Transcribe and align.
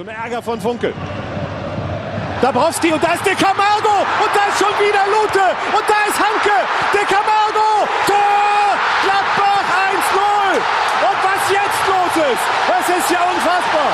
Und 0.00 0.08
Ärger 0.08 0.40
von 0.40 0.58
Funkel. 0.58 0.94
Dabrowski 2.40 2.90
und 2.90 3.04
da 3.04 3.12
ist 3.12 3.26
der 3.26 3.34
Camargo 3.34 4.00
und 4.00 4.30
da 4.32 4.48
ist 4.48 4.58
schon 4.58 4.72
wieder 4.80 5.04
Lute 5.12 5.44
und 5.76 5.84
da 5.84 5.98
ist 6.08 6.18
Hanke. 6.18 6.56
Der 6.94 7.04
Camargo. 7.04 7.84
Tor! 8.08 8.80
Gladbach 9.04 9.68
1-0. 9.92 10.56
Und 11.04 11.18
was 11.28 11.42
jetzt 11.52 11.82
los 11.92 12.14
ist, 12.32 12.44
das 12.70 12.96
ist 12.96 13.10
ja 13.10 13.20
unfassbar. 13.28 13.92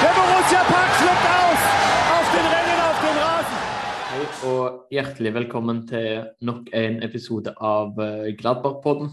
Der 0.00 0.12
Borussia 0.16 0.62
Park 0.64 0.92
flippt 1.00 1.26
aus 1.44 1.60
auf 2.16 2.26
den 2.32 2.46
Rennen 2.48 2.78
auf 2.80 2.98
dem 3.04 3.16
Rasen. 3.24 3.58
Hei 4.08 4.48
og 4.48 4.86
hjertelig 4.88 5.34
velkommen 5.34 5.84
til 5.86 6.30
nok 6.40 6.72
en 6.72 7.02
episode 7.02 7.52
av 7.60 8.00
eh, 8.00 8.32
Gladbach-podden. 8.40 9.12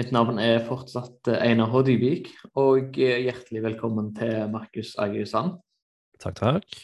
Mitt 0.00 0.14
navn 0.16 0.38
er 0.40 0.62
fortsatt 0.64 1.28
eh, 1.28 1.42
Einar 1.44 1.68
H. 1.74 1.80
Og 2.56 2.94
eh, 2.96 3.18
hjertelig 3.26 3.60
velkommen 3.66 4.06
til 4.16 4.46
Markus 4.48 4.94
Sand. 4.96 5.58
Takk, 6.22 6.38
takk. 6.38 6.78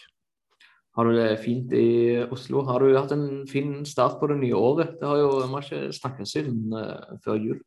Har 0.98 1.08
du 1.08 1.14
det 1.16 1.38
fint 1.40 1.72
i 1.72 2.18
Oslo? 2.28 2.66
Har 2.68 2.84
du 2.84 2.92
hatt 2.92 3.14
en 3.16 3.46
fin 3.48 3.86
start 3.88 4.18
på 4.20 4.28
det 4.28 4.36
nye 4.42 4.52
året? 4.52 4.98
Det 5.00 5.08
har 5.08 5.22
jo, 5.22 5.30
Vi 5.46 5.48
har 5.54 5.64
ikke 5.64 5.96
snakket 5.96 6.28
siden 6.28 6.76
uh, 6.76 7.16
før 7.24 7.40
jul. 7.40 7.62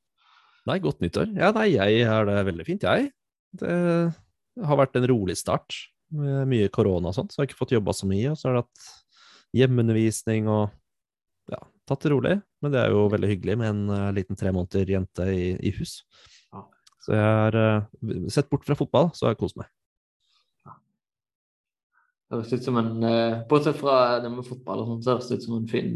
Nei, 0.69 0.77
godt 0.85 1.01
nyttår. 1.01 1.33
Ja, 1.33 1.49
nei, 1.55 1.71
jeg 1.79 2.05
har 2.05 2.29
det 2.29 2.37
veldig 2.51 2.67
fint, 2.67 2.85
jeg. 2.85 3.09
Det 3.57 3.73
har 4.69 4.81
vært 4.83 5.01
en 5.01 5.09
rolig 5.09 5.37
start 5.39 5.79
med 6.13 6.45
mye 6.51 6.69
korona 6.69 7.09
og 7.09 7.17
sånt, 7.17 7.33
så 7.33 7.39
jeg 7.39 7.47
har 7.47 7.49
ikke 7.49 7.61
fått 7.63 7.77
jobba 7.79 7.97
så 7.97 8.09
mye. 8.11 8.35
Og 8.35 8.37
så 8.37 8.51
har 8.51 8.59
det 8.59 8.67
hatt 8.67 8.89
hjemmeundervisning 9.63 10.49
og 10.51 10.69
tatt 11.89 12.05
det 12.05 12.13
rolig. 12.13 12.37
Men 12.63 12.73
det 12.73 12.83
er 12.83 12.93
jo 12.93 13.07
veldig 13.11 13.31
hyggelig 13.31 13.57
med 13.59 13.71
en 13.73 13.81
uh, 13.91 14.13
liten 14.15 14.39
tre 14.39 14.53
måneder 14.55 14.93
jente 14.95 15.27
i, 15.33 15.51
i 15.57 15.73
hus. 15.79 15.99
Ja. 16.53 16.63
Så 17.05 17.17
jeg 17.17 17.27
har 17.27 17.59
uh, 17.59 18.15
sett 18.31 18.49
bort 18.51 18.65
fra 18.67 18.77
fotball, 18.79 19.11
så 19.17 19.27
har 19.27 19.35
jeg 19.35 19.41
kost 19.43 19.59
meg. 19.59 19.71
Det 22.29 22.37
høres 22.37 22.51
ut 22.53 22.65
som 22.67 22.75
en, 22.77 22.91
uh, 23.01 23.39
Bortsett 23.49 23.79
fra 23.79 24.19
det 24.21 24.29
med 24.29 24.45
fotball, 24.45 24.83
og 24.83 24.91
sånt, 24.93 25.05
så 25.05 25.15
høres 25.15 25.31
det 25.31 25.39
ut 25.39 25.47
som 25.47 25.57
en 25.57 25.69
fin, 25.71 25.95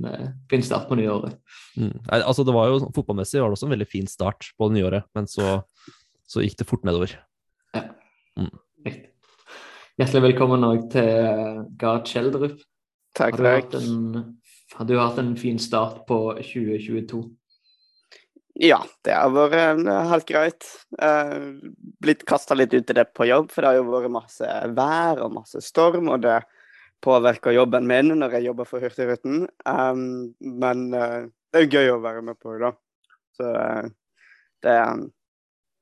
fin 0.50 0.66
start 0.66 0.90
på 0.90 0.98
nyåret. 0.98 1.38
Mm. 1.78 1.94
Altså 2.24 2.46
det 2.48 2.56
var 2.58 2.72
jo, 2.72 2.82
Fotballmessig 2.96 3.44
var 3.44 3.54
det 3.54 3.60
også 3.60 3.70
en 3.70 3.76
veldig 3.78 3.90
fin 3.92 4.10
start 4.10 4.50
på 4.58 4.70
det 4.72 4.80
nye 4.80 4.90
året, 4.90 5.10
men 5.14 5.30
så, 5.30 5.60
så 6.26 6.42
gikk 6.42 6.58
det 6.62 6.70
fort 6.70 6.88
nedover. 6.90 7.14
Riktig. 8.84 9.12
Hjertelig 10.02 10.24
velkommen 10.24 10.66
òg 10.66 10.88
til 10.90 11.66
Gard 11.78 12.08
Kjeldrup. 12.10 12.58
Takk, 13.14 13.36
Har 13.38 13.38
du, 13.38 13.46
hatt 13.46 13.76
takk. 13.76 13.84
en, 13.86 14.40
har 14.74 14.86
du 14.90 14.98
hatt 14.98 15.18
en 15.22 15.36
fin 15.38 15.60
start 15.62 16.06
på 16.10 16.20
2022? 16.40 17.24
Ja, 18.62 18.84
det 19.02 19.14
har 19.18 19.32
vært 19.34 19.82
eh, 19.90 20.10
helt 20.12 20.28
greit. 20.30 20.66
Eh, 21.02 21.38
blitt 22.04 22.22
kasta 22.30 22.54
litt 22.58 22.74
ut 22.74 22.90
i 22.90 22.96
det 23.00 23.08
på 23.18 23.26
jobb, 23.26 23.50
for 23.50 23.66
det 23.66 23.72
har 23.72 23.80
jo 23.80 23.88
vært 23.90 24.14
masse 24.14 24.50
vær 24.78 25.24
og 25.26 25.34
masse 25.40 25.62
storm, 25.66 26.12
og 26.14 26.22
det 26.26 26.44
påvirker 27.04 27.56
jobben 27.56 27.88
min 27.90 28.14
når 28.14 28.38
jeg 28.38 28.48
jobber 28.52 28.70
for 28.70 28.84
Hurtigruten. 28.84 29.48
Um, 29.66 30.36
men 30.40 30.86
eh, 30.94 31.26
det 31.50 31.60
er 31.60 31.66
jo 31.66 31.80
gøy 31.80 31.92
å 31.96 32.04
være 32.04 32.22
med 32.30 32.38
på 32.42 32.54
da. 32.62 32.70
Så 33.34 33.50
det, 34.64 34.78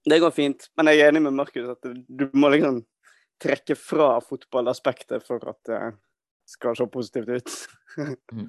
det 0.07 0.21
går 0.23 0.31
fint. 0.35 0.69
Men 0.79 0.91
jeg 0.91 1.03
er 1.03 1.11
enig 1.11 1.25
med 1.27 1.35
Markus 1.35 1.67
at 1.75 1.91
du, 1.91 2.25
må 2.31 2.53
liksom 2.55 2.79
trekke 3.43 3.75
fra 3.75 4.13
fotballaspektet 4.23 5.27
for 5.27 5.43
at 5.51 5.75
skal 6.49 6.77
se 6.77 6.89
positivt 6.91 7.29
ut. 7.37 7.55
Mhm. 8.31 8.45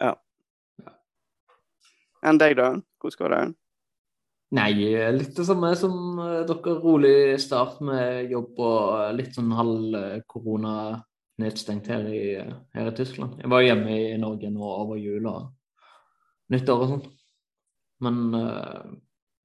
ja. 0.00 0.14
Enn 2.24 2.38
deg, 2.40 2.54
da? 2.56 2.70
Hvordan 3.02 3.18
går 3.18 3.34
det? 3.34 3.42
Nei, 4.56 4.72
litt 5.16 5.36
det 5.36 5.44
samme 5.48 5.72
som 5.76 6.18
eh, 6.20 6.42
dere. 6.48 6.74
Rolig 6.80 7.40
start 7.40 7.80
med 7.84 8.32
jobb 8.32 8.60
og 8.64 9.16
litt 9.16 9.36
sånn 9.36 9.52
halv 9.56 9.96
eh, 9.98 10.18
korona 10.28 10.74
nedstengt 11.40 11.88
her 11.92 12.04
i, 12.08 12.24
her 12.76 12.90
i 12.90 12.94
Tyskland. 12.96 13.38
Jeg 13.40 13.52
var 13.52 13.64
hjemme 13.64 13.96
i 13.96 14.18
Norge 14.20 14.50
nå 14.52 14.64
over 14.68 15.00
jul 15.00 15.28
og 15.28 15.50
nyttår 16.52 16.84
og 16.84 16.92
sånn. 16.92 17.06
Men 18.04 18.20
eh, 18.36 18.92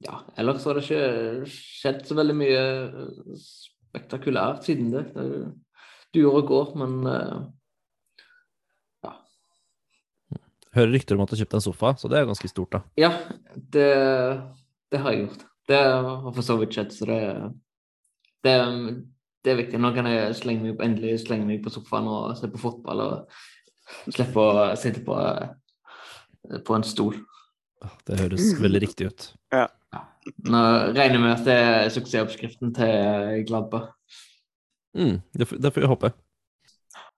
ja, 0.07 0.19
ellers 0.38 0.65
har 0.67 0.77
det 0.77 0.85
ikke 0.85 1.51
skjedd 1.51 2.03
så 2.07 2.17
veldig 2.17 2.35
mye 2.38 2.63
eh, 2.63 3.38
spektakulært 3.41 4.67
siden 4.67 4.91
det. 4.94 5.07
det 5.15 5.29
durer 6.15 6.41
og 6.41 6.51
går, 6.51 6.75
men 6.83 6.99
eh, 7.11 7.38
Hører 10.77 10.91
rykter 10.93 11.17
om 11.17 11.23
at 11.25 11.31
du 11.31 11.35
har 11.35 11.41
kjøpt 11.43 11.57
en 11.57 11.63
sofa, 11.65 11.91
så 11.97 12.09
det 12.11 12.19
er 12.21 12.27
ganske 12.29 12.49
stort, 12.51 12.75
da. 12.77 12.81
Ja, 13.01 13.11
det, 13.73 13.88
det 14.93 14.99
har 15.01 15.13
jeg 15.15 15.23
gjort. 15.25 15.45
Det 15.67 15.79
har 15.83 16.27
for 16.35 16.45
så 16.45 16.55
vidt 16.61 16.75
skjedd, 16.77 16.91
så 16.95 17.07
det, 17.09 17.19
det, 18.45 18.53
det 19.43 19.53
er 19.53 19.57
viktig. 19.63 19.79
Nå 19.83 19.89
kan 19.95 20.07
jeg 20.11 20.35
slenge 20.38 20.63
meg 20.67 20.75
opp, 20.75 20.83
endelig 20.85 21.15
slenge 21.25 21.47
meg 21.49 21.63
på 21.65 21.73
sofaen 21.73 22.07
og 22.11 22.35
se 22.39 22.49
på 22.53 22.61
fotball 22.61 23.01
og 23.07 24.13
slippe 24.13 24.43
å 24.43 24.67
sitte 24.79 25.01
på, 25.07 25.17
på 26.67 26.77
en 26.77 26.85
stol. 26.88 27.17
Det 28.07 28.19
høres 28.21 28.53
veldig 28.61 28.81
riktig 28.85 29.09
ut. 29.11 29.27
Nå 30.47 30.61
regner 30.94 31.17
vi 31.17 31.23
med 31.23 31.33
at 31.35 31.44
det 31.47 31.57
er 31.63 31.91
suksessoppskriften 31.95 32.71
til 32.75 33.44
Gladbach. 33.47 33.91
Mm, 34.97 35.19
det, 35.38 35.45
får- 35.47 35.59
det 35.63 35.71
får 35.75 35.83
vi 35.85 35.91
håpe. 35.91 36.09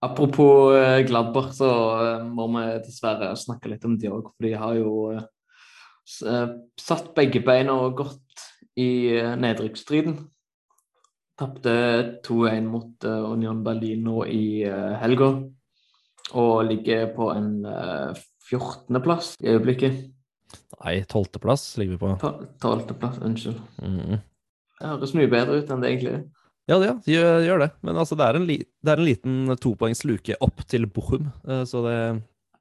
Apropos 0.02 0.74
eh, 0.76 1.02
Gladbach, 1.08 1.52
så 1.58 1.70
eh, 2.00 2.24
må 2.24 2.48
vi 2.54 2.66
dessverre 2.86 3.34
snakke 3.36 3.72
litt 3.74 3.86
om 3.88 3.98
de 4.00 4.12
òg. 4.12 4.32
For 4.32 4.48
de 4.48 4.54
har 4.62 4.78
jo 4.80 4.94
eh, 5.12 6.54
satt 6.80 7.12
begge 7.18 7.44
beina 7.44 7.76
godt 7.92 8.46
i 8.80 9.12
nedrykksstriden. 9.40 10.16
Tapte 11.40 11.74
2-1 12.24 12.68
mot 12.68 13.06
Union 13.08 13.60
Berlin 13.64 14.04
nå 14.08 14.24
i 14.28 14.64
helga. 15.00 15.34
Og 16.40 16.56
ligger 16.68 17.12
på 17.16 17.30
en 17.34 17.52
eh, 17.66 18.24
14.-plass 18.50 19.36
i 19.44 19.52
øyeblikket. 19.52 20.02
Nei, 20.80 20.96
12.-plass 21.04 21.78
ligger 21.78 21.98
vi 21.98 22.02
på. 22.02 22.34
12.-plass, 22.64 23.20
unnskyld. 23.26 23.60
Mm. 23.84 24.20
Det 24.80 24.92
høres 24.94 25.16
mye 25.18 25.32
bedre 25.32 25.60
ut 25.60 25.72
enn 25.74 25.84
det 25.84 25.92
egentlig 25.92 26.14
er. 26.16 26.22
Ja, 26.70 26.78
ja, 26.84 26.96
gjør, 27.10 27.40
gjør 27.48 27.64
det. 27.64 27.70
Men 27.82 27.98
altså, 27.98 28.18
det 28.20 28.26
er 28.28 28.38
en, 28.38 28.46
li, 28.46 28.60
det 28.62 28.92
er 28.94 29.02
en 29.02 29.08
liten 29.08 29.54
topoengs 29.62 30.04
luke 30.06 30.36
opp 30.46 30.62
til 30.70 30.86
Bochum, 30.86 31.32
eh, 31.48 31.64
så 31.66 31.82
det, 31.86 31.96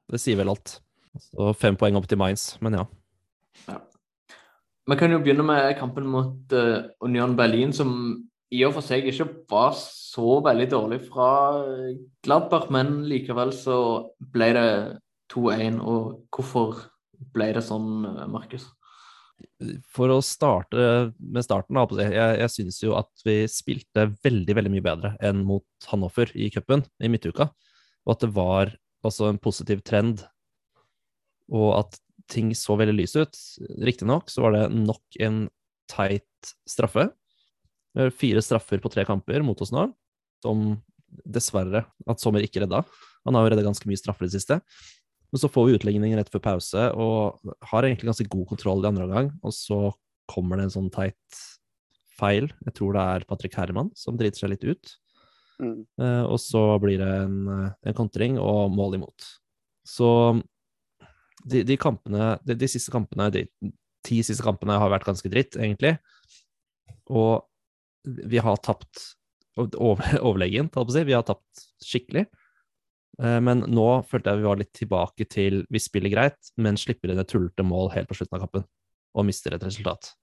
det 0.09 0.21
sier 0.21 0.39
vel 0.39 0.49
alt. 0.55 0.79
Så 1.29 1.51
fem 1.57 1.77
poeng 1.77 1.97
opp 1.99 2.07
til 2.09 2.17
Mainz, 2.21 2.55
men 2.63 2.79
ja. 2.79 2.87
Vi 4.89 4.97
kan 4.97 5.13
jo 5.13 5.19
begynne 5.21 5.45
med 5.45 5.75
kampen 5.77 6.07
mot 6.09 6.53
uh, 6.57 6.89
Union 7.05 7.35
Berlin, 7.37 7.73
som 7.75 7.91
i 8.49 8.63
og 8.65 8.73
for 8.79 8.85
seg 8.85 9.05
ikke 9.05 9.27
var 9.51 9.75
så 9.77 10.39
veldig 10.41 10.65
dårlig 10.71 11.03
fra 11.05 11.29
eh, 11.61 11.99
Gladbach, 12.25 12.71
men 12.73 13.03
likevel 13.05 13.53
så 13.53 13.77
ble 14.33 14.47
det 14.57 14.69
2-1. 15.29 15.77
Og 15.85 16.23
hvorfor 16.33 16.79
ble 17.35 17.51
det 17.53 17.61
sånn, 17.67 18.07
Markus? 18.33 18.65
For 19.95 20.11
å 20.11 20.19
starte 20.25 21.11
med 21.19 21.45
starten, 21.45 21.79
jeg, 21.99 22.13
jeg 22.15 22.51
syns 22.53 22.79
jo 22.83 22.95
at 22.99 23.23
vi 23.25 23.41
spilte 23.51 24.09
veldig 24.25 24.55
veldig 24.57 24.73
mye 24.73 24.85
bedre 24.85 25.13
enn 25.25 25.43
mot 25.47 25.89
Hannover 25.91 26.31
i 26.35 26.49
cupen 26.53 26.85
i 27.03 27.11
midtuka. 27.11 27.49
Og 28.07 28.15
at 28.15 28.25
det 28.25 28.31
var 28.35 28.73
også 29.05 29.29
en 29.29 29.39
positiv 29.41 29.83
trend, 29.87 30.25
og 31.49 31.69
at 31.77 31.99
ting 32.29 32.51
så 32.57 32.75
veldig 32.79 32.97
lyse 32.97 33.23
ut. 33.25 33.39
Riktignok 33.85 34.29
så 34.31 34.45
var 34.45 34.55
det 34.55 34.65
nok 34.75 35.19
en 35.23 35.47
teit 35.89 36.53
straffe. 36.69 37.09
Fire 38.15 38.43
straffer 38.45 38.81
på 38.83 38.91
tre 38.93 39.05
kamper 39.07 39.43
mot 39.45 39.59
oss 39.63 39.73
nå, 39.73 39.87
som 40.43 40.77
dessverre 41.25 41.83
at 42.09 42.21
Sommer 42.21 42.45
ikke 42.45 42.61
redda. 42.63 42.83
Han 43.27 43.35
har 43.35 43.45
jo 43.45 43.53
redda 43.53 43.65
ganske 43.65 43.89
mye 43.89 43.99
straffer 43.99 44.27
i 44.27 44.29
det 44.29 44.37
siste. 44.37 44.59
Men 45.29 45.41
så 45.41 45.49
får 45.51 45.67
vi 45.67 45.77
utligning 45.77 46.15
rett 46.17 46.31
før 46.33 46.41
pause, 46.41 46.87
og 46.97 47.53
har 47.71 47.85
egentlig 47.85 48.09
ganske 48.09 48.29
god 48.33 48.47
kontroll 48.49 48.81
i 48.83 48.89
andre 48.89 49.05
omgang. 49.05 49.31
Og 49.45 49.53
så 49.53 49.79
kommer 50.29 50.57
det 50.57 50.67
en 50.67 50.75
sånn 50.77 50.89
teit 50.93 51.41
feil. 52.19 52.49
Jeg 52.65 52.75
tror 52.77 52.95
det 52.95 53.05
er 53.13 53.27
Patrick 53.29 53.57
Herman 53.57 53.91
som 53.97 54.17
driter 54.19 54.43
seg 54.43 54.53
litt 54.55 54.65
ut. 54.65 54.95
Mm. 55.59 55.83
Eh, 56.01 56.23
og 56.23 56.39
så 56.41 56.63
blir 56.81 57.01
det 57.01 57.09
en, 57.25 57.37
eh, 57.53 57.91
en 57.91 57.97
kontring 57.97 58.39
og 58.41 58.71
mål 58.73 58.99
imot. 58.99 59.27
Så 59.87 60.09
de, 61.43 61.63
de 61.67 61.77
kampene, 61.79 62.33
de, 62.45 62.55
de 62.59 62.69
siste 62.71 62.93
kampene, 62.93 63.29
de 63.33 63.45
ti 64.05 64.21
siste 64.25 64.45
kampene 64.45 64.77
har 64.79 64.91
vært 64.91 65.07
ganske 65.07 65.31
dritt, 65.31 65.57
egentlig. 65.59 65.97
Og 67.09 67.45
vi 68.05 68.41
har 68.41 68.59
tapt 68.63 69.11
over, 69.59 70.03
overlegent, 70.29 70.75
holdt 70.75 70.91
på 70.91 70.95
å 70.95 70.97
si. 70.97 71.07
Vi 71.07 71.17
har 71.17 71.25
tapt 71.27 71.65
skikkelig. 71.83 72.27
Eh, 73.21 73.39
Men 73.43 73.65
nå 73.67 73.87
følte 74.07 74.31
jeg 74.31 74.41
vi 74.41 74.47
var 74.47 74.61
litt 74.61 74.73
tilbake 74.75 75.27
til 75.29 75.63
vi 75.69 75.81
spiller 75.83 76.13
greit, 76.13 76.53
men 76.57 76.79
slipper 76.79 77.11
inn 77.11 77.19
et 77.19 77.29
tullete 77.29 77.65
mål 77.65 77.91
helt 77.95 78.09
på 78.09 78.17
slutten 78.19 78.39
av 78.39 78.45
kampen 78.45 78.65
og 79.17 79.25
mister 79.25 79.55
et 79.55 79.65
resultat. 79.65 80.13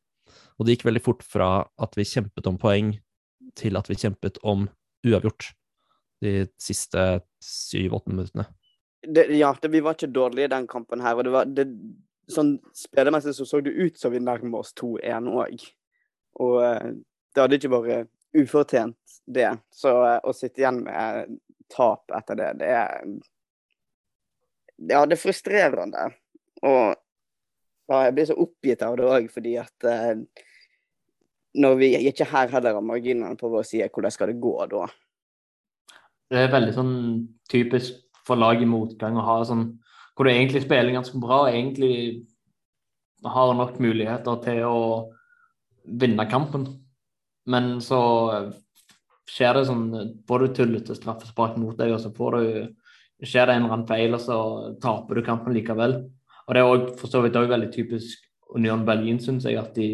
Og 0.56 0.66
det 0.66 0.76
gikk 0.76 0.86
veldig 0.88 1.02
fort 1.04 1.24
fra 1.26 1.50
at 1.82 1.96
vi 1.98 2.06
kjempet 2.06 2.46
om 2.48 2.58
poeng, 2.60 2.94
til 3.56 3.76
at 3.78 3.88
vi 3.88 3.96
kjempet 3.98 4.38
om 4.44 4.66
uavgjort 5.06 5.50
de 6.24 6.46
siste 6.60 7.02
syv-åtte 7.44 8.12
minuttene. 8.12 8.46
det, 9.06 9.26
ja, 9.36 9.56
det, 9.62 9.68
vi 9.68 9.80
var 9.80 9.96
ikke 9.96 10.12
dårlige 10.12 10.48
i 10.48 10.52
den 10.52 10.66
kampen 10.66 11.00
her. 11.00 11.16
Og 11.16 11.24
det 11.24 11.32
var 11.34 11.50
det, 11.50 11.66
sånn 12.32 12.56
spillemessig 12.74 13.34
så 13.36 13.46
så 13.46 13.60
det 13.62 13.74
ut 13.76 13.98
som 13.98 14.12
vi 14.12 14.22
nærmer 14.22 14.64
oss 14.64 14.74
2-1 14.80 15.28
òg. 15.30 15.66
Og 16.42 16.56
eh, 16.64 16.92
det 17.34 17.42
hadde 17.42 17.58
ikke 17.60 17.72
vært 17.74 18.10
ufortjent, 18.36 19.18
det. 19.26 19.50
Så 19.72 19.92
eh, 20.06 20.18
å 20.24 20.34
sitte 20.36 20.62
igjen 20.62 20.82
med 20.86 21.36
tap 21.72 22.12
etter 22.14 22.38
det, 22.38 22.52
det 22.62 22.70
er 22.74 23.08
Ja, 24.76 25.06
det 25.08 25.16
er 25.16 25.20
frustrerende. 25.22 26.10
Og 26.66 26.92
ja, 27.88 28.00
jeg 28.04 28.14
blir 28.16 28.26
så 28.28 28.36
oppgitt 28.42 28.82
av 28.84 28.96
det 28.98 29.06
òg, 29.08 29.28
fordi 29.32 29.54
at 29.60 29.86
eh, 29.88 30.18
når 31.56 31.78
vi 31.80 31.90
ikke 32.10 32.28
her 32.28 32.50
heller 32.52 32.76
har 32.76 32.84
marginene 32.84 33.38
på 33.40 33.48
vår 33.48 33.64
side, 33.64 33.88
hvordan 33.94 34.12
skal 34.12 34.32
det 34.32 34.42
gå 34.42 34.54
da? 34.72 34.84
Det 36.28 36.42
er 36.42 36.52
veldig 36.52 36.74
sånn 36.76 36.94
typisk 37.48 38.02
for 38.26 38.36
lag 38.36 38.60
i 38.60 38.68
motgang 38.68 39.16
å 39.16 39.24
ha 39.24 39.36
sånn 39.46 39.68
hvor 40.16 40.26
du 40.26 40.32
egentlig 40.32 40.64
spiller 40.64 40.96
ganske 40.96 41.18
bra 41.20 41.44
og 41.44 41.52
egentlig 41.52 42.26
har 43.24 43.52
nok 43.56 43.78
muligheter 43.82 44.38
til 44.44 44.62
å 44.64 44.80
vinne 45.84 46.24
kampen. 46.30 46.66
Men 47.46 47.76
så 47.84 48.00
skjer 49.30 49.58
det 49.58 49.66
sånn 49.68 49.86
Får 50.28 50.42
du 50.42 50.54
tullete 50.54 50.96
straffespark 50.96 51.56
mot 51.60 51.76
deg, 51.78 51.94
og 51.94 52.02
så 52.02 52.12
får 52.14 52.36
du, 52.36 52.74
skjer 53.24 53.48
det 53.48 53.56
en 53.56 53.64
eller 53.64 53.78
annen 53.78 53.88
feil, 53.88 54.14
og 54.14 54.22
så 54.22 54.38
taper 54.82 55.18
du 55.18 55.26
kampen 55.26 55.56
likevel. 55.56 55.98
Og 56.46 56.54
det 56.54 56.62
er 56.62 56.70
også, 56.70 56.94
for 57.00 57.12
så 57.12 57.22
vidt 57.24 57.38
òg 57.38 57.50
veldig 57.50 57.72
typisk 57.74 58.26
Union 58.54 58.84
Berlin, 58.86 59.18
syns 59.22 59.48
jeg, 59.48 59.58
at 59.58 59.74
de, 59.74 59.88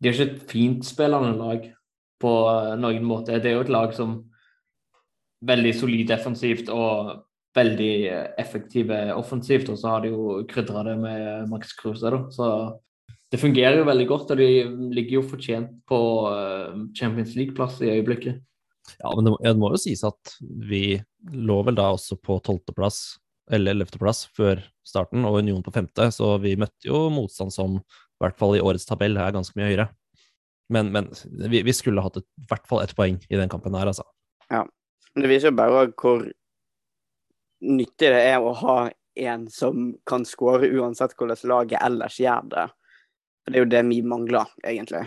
de 0.00 0.08
er 0.08 0.16
ikke 0.16 0.30
et 0.30 0.50
fintspillende 0.50 1.34
lag 1.36 1.68
på 2.18 2.34
noen 2.80 3.06
måte. 3.06 3.38
Det 3.38 3.52
er 3.52 3.58
jo 3.58 3.66
et 3.66 3.72
lag 3.74 3.92
som 3.94 4.18
veldig 5.46 5.74
solid 5.76 6.08
defensivt 6.10 6.70
og 6.74 7.12
veldig 7.58 7.92
effektive 8.40 8.98
offensivt. 9.14 9.68
Og 9.70 9.78
så 9.78 9.92
har 9.92 10.04
de 10.04 10.12
jo 10.14 10.40
krydra 10.50 10.84
det 10.88 10.96
med 11.00 11.50
Max 11.50 11.74
Kruse, 11.78 12.10
da. 12.10 12.24
Så 12.34 12.48
det 13.32 13.40
fungerer 13.40 13.80
jo 13.80 13.86
veldig 13.88 14.06
godt, 14.08 14.30
og 14.32 14.40
de 14.40 14.48
ligger 14.96 15.18
jo 15.18 15.28
fortjent 15.28 15.72
på 15.88 16.00
eh, 16.32 16.84
Champions 16.96 17.34
League-plass 17.36 17.80
i 17.84 17.90
øyeblikket. 17.98 18.40
Ja, 19.02 19.12
men 19.12 19.26
det 19.26 19.32
må, 19.34 19.38
det 19.44 19.54
må, 19.60 19.70
jo 19.74 19.80
sies 19.80 20.04
at 20.06 20.34
vi 20.40 20.96
lå 21.34 21.58
vel 21.66 21.76
da 21.76 21.90
også 21.92 22.16
på 22.24 22.38
tolvteplass, 22.44 23.18
eller 23.52 23.76
ellevteplass, 23.76 24.26
før 24.36 24.62
starten, 24.86 25.26
og 25.28 25.42
Union 25.42 25.64
på 25.64 25.74
femte, 25.74 26.08
så 26.14 26.34
vi 26.40 26.56
møtte 26.60 26.88
jo 26.88 27.06
motstand 27.12 27.52
som 27.52 27.78
i 27.78 28.24
hvert 28.24 28.38
fall 28.40 28.56
i 28.56 28.64
årets 28.64 28.88
tabell 28.88 29.20
er 29.20 29.34
ganske 29.36 29.56
mye 29.58 29.68
høyere. 29.70 29.88
Men, 30.72 30.90
men 30.92 31.08
vi, 31.48 31.62
vi, 31.64 31.72
skulle 31.72 32.02
hatt 32.04 32.18
i 32.20 32.24
hvert 32.48 32.66
fall 32.68 32.82
ett 32.82 32.96
poeng 32.96 33.20
i 33.28 33.40
den 33.40 33.52
kampen 33.52 33.76
her, 33.76 33.88
altså. 33.88 34.04
Ja, 34.48 34.64
men 35.14 35.24
det 35.24 35.30
viser 35.32 35.52
jo 35.52 35.60
bare 35.60 35.86
hvor 35.92 36.24
nyttig 37.64 38.10
det 38.12 38.24
er 38.24 38.40
å 38.40 38.56
ha 38.56 38.78
en 39.18 39.48
som 39.50 39.92
kan 40.06 40.24
skåre 40.28 40.68
uansett 40.78 41.16
hvordan 41.18 41.40
laget 41.50 41.82
ellers 41.82 42.20
gjør 42.20 42.52
det. 42.52 42.66
For 43.48 43.54
det 43.54 43.62
er 43.62 43.64
jo 43.64 43.72
det 43.72 43.80
vi 43.88 43.98
mangler, 44.04 44.50
egentlig. 44.60 45.06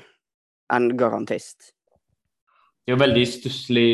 En 0.73 0.87
garantist. 0.97 1.67
Det 2.81 2.89
er 2.89 2.95
jo 2.95 3.03
veldig 3.03 3.25
stusslig 3.29 3.89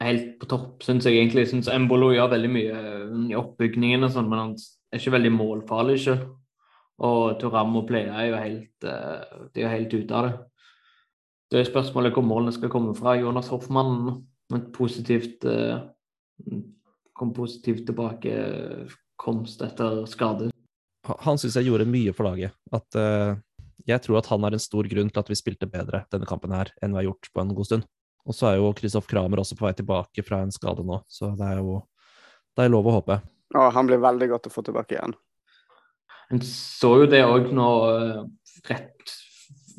helt 0.00 0.30
på 0.40 0.48
topp, 0.48 0.86
syns 0.86 1.04
jeg 1.04 1.18
egentlig. 1.18 1.42
Jeg 1.44 1.50
syns 1.50 1.68
Embolo 1.68 2.08
gjør 2.14 2.30
veldig 2.32 2.50
mye 2.54 2.78
i 3.28 3.36
oppbygningen 3.36 4.08
og 4.08 4.14
sånn, 4.14 4.32
men 4.32 4.40
han 4.40 4.56
er 4.56 5.02
ikke 5.02 5.12
veldig 5.18 5.34
målfarlig 5.36 5.98
sjøl. 6.00 6.24
Og 7.04 7.36
Turam 7.42 7.76
og 7.76 7.84
Plea 7.90 8.16
er 8.22 8.30
jo 8.30 8.40
helt, 8.40 8.88
eh, 8.88 9.38
de 9.52 9.68
er 9.68 9.76
helt 9.76 9.92
ute 9.92 10.16
av 10.16 10.30
det. 10.30 10.34
Det 11.52 11.60
er 11.60 11.68
spørsmålet 11.68 12.16
hvor 12.16 12.24
målene 12.24 12.56
skal 12.56 12.72
komme 12.72 12.96
fra. 12.96 13.18
Jonas 13.20 13.52
Hoffmann 13.52 14.24
med 14.48 14.72
positivt 14.72 15.44
eh, 15.44 15.76
kom 17.12 17.36
positivt 17.36 17.84
tilbakekomst 17.92 19.68
etter 19.68 20.06
skade. 20.08 20.54
Han 21.04 21.36
syns 21.36 21.60
jeg 21.60 21.68
gjorde 21.68 21.84
mye 21.84 22.16
for 22.16 22.32
laget. 22.32 22.56
At, 22.72 22.88
uh, 22.96 23.36
jeg 23.88 24.02
tror 24.04 24.20
at 24.20 24.30
han 24.32 24.46
er 24.46 24.56
en 24.56 24.62
stor 24.62 24.88
grunn 24.90 25.10
til 25.12 25.20
at 25.20 25.30
vi 25.30 25.38
spilte 25.38 25.68
bedre 25.70 26.04
denne 26.12 26.28
kampen 26.28 26.54
her 26.54 26.70
enn 26.82 26.94
vi 26.94 27.02
har 27.02 27.08
gjort 27.10 27.30
på 27.32 27.42
en 27.42 27.52
god 27.56 27.68
stund. 27.68 27.86
Og 28.24 28.36
så 28.36 28.48
er 28.48 28.58
jo 28.58 28.72
Kristoff 28.76 29.08
Kramer 29.10 29.42
også 29.42 29.56
på 29.58 29.66
vei 29.66 29.74
tilbake 29.76 30.24
fra 30.24 30.40
en 30.40 30.54
skade 30.54 30.84
nå, 30.86 31.02
så 31.08 31.34
det 31.36 31.50
er 31.50 31.60
jo 31.60 31.82
det 32.54 32.64
er 32.64 32.72
lov 32.72 32.88
å 32.88 32.98
håpe. 33.00 33.18
Ja, 33.54 33.68
han 33.74 33.88
blir 33.88 34.02
veldig 34.02 34.30
godt 34.30 34.48
å 34.48 34.52
få 34.54 34.62
tilbake 34.64 34.96
igjen. 34.96 35.16
En 36.32 36.40
så 36.46 36.94
jo 37.02 37.08
det 37.10 37.20
òg 37.26 37.50
nå 37.52 37.70
eh, 37.90 38.20
rett 38.70 39.16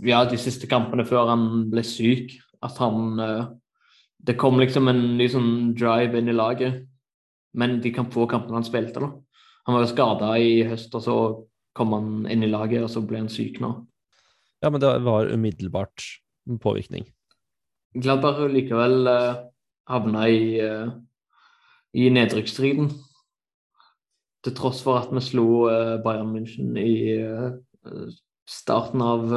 ja, 0.05 0.21
de 0.27 0.37
siste 0.37 0.67
kampene 0.69 1.07
før 1.07 1.31
han 1.31 1.65
ble 1.71 1.81
syk, 1.87 2.35
at 2.65 2.77
han 2.83 3.21
eh, 3.21 3.45
Det 4.25 4.37
kom 4.41 4.57
liksom 4.57 4.87
en 4.89 5.01
ny 5.17 5.27
sånn 5.29 5.49
drive 5.77 6.17
inn 6.17 6.29
i 6.31 6.33
laget 6.33 6.83
men 7.55 7.81
de 7.81 7.91
kan 7.91 8.11
få 8.11 8.27
kampene 8.27 8.59
han 8.59 8.67
spilte. 8.67 8.99
da. 8.99 9.11
Han 9.65 9.75
var 9.75 9.85
jo 9.85 9.91
skada 9.93 10.31
i 10.37 10.63
høst, 10.67 10.95
og 10.95 11.03
så 11.03 11.17
kom 11.75 11.93
han 11.95 12.09
inn 12.31 12.43
i 12.43 12.51
laget, 12.51 12.83
og 12.83 12.91
så 12.91 13.03
ble 13.05 13.23
han 13.23 13.31
syk 13.31 13.61
nå. 13.63 13.71
Ja, 14.63 14.69
men 14.69 14.81
det 14.81 14.91
var 15.05 15.31
umiddelbart 15.31 16.03
påvirkning. 16.61 17.05
Gladbach 17.95 18.39
likevel 18.51 19.07
uh, 19.07 19.35
havna 19.87 20.27
i, 20.29 20.61
uh, 20.61 20.91
i 21.95 22.09
nedrykksstriden. 22.11 22.89
Til 24.45 24.55
tross 24.55 24.81
for 24.85 24.99
at 24.99 25.13
vi 25.13 25.23
slo 25.23 25.47
uh, 25.69 25.95
Bayern 26.03 26.33
München 26.33 26.75
i 26.79 26.95
uh, 27.23 27.55
starten, 28.45 29.01
av, 29.01 29.29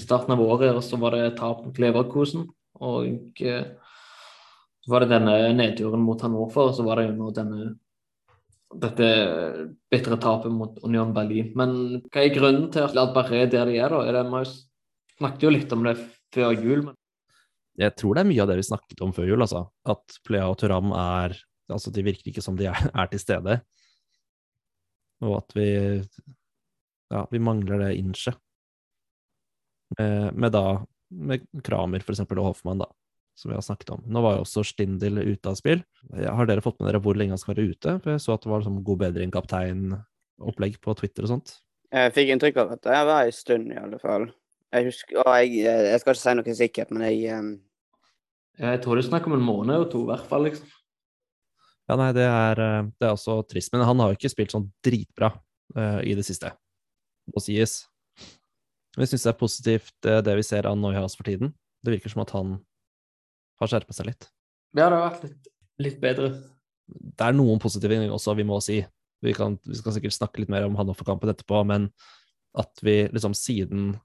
starten, 0.00 0.34
av, 0.34 0.42
året, 0.42 0.74
og 0.74 0.82
så 0.84 0.98
var 0.98 1.14
det 1.14 1.36
tap 1.38 1.64
mot 1.66 1.78
Leverkosen. 1.78 2.48
Og 2.82 3.38
så 3.38 4.90
var 4.90 5.02
det 5.02 5.12
denne 5.14 5.36
nedturen 5.56 6.02
mot 6.02 6.20
Hannover, 6.20 6.70
og 6.70 6.74
så 6.74 6.84
var 6.86 6.98
det 6.98 7.06
jo 7.08 7.14
nå 7.18 7.30
denne 7.34 7.68
dette 8.74 9.08
bitre 9.92 10.18
tapet 10.20 10.52
mot 10.52 10.78
Union 10.84 11.12
Berlin. 11.14 11.52
Men 11.58 11.74
hva 12.10 12.22
er 12.22 12.34
grunnen 12.34 12.68
til 12.74 12.86
at 12.86 12.94
Gladbach 12.94 13.32
er 13.34 13.50
der 13.50 13.68
de 13.70 13.78
er, 13.78 13.92
da? 13.92 14.02
Er 14.04 14.18
det, 14.18 14.24
vi 14.32 15.18
snakket 15.18 15.46
jo 15.46 15.52
litt 15.54 15.74
om 15.76 15.84
det 15.86 15.96
før 16.34 16.54
jul. 16.54 16.86
men 16.88 16.96
jeg 17.76 17.92
tror 18.00 18.16
det 18.16 18.22
er 18.22 18.28
mye 18.30 18.40
av 18.40 18.48
det 18.48 18.56
vi 18.56 18.64
snakket 18.70 19.02
om 19.04 19.12
før 19.12 19.28
jul, 19.28 19.44
altså. 19.44 19.66
At 19.84 20.18
Plea 20.24 20.48
og 20.48 20.58
Turam 20.62 20.94
er 20.96 21.36
Altså, 21.66 21.90
de 21.90 22.04
virker 22.06 22.30
ikke 22.30 22.44
som 22.44 22.54
de 22.54 22.68
er, 22.70 22.78
er 22.94 23.08
til 23.10 23.18
stede. 23.18 23.56
Og 25.26 25.40
at 25.40 25.56
vi 25.56 25.70
Ja, 27.10 27.24
vi 27.30 27.38
mangler 27.38 27.78
det 27.82 27.96
innsje. 27.98 28.32
Med, 29.98 30.34
med, 30.34 30.52
da 30.52 30.84
Med 31.10 31.42
Kramer, 31.62 32.02
for 32.02 32.14
eksempel, 32.14 32.38
og 32.38 32.50
Hoffmann, 32.50 32.82
da 32.82 32.88
som 33.36 33.52
vi 33.52 33.56
har 33.56 33.64
snakket 33.64 33.92
om. 33.92 34.02
Nå 34.08 34.22
var 34.24 34.38
jo 34.38 34.46
også 34.46 34.64
Stindl 34.64 35.20
ute 35.20 35.50
av 35.50 35.58
spill. 35.58 35.82
Har 36.16 36.48
dere 36.48 36.64
fått 36.64 36.78
med 36.80 36.88
dere 36.88 37.02
hvor 37.04 37.18
lenge 37.18 37.36
han 37.36 37.40
skal 37.40 37.54
være 37.54 37.74
ute? 37.74 37.96
For 38.00 38.14
jeg 38.14 38.24
så 38.24 38.34
at 38.36 38.46
det 38.46 38.52
var 38.52 38.64
sånn 38.64 38.80
god 38.86 39.02
bedring, 39.04 39.32
kaptein-opplegg 39.34 40.80
på 40.80 40.96
Twitter 40.96 41.26
og 41.26 41.34
sånt. 41.34 41.58
Jeg 41.92 42.14
fikk 42.16 42.32
inntrykk 42.32 42.62
av 42.62 42.74
at 42.74 42.82
det 42.86 43.02
var 43.10 43.28
en 43.28 43.36
stund, 43.36 43.68
i 43.72 43.78
alle 43.80 44.00
fall. 44.02 44.30
Jeg 44.74 44.88
husker 44.88 45.20
og 45.22 45.30
jeg, 45.38 45.60
jeg 45.66 46.00
skal 46.02 46.16
ikke 46.16 46.22
si 46.22 46.34
noe 46.38 46.56
sikkert, 46.62 46.94
men 46.94 47.06
jeg 47.06 47.38
um... 47.38 47.52
Jeg 48.56 48.80
tror 48.80 48.96
det 48.96 49.04
er 49.04 49.10
snakk 49.10 49.28
om 49.28 49.36
en 49.36 49.44
måned 49.44 49.84
og 49.84 49.90
to, 49.92 50.00
i 50.06 50.08
hvert 50.08 50.28
fall. 50.30 50.48
liksom. 50.48 50.70
Ja, 51.86 51.98
nei, 52.00 52.08
det 52.16 52.24
er, 52.24 52.62
eh, 52.62 52.86
det 52.96 53.06
er 53.06 53.12
også 53.12 53.42
trist. 53.46 53.70
Men 53.74 53.84
han 53.86 54.00
har 54.00 54.10
jo 54.10 54.18
ikke 54.18 54.32
spilt 54.32 54.54
sånn 54.54 54.70
dritbra 54.84 55.28
uh, 55.76 56.00
i 56.00 56.16
det 56.16 56.24
siste, 56.26 56.50
må 57.30 57.42
sies. 57.44 57.82
Men 58.96 59.04
jeg 59.04 59.12
syns 59.12 59.26
det 59.26 59.32
er 59.34 59.38
positivt, 59.42 59.96
uh, 60.08 60.22
det 60.24 60.38
vi 60.40 60.46
ser 60.46 60.66
av 60.70 60.78
Neuhaus 60.80 61.18
for 61.18 61.28
tiden. 61.28 61.52
Det 61.84 61.92
virker 61.94 62.10
som 62.10 62.24
at 62.24 62.32
han 62.34 62.56
har 63.60 63.70
skjerpa 63.70 63.96
seg 63.96 64.10
litt. 64.10 64.28
Ja, 64.76 64.88
det 64.88 64.98
har 64.98 65.06
vært 65.06 65.24
litt, 65.26 65.50
litt, 65.82 65.98
bedre. 66.02 66.30
Det 66.86 67.26
er 67.26 67.36
noen 67.36 67.60
positive 67.62 67.96
ting 67.96 68.12
også, 68.12 68.36
vi 68.38 68.46
må 68.46 68.60
si. 68.64 68.82
Vi, 69.24 69.32
kan, 69.36 69.56
vi 69.64 69.78
skal 69.78 69.96
sikkert 69.96 70.16
snakke 70.16 70.42
litt 70.42 70.52
mer 70.52 70.66
om 70.66 70.76
Hanoffer-kampen 70.78 71.32
etterpå, 71.32 71.62
men 71.68 71.88
at 72.56 72.84
vi 72.84 73.02
liksom 73.12 73.34
siden 73.36 73.96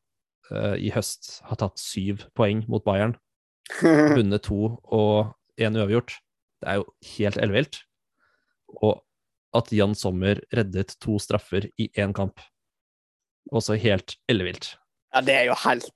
uh, 0.51 0.75
i 0.79 0.91
høst 0.95 1.37
har 1.47 1.59
tatt 1.59 1.79
syv 1.81 2.25
poeng 2.37 2.63
mot 2.71 2.83
Bayern, 2.87 3.15
vunnet 4.17 4.47
to 4.47 4.75
og 4.91 5.33
én 5.61 5.77
uavgjort, 5.77 6.15
det 6.61 6.71
er 6.71 6.81
jo 6.81 6.87
helt 7.17 7.39
ellevilt. 7.41 7.81
Og 8.81 9.01
at 9.57 9.71
Jan 9.75 9.95
Sommer 9.97 10.39
reddet 10.55 10.95
to 11.03 11.17
straffer 11.19 11.67
i 11.79 11.89
én 11.99 12.15
kamp, 12.15 12.39
også 13.51 13.75
helt 13.79 14.15
ellevilt. 14.31 14.75
Ja, 15.11 15.23
det 15.25 15.35
er 15.35 15.49
jo 15.49 15.57
helt 15.65 15.89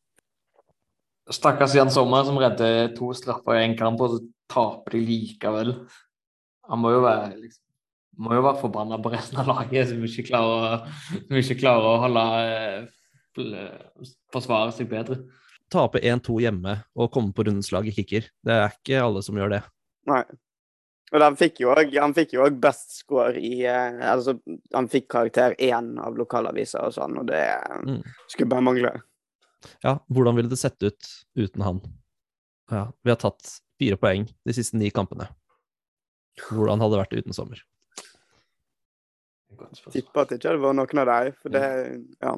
Stakkars 1.33 1.73
Jan 1.75 1.91
Sommer 1.91 2.23
som 2.23 2.37
redder 2.37 2.91
to 2.97 3.09
straffer 3.17 3.57
i 3.57 3.63
én 3.65 3.77
kamp, 3.77 4.01
og 4.01 4.13
så 4.13 4.19
taper 4.51 4.93
de 4.93 5.05
likevel. 5.07 5.73
Han 6.69 6.81
må 6.81 6.91
jo 6.93 7.01
være, 7.05 7.31
liksom, 7.39 7.63
må 8.21 8.35
jo 8.37 8.43
være 8.45 8.61
forbanna 8.61 8.99
på 9.01 9.11
resten 9.13 9.41
av 9.41 9.49
laget 9.49 9.89
som 9.89 10.03
ikke 10.05 10.27
klarer, 10.29 10.85
som 11.15 11.41
ikke 11.41 11.57
klarer 11.63 11.89
å 11.89 11.97
holde 12.05 12.25
eh, 13.41 14.13
forsvare 14.33 14.75
seg 14.77 14.89
bedre. 14.91 15.23
Tape 15.73 16.01
1-2 16.05 16.39
hjemme 16.43 16.77
og 16.93 17.11
komme 17.13 17.33
på 17.33 17.47
rundeslag 17.47 17.89
i 17.89 17.95
kicker. 17.95 18.29
Det 18.45 18.57
er 18.61 18.75
ikke 18.77 19.01
alle 19.01 19.25
som 19.25 19.37
gjør 19.39 19.57
det. 19.57 19.61
Nei. 20.11 20.21
Og 21.13 21.21
han 21.21 21.37
fikk 21.37 21.61
jo 21.63 22.45
òg 22.45 22.55
best 22.61 22.97
score 22.99 23.37
i 23.39 23.63
eh, 23.69 23.99
Altså, 24.09 24.37
han 24.73 24.89
fikk 24.91 25.09
karakter 25.13 25.57
én 25.61 25.93
av 26.01 26.17
lokalaviser 26.17 26.85
og 26.85 26.95
sånn, 26.95 27.17
og 27.21 27.29
det 27.29 27.43
mm. 27.85 27.99
skulle 28.29 28.51
bare 28.51 28.65
mangle. 28.69 28.95
Ja, 29.85 29.97
hvordan 30.11 30.37
ville 30.37 30.51
det 30.51 30.59
sett 30.61 30.81
ut 30.83 31.11
uten 31.37 31.63
han? 31.65 31.81
Ja, 32.71 32.87
vi 33.03 33.13
har 33.13 33.19
tatt 33.21 33.59
fire 33.79 33.97
poeng 33.99 34.25
de 34.25 34.55
siste 34.55 34.77
ni 34.79 34.89
kampene. 34.93 35.29
Hvordan 36.47 36.81
hadde 36.81 36.95
det 36.95 37.03
vært 37.03 37.17
uten 37.19 37.37
sommer? 37.37 37.61
Tipper 39.93 40.23
at 40.23 40.31
det 40.31 40.39
ikke 40.39 40.51
hadde 40.51 40.63
vært 40.63 40.79
noen 40.81 41.01
av 41.03 41.11
dem, 41.11 41.37
for 41.41 41.55
det 41.55 41.65
Ja. 42.21 42.35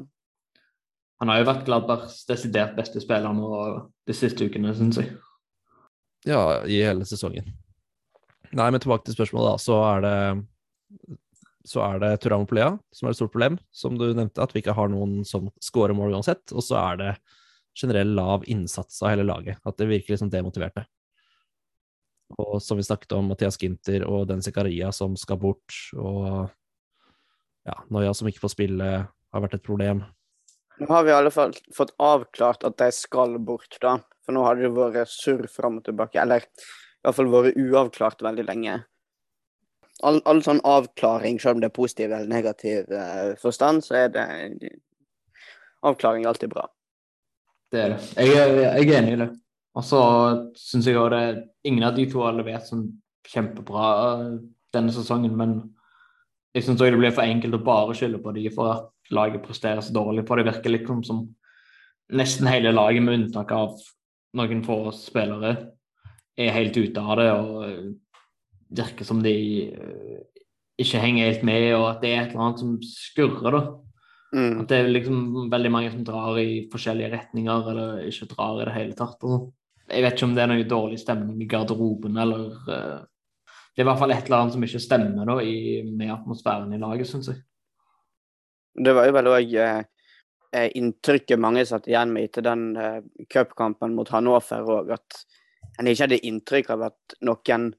Han 1.18 1.32
har 1.32 1.40
jo 1.40 1.48
vært 1.48 1.66
Gladbergs 1.66 2.20
desidert 2.30 2.76
beste 2.78 3.02
spiller 3.02 3.34
nå 3.34 3.48
de 4.06 4.14
siste 4.14 4.46
ukene, 4.46 4.70
syns 4.78 5.00
jeg. 5.02 5.16
Ja, 6.30 6.62
i 6.62 6.78
hele 6.86 7.08
sesongen. 7.10 7.48
Nei, 8.54 8.68
men 8.70 8.80
tilbake 8.84 9.08
til 9.08 9.16
spørsmålet, 9.18 9.56
da. 9.56 9.58
Så 9.58 9.80
er 9.82 10.04
det 10.06 11.18
så 11.68 11.84
er 11.84 12.00
det 12.04 12.12
Turam 12.24 12.46
Polea 12.48 12.74
som 12.96 13.08
er 13.08 13.14
et 13.14 13.20
stort 13.20 13.34
problem, 13.34 13.58
som 13.76 13.98
du 14.00 14.06
nevnte, 14.08 14.42
at 14.44 14.54
vi 14.56 14.64
ikke 14.64 14.76
har 14.78 14.92
noen 14.92 15.20
som 15.28 15.50
scorer 15.64 15.96
mål 15.98 16.16
uansett. 16.16 16.46
Og 16.56 16.64
så 16.64 16.80
er 16.80 17.02
det 17.02 17.12
generell 17.78 18.16
lav 18.18 18.46
innsats 18.50 19.02
av 19.04 19.12
hele 19.14 19.28
laget, 19.28 19.60
at 19.68 19.78
det 19.78 19.90
virker 19.90 20.16
liksom 20.16 20.32
demotiverte. 20.34 20.88
Og 22.38 22.58
som 22.64 22.80
vi 22.80 22.84
snakket 22.84 23.14
om, 23.16 23.30
Mathias 23.32 23.60
Ginter 23.62 24.04
og 24.08 24.28
Den 24.32 24.42
Zekaria 24.44 24.92
som 24.96 25.16
skal 25.20 25.40
bort, 25.40 25.76
og 25.96 26.50
ja, 27.68 27.78
Noya 27.94 28.14
som 28.16 28.28
ikke 28.28 28.44
får 28.44 28.56
spille, 28.56 28.92
har 29.08 29.44
vært 29.44 29.60
et 29.60 29.68
problem. 29.68 30.04
Nå 30.78 30.90
har 30.92 31.06
vi 31.06 31.12
i 31.12 31.16
alle 31.18 31.32
fall 31.34 31.56
fått 31.76 31.96
avklart 32.04 32.66
at 32.68 32.78
de 32.80 32.90
skal 32.94 33.40
bort, 33.44 33.80
da. 33.82 33.98
For 34.26 34.36
nå 34.36 34.44
har 34.46 34.60
det 34.60 34.70
vært 34.76 35.12
surr 35.12 35.48
fram 35.52 35.80
og 35.80 35.88
tilbake. 35.88 36.20
Eller 36.22 36.46
i 36.46 37.08
hvert 37.08 37.18
fall 37.18 37.32
vært 37.32 37.58
uavklart 37.58 38.24
veldig 38.26 38.46
lenge. 38.48 38.76
All, 40.06 40.20
all 40.30 40.44
sånn 40.46 40.60
avklaring, 40.68 41.40
selv 41.42 41.58
om 41.58 41.64
det 41.64 41.72
er 41.72 41.78
positiv 41.78 42.12
eller 42.12 42.30
negativ 42.30 42.92
uh, 42.94 43.34
forstand, 43.42 43.82
så 43.86 43.96
er 44.04 44.12
det 44.14 44.26
avklaring 45.88 46.28
alltid 46.30 46.52
bra. 46.54 46.68
Det 47.74 47.82
er 47.82 47.96
det. 47.96 48.04
Jeg 48.16 48.36
er, 48.38 48.54
jeg 48.78 48.90
er 48.92 49.00
enig 49.00 49.16
i 49.16 49.22
det. 49.24 49.30
Og 49.78 49.86
så 49.86 50.02
syns 50.58 50.88
jeg 50.90 50.98
òg 50.98 51.10
det 51.14 51.24
er 51.24 51.42
ingen 51.70 51.86
av 51.86 51.98
de 51.98 52.06
to 52.10 52.22
har 52.26 52.38
levert 52.38 52.66
sånn 52.70 52.88
kjempebra 53.28 53.90
denne 54.74 54.94
sesongen, 54.94 55.36
men 55.38 55.58
jeg 56.56 56.66
syns 56.66 56.82
òg 56.82 56.94
det 56.94 57.02
blir 57.02 57.14
for 57.14 57.28
enkelt 57.28 57.58
å 57.58 57.66
bare 57.66 57.98
skylde 57.98 58.22
på 58.24 58.34
de 58.38 58.48
for 58.54 58.74
at 58.74 59.14
laget 59.14 59.44
presterer 59.46 59.84
så 59.86 59.94
dårlig. 59.94 60.26
For 60.28 60.40
det 60.40 60.48
virker 60.48 60.74
liksom 60.74 61.04
som 61.06 61.26
nesten 62.14 62.50
hele 62.50 62.74
laget, 62.74 63.04
med 63.04 63.20
unntak 63.20 63.52
av 63.54 63.78
noen 64.38 64.64
få 64.66 64.80
spillere, 64.96 65.56
er 66.38 66.54
helt 66.56 66.78
ute 66.78 67.02
av 67.02 67.18
det 67.20 67.28
og 67.34 67.62
virker 68.70 69.08
som 69.08 69.22
de 69.24 69.34
eh, 69.72 70.24
ikke 70.78 71.02
henger 71.02 71.32
helt 71.32 71.46
med, 71.48 71.68
og 71.78 71.90
at 71.92 72.02
det 72.04 72.14
er 72.14 72.24
et 72.24 72.34
eller 72.34 72.48
annet 72.48 72.64
som 72.64 72.74
skurrer, 72.86 73.56
da. 73.56 73.62
Mm. 74.36 74.62
At 74.62 74.70
det 74.70 74.78
er 74.78 74.90
liksom 74.92 75.50
veldig 75.52 75.72
mange 75.72 75.92
som 75.94 76.04
drar 76.06 76.38
i 76.42 76.68
forskjellige 76.72 77.12
retninger, 77.14 77.70
eller 77.72 78.02
ikke 78.10 78.30
drar 78.34 78.62
i 78.62 78.68
det 78.68 78.76
hele 78.76 78.98
tatt. 78.98 79.24
Og 79.24 79.52
jeg 79.88 80.04
vet 80.04 80.18
ikke 80.18 80.28
om 80.28 80.36
det 80.36 80.44
er 80.44 80.52
noe 80.52 80.68
dårlig 80.68 81.00
stemning 81.02 81.40
i 81.42 81.50
garderoben, 81.50 82.18
eller 82.20 82.50
uh, 82.68 83.06
Det 83.74 83.84
er 83.84 83.86
i 83.86 83.90
hvert 83.92 84.02
fall 84.02 84.12
et 84.12 84.26
eller 84.26 84.42
annet 84.42 84.56
som 84.56 84.64
ikke 84.66 84.82
stemmer 84.82 85.30
da, 85.30 85.38
i, 85.42 85.84
med 85.86 86.10
atmosfæren 86.10 86.74
i 86.74 86.82
laget, 86.82 87.10
syns 87.10 87.30
jeg. 87.30 87.40
Det 88.78 88.94
var 88.94 89.06
jo 89.08 89.14
vel 89.14 89.30
òg 89.32 89.54
eh, 89.58 90.70
inntrykket 90.78 91.42
mange 91.42 91.64
satt 91.66 91.88
igjen 91.90 92.12
med 92.14 92.28
etter 92.28 92.46
den 92.46 92.72
eh, 92.78 93.00
cupkampen 93.30 93.96
mot 93.98 94.10
Hannover 94.14 94.74
òg, 94.80 94.92
at 94.98 95.22
en 95.78 95.90
ikke 95.90 96.08
hadde 96.08 96.26
inntrykk 96.26 96.72
av 96.74 96.88
at 96.90 97.18
noen 97.26 97.70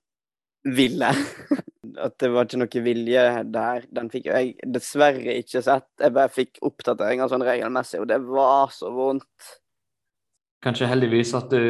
ville. 0.76 1.12
at 1.98 2.16
det 2.20 2.30
var 2.32 2.46
ikke 2.46 2.60
noe 2.60 2.82
vilje 2.84 3.24
der. 3.52 3.86
Den 3.94 4.10
fikk 4.12 4.28
jeg 4.30 4.54
dessverre 4.74 5.38
ikke 5.40 5.62
sett. 5.64 5.88
Jeg 6.00 6.14
bare 6.16 6.32
fikk 6.32 6.60
oppdateringer 6.66 7.30
sånn 7.30 7.46
regelmessig, 7.46 8.02
og 8.02 8.08
det 8.10 8.20
var 8.26 8.74
så 8.74 8.90
vondt. 8.94 9.54
Kanskje 10.64 10.90
heldigvis 10.90 11.34
at 11.38 11.52
du 11.52 11.62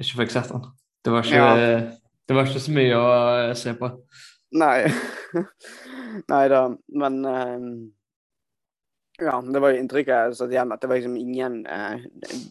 ikke 0.00 0.24
fikk 0.24 0.34
sett 0.34 0.50
den. 0.50 0.66
Det 1.04 1.14
var 1.14 1.24
ikke, 1.24 1.38
Ja. 1.38 1.80
det 2.28 2.36
var 2.36 2.48
ikke 2.48 2.62
så 2.66 2.74
mye 2.74 2.98
å 2.98 3.08
eh, 3.38 3.54
se 3.56 3.74
på. 3.78 3.90
Nei. 4.60 4.90
Nei 6.32 6.44
da, 6.50 6.64
men 7.00 7.24
eh, 7.24 7.66
Ja, 9.20 9.36
det 9.44 9.60
var 9.62 9.72
jo 9.72 9.82
inntrykket 9.82 10.10
jeg 10.10 10.36
satt 10.38 10.52
igjen 10.52 10.72
at 10.72 10.80
det 10.82 10.88
var 10.90 10.98
liksom 10.98 11.16
ingen 11.20 11.60
eh, 11.68 12.02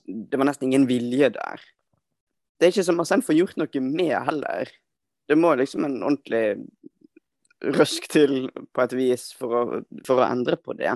det, 0.06 0.38
var 0.38 0.48
nesten 0.48 0.70
ingen 0.70 0.88
vilje 0.90 1.32
der. 1.36 1.66
Det 2.60 2.68
er 2.68 2.74
ikke 2.74 2.88
som 2.88 3.02
Arsène 3.02 3.26
får 3.26 3.40
gjort 3.40 3.60
noe 3.60 3.84
med 3.84 4.16
heller. 4.30 4.72
Det 5.30 5.38
må 5.38 5.54
liksom 5.56 5.86
en 5.86 6.00
ordentlig 6.02 6.58
røsk 7.78 8.08
til 8.10 8.50
på 8.74 8.84
et 8.84 8.96
vis 8.98 9.30
for 9.38 9.56
å, 9.56 9.64
for 10.08 10.22
å 10.22 10.28
endre 10.30 10.58
på 10.58 10.74
det. 10.80 10.96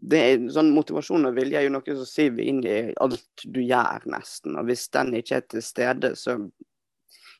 det 0.00 0.20
er, 0.24 0.46
sånn 0.54 0.72
Motivasjon 0.72 1.28
og 1.28 1.36
vilje 1.36 1.58
er 1.60 1.66
jo 1.66 1.74
noe 1.74 1.96
som 1.98 2.08
siver 2.08 2.46
inn 2.46 2.62
i 2.64 2.78
alt 3.02 3.44
du 3.44 3.60
gjør, 3.60 4.06
nesten. 4.14 4.56
Og 4.56 4.70
hvis 4.70 4.86
den 4.94 5.12
ikke 5.18 5.40
er 5.40 5.46
til 5.50 5.64
stede, 5.64 6.14
så 6.16 6.38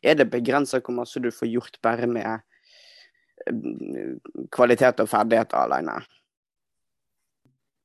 er 0.03 0.19
det 0.19 0.31
begrensa 0.33 0.81
hvor 0.81 0.97
mye 0.99 1.25
du 1.25 1.31
får 1.33 1.53
gjort 1.55 1.81
bare 1.85 2.09
med 2.11 2.29
eh, 3.47 4.13
kvalitet 4.53 5.01
og 5.01 5.09
ferdigheter 5.09 5.63
alene. 5.63 6.01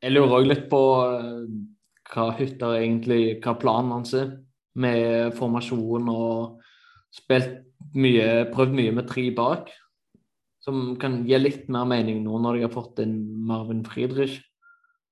Jeg 0.04 0.12
lurer 0.12 0.42
òg 0.42 0.50
litt 0.50 0.68
på 0.72 0.82
eh, 1.06 1.48
hva 2.12 2.28
Hytter 2.38 2.78
egentlig 2.78 3.40
Hva 3.42 3.56
planen 3.58 3.96
hans 3.96 4.14
er 4.18 4.36
med 4.76 5.34
formasjon 5.38 6.10
og 6.12 6.65
spilt 7.16 7.64
mye, 7.96 8.46
prøvd 8.52 8.76
mye 8.76 8.94
med 8.96 9.10
tre 9.10 9.30
bak. 9.36 9.72
Som 10.66 10.96
kan 11.02 11.22
gi 11.28 11.38
litt 11.40 11.70
mer 11.72 11.86
mening 11.90 12.24
nå 12.26 12.40
når 12.42 12.58
de 12.58 12.66
har 12.66 12.74
fått 12.74 13.02
inn 13.04 13.18
Marvin 13.48 13.84
Friedrich. 13.86 14.40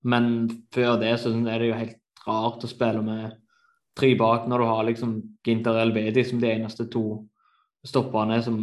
Men 0.04 0.50
før 0.76 0.98
det 1.02 1.14
så 1.22 1.32
er 1.32 1.62
det 1.62 1.70
jo 1.70 1.80
helt 1.80 2.00
rart 2.28 2.66
å 2.66 2.72
spille 2.72 3.04
med 3.06 3.38
tre 3.98 4.14
bak 4.20 4.48
når 4.50 4.64
du 4.64 4.68
har 4.68 4.88
liksom 4.88 5.14
Ginter 5.46 5.78
Elvedi 5.84 6.24
som 6.26 6.42
de 6.42 6.50
eneste 6.50 6.88
to 6.92 7.04
stopperne 7.86 8.40
som 8.44 8.58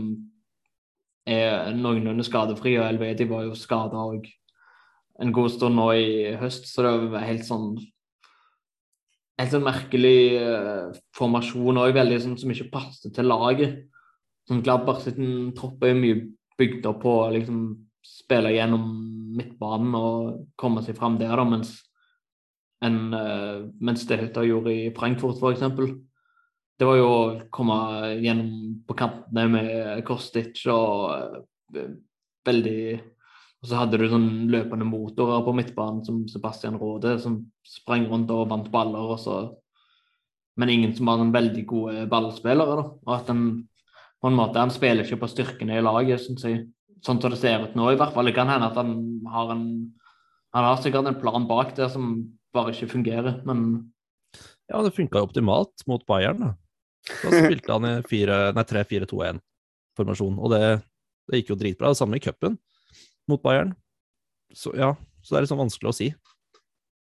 er 1.28 1.70
noenlunde 1.76 2.26
skadefrie. 2.26 2.80
Og 2.80 2.88
Elvedi 2.88 3.28
var 3.30 3.47
jo 3.47 3.56
skada 3.59 4.02
òg 4.11 4.26
en 5.20 5.32
god 5.37 5.52
stund 5.52 5.76
nå 5.76 5.90
i 6.00 6.11
høst, 6.40 6.66
så 6.70 6.85
det 6.85 6.92
var 7.12 7.26
helt 7.28 7.44
sånn 7.44 7.75
Helt 9.40 9.54
sånn 9.54 9.64
merkelig 9.64 10.16
uh, 10.37 10.90
formasjon 11.16 11.80
òg, 11.80 11.94
veldig 11.97 12.18
sånn 12.20 12.37
som 12.40 12.50
ikke 12.52 12.68
passer 12.75 13.12
til 13.16 13.30
laget. 13.30 13.78
Sånn 14.49 14.61
Gladbach 14.66 15.00
sin 15.06 15.54
tropp 15.56 15.80
er 15.87 15.97
mye 15.97 16.26
bygd 16.61 16.88
opp 16.90 16.99
på 17.06 17.14
å 17.23 17.30
liksom 17.32 17.62
spille 18.04 18.52
gjennom 18.52 18.85
midtbanen 19.38 19.97
og 19.97 20.42
komme 20.61 20.82
seg 20.85 20.99
fram 20.99 21.16
der, 21.20 21.32
da, 21.40 21.47
mens, 21.49 21.73
en, 22.85 23.00
uh, 23.16 23.64
mens 23.80 24.04
det 24.11 24.20
Hutta 24.20 24.44
gjorde 24.44 24.75
i 24.76 24.90
Frankfurt, 24.97 25.40
f.eks. 25.40 25.64
Det 26.80 26.88
var 26.88 27.00
jo 27.00 27.09
å 27.09 27.23
komme 27.52 27.78
gjennom 28.20 28.52
på 28.88 28.97
kantene 29.00 29.47
med 29.52 30.04
Kostic 30.09 30.66
og 30.73 31.40
uh, 31.76 31.88
veldig 32.44 32.82
Og 33.61 33.69
så 33.69 33.76
hadde 33.76 33.99
du 34.00 34.07
sånn 34.09 34.49
løpende 34.49 34.87
motorer 34.88 35.43
på 35.45 35.52
midtbanen 35.57 36.05
som 36.07 36.23
Sebastian 36.33 36.79
Råde, 36.81 37.19
som 37.21 37.43
sprang 37.67 38.07
rundt 38.09 38.31
og 38.33 38.49
vant 38.52 38.71
baller, 38.73 39.17
og 39.17 39.21
så 39.21 39.57
Men 40.59 40.69
ingen 40.69 40.97
som 40.97 41.07
var 41.07 41.17
den 41.17 41.33
veldig 41.33 41.64
gode 41.64 42.07
ballspillere, 42.11 42.76
da. 42.76 42.83
Og 43.07 43.14
at 43.14 43.29
han 43.29 43.69
på 44.21 44.29
en 44.29 44.37
måte 44.37 44.59
Han 44.59 44.71
spiller 44.71 45.05
ikke 45.05 45.21
på 45.23 45.29
styrkene 45.31 45.79
i 45.79 45.85
laget, 45.85 46.21
syns 46.21 46.45
jeg. 46.45 46.67
Sånn 47.00 47.21
som 47.21 47.31
det 47.31 47.38
ser 47.40 47.62
ut 47.64 47.75
nå, 47.79 47.93
i 47.93 47.97
hvert 47.97 48.12
fall. 48.12 48.26
Det 48.29 48.35
kan 48.37 48.49
hende 48.50 48.67
at 48.67 48.76
han 48.76 49.21
har 49.31 49.50
en 49.55 49.64
Han 50.52 50.64
har 50.67 50.76
sikkert 50.83 51.07
en 51.07 51.21
plan 51.21 51.47
bak 51.47 51.76
der 51.76 51.88
som 51.88 52.35
bare 52.52 52.73
ikke 52.75 52.93
fungerer, 52.97 53.43
men 53.47 53.93
Ja, 54.69 54.83
det 54.83 54.95
funka 54.95 55.23
optimalt 55.23 55.87
mot 55.87 56.07
Bayern, 56.07 56.40
da. 56.40 56.55
Da 57.23 57.31
spilte 57.31 57.73
han 57.73 57.85
i 57.87 58.02
3-4-2-1-formasjon, 58.02 60.38
og 60.38 60.50
det, 60.50 60.83
det 61.31 61.37
gikk 61.40 61.50
jo 61.55 61.59
dritbra. 61.59 61.88
Det 61.90 62.00
samme 62.00 62.17
i 62.19 62.23
cupen 62.23 62.59
mot 63.30 63.42
Bayern. 63.42 63.72
Så 64.54 64.72
ja, 64.78 64.94
så 65.22 65.34
det 65.34 65.40
er 65.40 65.46
liksom 65.46 65.62
vanskelig 65.62 65.90
å 65.92 65.96
si. 65.96 66.10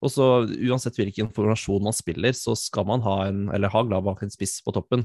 Og 0.02 0.10
så 0.10 0.26
uansett 0.66 0.98
hvilken 0.98 1.30
formasjon 1.34 1.84
man 1.86 1.94
spiller, 1.94 2.34
så 2.34 2.56
skal 2.58 2.86
man 2.88 3.04
ha 3.04 3.20
en, 3.28 3.44
eller 3.54 3.70
ha 3.70 3.84
glad 3.86 4.06
bak 4.06 4.24
en 4.24 4.34
spiss 4.34 4.56
på 4.64 4.74
toppen. 4.74 5.04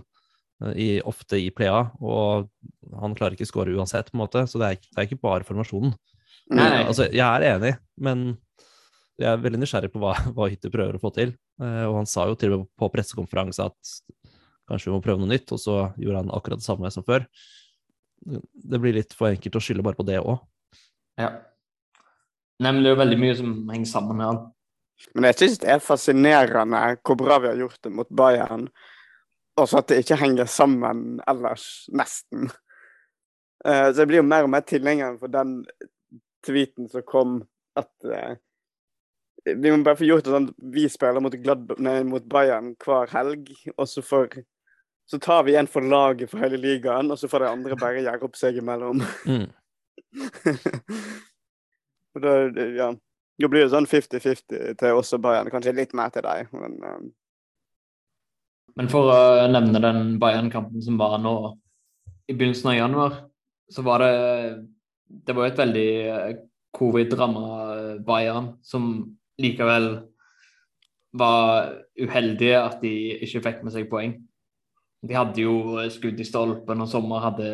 eh, 0.63 0.74
I, 0.74 0.88
ofte 1.05 1.38
i 1.38 1.51
playa, 1.53 1.91
og 2.01 2.50
han 2.97 3.13
klarer 3.17 3.38
ikke 3.38 3.45
å 3.45 3.51
skåre 3.51 3.75
uansett, 3.77 4.09
på 4.12 4.17
en 4.17 4.24
måte, 4.24 4.45
så 4.50 4.62
det 4.62 4.71
er, 4.71 4.81
det 4.89 4.97
er 4.97 5.09
ikke 5.09 5.21
bare 5.21 5.45
formasjonen. 5.47 5.93
Nei. 6.55 6.86
Altså, 6.86 7.09
jeg 7.12 7.25
er 7.27 7.45
enig, 7.51 7.75
men 8.00 8.29
jeg 9.17 9.29
er 9.29 9.41
veldig 9.43 9.62
nysgjerrig 9.62 9.91
på 9.93 10.01
hva, 10.01 10.15
hva 10.33 10.47
Hytte 10.50 10.71
prøver 10.74 10.97
å 10.97 11.01
få 11.01 11.12
til. 11.13 11.36
Eh, 11.62 11.83
og 11.89 12.00
han 12.01 12.09
sa 12.09 12.27
jo 12.29 12.38
til 12.39 12.55
og 12.55 12.63
med 12.63 12.74
på 12.79 12.89
pressekonferanse 12.93 13.69
at 13.69 13.95
kanskje 14.67 14.89
vi 14.89 14.97
må 14.97 15.01
prøve 15.03 15.21
noe 15.21 15.31
nytt, 15.31 15.53
og 15.55 15.62
så 15.62 15.77
gjorde 15.95 16.25
han 16.25 16.33
akkurat 16.36 16.62
det 16.62 16.67
samme 16.67 16.91
som 16.93 17.05
før. 17.07 17.25
Det 18.17 18.79
blir 18.81 18.97
litt 18.97 19.13
for 19.15 19.29
enkelt 19.31 19.57
å 19.57 19.62
skylde 19.63 19.86
bare 19.86 19.97
på 20.00 20.05
det 20.07 20.19
òg. 20.19 20.41
Ja. 21.17 21.31
Nei, 22.57 22.71
men 22.71 22.81
det 22.81 22.89
er 22.89 22.95
jo 22.95 23.01
veldig 23.03 23.17
mye 23.21 23.36
som 23.38 23.57
henger 23.71 23.89
sammen 23.89 24.19
med 24.19 24.29
han. 24.29 24.39
Men 25.13 25.27
jeg 25.29 25.38
syns 25.41 25.59
det 25.62 25.69
er 25.75 25.83
fascinerende 25.83 26.79
hvor 27.05 27.17
bra 27.19 27.38
vi 27.43 27.51
har 27.51 27.59
gjort 27.59 27.81
det 27.86 27.91
mot 27.93 28.09
Bayern. 28.09 28.65
Og 29.57 29.69
så 29.69 29.81
at 29.81 29.91
det 29.91 30.01
ikke 30.01 30.17
henger 30.21 30.50
sammen 30.50 31.19
ellers, 31.29 31.86
nesten. 31.93 32.50
Uh, 33.65 33.89
så 33.89 34.03
jeg 34.03 34.09
blir 34.09 34.21
jo 34.21 34.27
mer 34.29 34.45
og 34.45 34.51
mer 34.53 34.65
tilhenger 34.65 35.17
for 35.21 35.33
den 35.33 35.59
tweeten 36.45 36.89
som 36.89 37.05
kom, 37.05 37.39
at 37.77 37.89
uh, 38.05 38.38
vi 39.47 39.71
må 39.71 39.81
bare 39.86 39.97
få 39.97 40.05
gjort 40.05 40.27
det 40.27 40.33
sånn 40.33 40.50
at 40.51 40.67
vi 40.75 40.86
spiller 40.91 41.24
mot, 41.24 41.36
Glad 41.41 41.74
nei, 41.81 42.00
mot 42.05 42.25
Bayern 42.29 42.74
hver 42.83 43.09
helg, 43.13 43.50
og 43.77 43.89
så 43.89 44.03
får 44.05 44.41
så 45.07 45.19
tar 45.24 45.45
vi 45.47 45.55
en 45.55 45.69
for 45.71 45.86
laget 45.88 46.27
for 46.27 46.43
hele 46.43 46.57
ligaen, 46.59 47.12
og 47.12 47.19
så 47.19 47.29
får 47.31 47.45
de 47.45 47.47
andre 47.47 47.77
bare 47.79 48.01
gjøre 48.03 48.27
opp 48.27 48.36
seg 48.36 48.57
imellom. 48.59 49.00
Mm. 49.24 49.45
Da, 52.18 52.32
ja. 52.74 52.88
Da 53.38 53.48
blir 53.51 53.62
det 53.62 53.70
sånn 53.70 53.86
50-50 53.86 54.77
til 54.80 54.98
oss 54.98 55.13
og 55.13 55.22
Bayern. 55.22 55.51
Kanskje 55.54 55.75
litt 55.77 55.92
mer 55.94 56.10
til 56.13 56.25
deg, 56.25 56.50
men 56.58 56.77
um, 56.82 57.12
Men 58.77 58.89
for 58.89 59.12
å 59.13 59.20
nevne 59.54 59.82
den 59.84 60.18
Bayern-kampen 60.22 60.82
som 60.82 60.98
var 60.98 61.20
nå 61.22 61.36
i 62.25 62.34
begynnelsen 62.34 62.72
av 62.72 62.77
januar, 62.80 63.20
så 63.70 63.86
var 63.86 64.01
det 64.01 64.16
Det 65.08 65.36
var 65.36 65.46
jo 65.46 65.51
et 65.54 65.62
veldig 65.62 65.89
eh, 66.12 66.39
covid-ramma 66.75 67.44
Bayern 68.06 68.50
som 68.66 68.89
likevel 69.39 69.86
var 71.18 71.70
uheldige 71.96 72.58
at 72.60 72.82
de 72.82 72.92
ikke 73.24 73.44
fikk 73.46 73.62
med 73.63 73.74
seg 73.74 73.88
poeng. 73.89 74.18
De 75.06 75.13
hadde 75.13 75.44
jo 75.44 75.77
skudd 75.94 76.20
i 76.20 76.25
stolpen, 76.25 76.82
og 76.82 76.89
Sommer 76.89 77.22
hadde 77.22 77.50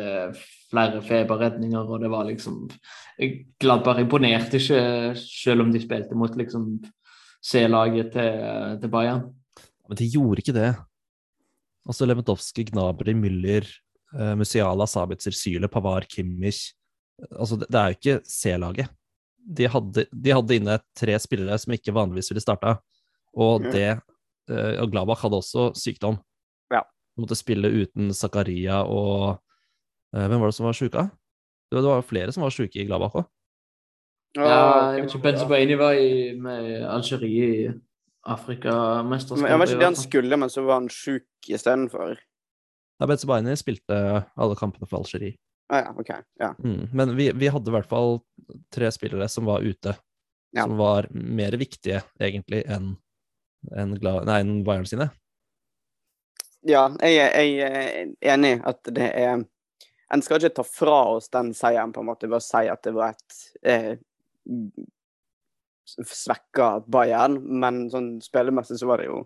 flere 0.70 1.02
feberredninger, 1.04 1.84
og 1.84 2.00
det 2.00 2.10
var 2.12 2.24
liksom 2.28 2.64
Gladbach 3.60 4.00
imponerte 4.00 4.58
ikke, 4.58 4.80
selv 5.20 5.66
om 5.66 5.72
de 5.74 5.82
spilte 5.82 6.16
mot 6.18 6.32
liksom 6.40 6.78
C-laget 7.44 8.14
til, 8.14 8.78
til 8.80 8.92
Bayern. 8.92 9.26
Men 9.88 10.00
de 10.00 10.08
gjorde 10.08 10.40
ikke 10.40 10.56
det. 10.56 10.70
Altså 11.84 12.08
Lewandowski, 12.08 12.64
Gnabry, 12.70 13.12
Müller, 13.12 13.68
uh, 14.16 14.32
Musiala, 14.40 14.86
Sabitzer, 14.88 15.36
Syle, 15.36 15.68
Pavar, 15.68 16.08
Kimmich 16.08 16.72
Altså, 17.30 17.54
det, 17.60 17.68
det 17.70 17.78
er 17.78 17.90
jo 17.92 17.96
ikke 17.98 18.14
C-laget. 18.26 18.88
De 19.38 19.68
de 19.68 20.32
hadde 20.32 20.56
inne 20.56 20.78
tre 20.96 21.14
spillere 21.20 21.58
som 21.60 21.74
ikke 21.76 21.94
vanligvis 21.94 22.32
ville 22.32 22.42
starta, 22.42 22.78
og 23.36 23.68
det 23.70 24.00
uh, 24.50 24.80
Og 24.82 24.90
Gladbach 24.90 25.22
hadde 25.22 25.38
også 25.38 25.68
sykdom. 25.78 26.18
Måtte 27.20 27.36
spille 27.38 27.70
uten 27.70 28.10
Zakaria 28.16 28.80
og 28.90 29.36
uh, 30.14 30.24
Hvem 30.26 30.40
var 30.40 30.50
det 30.50 30.56
som 30.56 30.66
var 30.66 30.76
sjuka? 30.76 31.08
Det 31.70 31.78
var, 31.78 31.82
det 31.82 31.92
var 31.92 32.06
flere 32.08 32.34
som 32.34 32.44
var 32.46 32.54
sjuke 32.54 32.80
i 32.82 32.86
Gladbach 32.88 33.16
òg. 33.20 33.26
Ja, 34.34 34.94
jeg 34.96 35.04
vet 35.04 35.12
ikke, 35.12 35.22
Benzobaini 35.28 35.76
var 35.78 35.94
i, 35.94 36.32
med 36.42 36.82
Algerie 36.90 37.44
i 37.46 37.66
Afrikamesterskapet. 38.26 39.50
Jeg 39.50 39.60
vet 39.60 39.72
ikke 39.72 39.82
det 39.82 39.90
han 39.92 39.98
skulle, 40.00 40.38
men 40.42 40.50
så 40.50 40.64
var 40.66 40.80
han 40.80 40.88
sjuk 40.90 41.50
istedenfor. 41.54 42.18
Ja, 42.98 43.08
Benzebaini 43.10 43.54
spilte 43.58 43.98
alle 44.34 44.56
kampene 44.58 44.88
for 44.90 45.04
Algerie. 45.04 45.36
Ah, 45.70 45.84
ja, 45.86 45.92
OK. 45.96 46.10
Ja. 46.40 46.50
Mm. 46.58 46.88
Men 46.92 47.14
vi, 47.16 47.30
vi 47.32 47.50
hadde 47.50 47.70
i 47.70 47.74
hvert 47.76 47.88
fall 47.88 48.18
tre 48.74 48.90
spillere 48.94 49.28
som 49.32 49.46
var 49.48 49.64
ute, 49.64 49.94
Ja. 50.54 50.66
som 50.66 50.76
var 50.78 51.08
mer 51.10 51.56
viktige 51.58 52.02
egentlig 52.22 52.60
enn 52.70 52.92
en, 53.72 53.94
en 54.04 54.52
Bayern 54.66 54.86
sine. 54.86 55.08
Ja, 56.68 56.84
jeg, 57.00 57.30
jeg 57.58 57.70
er 57.70 58.34
enig 58.34 58.56
at 58.66 58.80
det 58.94 59.10
er 59.10 59.44
En 60.14 60.22
skal 60.22 60.38
ikke 60.38 60.54
ta 60.60 60.62
fra 60.68 60.98
oss 61.16 61.30
den 61.32 61.48
seieren, 61.56 61.90
på 61.90 62.02
en 62.02 62.06
måte, 62.06 62.28
ved 62.28 62.38
å 62.38 62.44
si 62.44 62.68
at 62.70 62.84
det 62.86 62.92
var 62.94 63.16
et 63.16 63.38
eh, 63.66 63.96
svekka 65.88 66.68
Bayern, 66.86 67.40
men 67.60 67.88
sånn 67.90 68.20
spillemessig 68.22 68.78
så 68.78 68.90
var 68.92 69.02
det 69.02 69.08
jo 69.08 69.24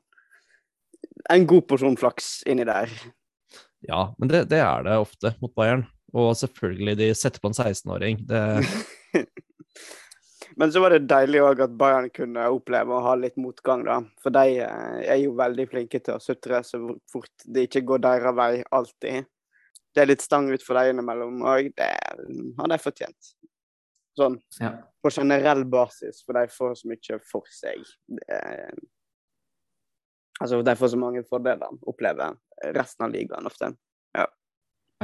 en 1.28 1.44
god 1.50 1.66
porsjon 1.68 1.98
flaks 1.98 2.30
inni 2.48 2.64
der. 2.64 2.94
Ja, 3.84 4.14
men 4.18 4.30
det, 4.30 4.46
det 4.54 4.62
er 4.64 4.86
det 4.86 4.96
ofte 5.02 5.34
mot 5.42 5.52
Bayern. 5.58 5.84
Og 6.16 6.32
selvfølgelig, 6.40 6.96
de 7.02 7.10
setter 7.18 7.42
på 7.42 7.50
en 7.50 7.58
16-åring. 7.58 8.22
Det, 8.30 8.40
Men 10.58 10.72
så 10.74 10.80
var 10.82 10.90
det 10.90 11.06
deilig 11.06 11.38
òg 11.46 11.60
at 11.62 11.74
Bayern 11.78 12.08
kunne 12.10 12.48
oppleve 12.50 12.90
å 12.90 13.02
ha 13.04 13.12
litt 13.14 13.36
motgang, 13.38 13.84
da. 13.86 14.00
For 14.18 14.34
de 14.34 14.56
eh, 14.64 15.02
er 15.06 15.20
jo 15.22 15.36
veldig 15.38 15.68
flinke 15.70 16.00
til 16.02 16.16
å 16.16 16.22
sutre 16.22 16.58
så 16.66 16.80
fort 17.12 17.44
det 17.46 17.68
ikke 17.68 17.84
går 17.86 18.00
deres 18.02 18.34
vei 18.34 18.52
alltid. 18.74 19.28
Det 19.94 20.02
er 20.02 20.10
litt 20.10 20.24
stang 20.24 20.48
ut 20.50 20.64
for 20.66 20.74
dem 20.80 20.96
innimellom 20.96 21.44
òg. 21.46 21.70
Det 21.78 21.86
har 22.58 22.72
de 22.72 22.78
fortjent. 22.82 23.30
Sånn 24.18 24.40
Ja. 24.58 24.72
på 24.98 25.12
generell 25.14 25.62
basis, 25.64 26.24
for 26.26 26.34
de 26.34 26.50
får 26.50 26.74
så 26.80 26.90
mye 26.90 27.20
for 27.22 27.46
seg. 27.54 27.86
Er, 28.26 28.74
altså, 30.40 30.58
de 30.66 30.74
får 30.74 30.90
så 30.90 30.98
mange 30.98 31.22
fordeler, 31.22 31.78
opplever 31.86 32.34
resten 32.74 33.06
av 33.06 33.14
ligaen 33.14 33.46
ofte. 33.46 33.70
Ja, 34.18 34.26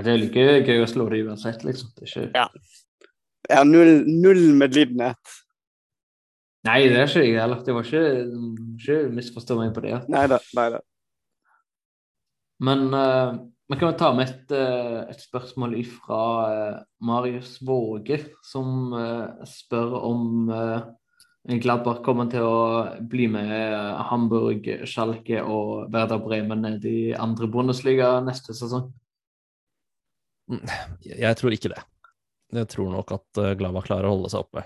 Det 0.02 0.11
er 0.11 0.18
like 0.18 0.49
gøy 0.66 0.82
å 0.82 0.90
slå 0.90 1.06
det 1.14 1.23
uansett, 1.28 1.62
liksom. 1.62 1.94
Det 1.94 2.09
er 2.09 2.11
ikke... 2.11 2.31
Ja. 2.35 2.48
Jeg 3.44 3.61
har 3.61 3.66
null, 3.68 4.02
null 4.09 4.55
medlidenhet. 4.57 5.35
Nei, 6.64 6.81
det 6.88 6.96
er 6.96 7.09
ikke 7.11 7.24
jeg 7.27 7.40
heller. 7.40 7.62
Det 7.64 7.74
var 7.77 7.88
ikke, 7.88 8.05
ikke 8.79 8.98
misforstå 9.12 9.59
meg 9.59 9.74
på 9.77 9.85
det. 9.85 9.98
Neida, 10.12 10.38
neida. 10.57 10.81
Men 12.64 12.87
uh, 12.94 13.37
vi 13.68 13.77
kan 13.77 13.90
jo 13.90 13.98
ta 14.00 14.11
med 14.16 14.31
et, 14.31 14.53
eh, 14.55 14.98
et 15.11 15.20
spørsmål 15.20 15.74
fra 15.88 16.20
Marius 17.05 17.57
Våge, 17.64 18.20
som 18.44 18.92
uh, 18.92 19.44
spør 19.48 19.96
om 20.05 20.53
uh, 20.53 20.85
Gladbach 21.44 22.00
kommer 22.05 22.29
til 22.33 22.44
å 22.44 22.61
bli 23.05 23.27
med 23.29 23.64
Hamburg, 24.09 24.68
Schalke 24.88 25.42
og 25.44 25.90
Werder 25.92 26.22
Bremen 26.24 26.64
ned 26.64 26.87
i 26.88 27.12
andre 27.12 27.48
Bundesliga 27.53 28.14
neste 28.24 28.57
sesong. 28.57 28.88
jeg 31.05 31.37
tror 31.37 31.53
ikke 31.53 31.72
det. 31.74 31.83
Jeg 32.55 32.70
tror 32.70 32.90
nok 32.92 33.12
at 33.16 33.40
eh, 33.42 33.55
Gladbach 33.59 33.88
klarer 33.88 34.09
å 34.09 34.14
holde 34.16 34.31
seg 34.33 34.44
oppe. 34.46 34.64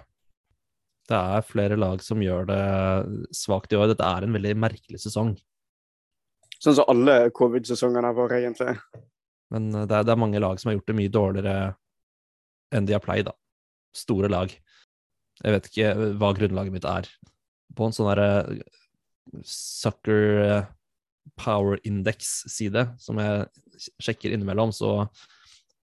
Det 1.09 1.17
er 1.17 1.47
flere 1.47 1.77
lag 1.81 2.03
som 2.05 2.21
gjør 2.21 2.49
det 2.51 2.63
svakt 3.37 3.73
i 3.73 3.79
år. 3.79 3.93
Dette 3.93 4.05
er 4.05 4.27
en 4.27 4.35
veldig 4.37 4.55
merkelig 4.61 5.01
sesong. 5.07 5.33
Sånn 6.59 6.77
som 6.77 6.91
alle 6.91 7.31
covid-sesongene 7.37 8.11
vært, 8.17 8.35
egentlig. 8.41 8.75
Men 9.55 9.71
eh, 9.73 9.87
det 9.89 10.01
er, 10.01 10.09
det 10.09 10.15
er 10.15 10.21
mange 10.21 10.43
lag 10.43 10.61
som 10.61 10.71
har 10.71 10.79
gjort 10.79 10.91
det 10.91 10.99
mye 10.99 11.15
dårligere 11.15 11.55
enn 12.75 12.89
de 12.89 12.97
har 12.97 13.05
pleid, 13.05 13.29
da. 13.31 13.37
Store 13.97 14.29
lag. 14.31 14.53
Jeg 15.39 15.55
vet 15.55 15.71
ikke 15.71 15.93
eh, 15.95 16.05
hva 16.21 16.33
grunnlaget 16.37 16.75
mitt 16.75 16.89
er. 16.89 17.09
På 17.79 17.89
en 17.89 17.97
sånn 17.97 18.11
derre 18.11 18.59
Sucker 19.47 20.43
eh, 20.45 20.69
Power 21.39 21.81
Index-side, 21.89 22.89
som 23.01 23.21
jeg 23.23 23.49
sjekker 24.03 24.35
innimellom, 24.35 24.75
så 24.75 25.07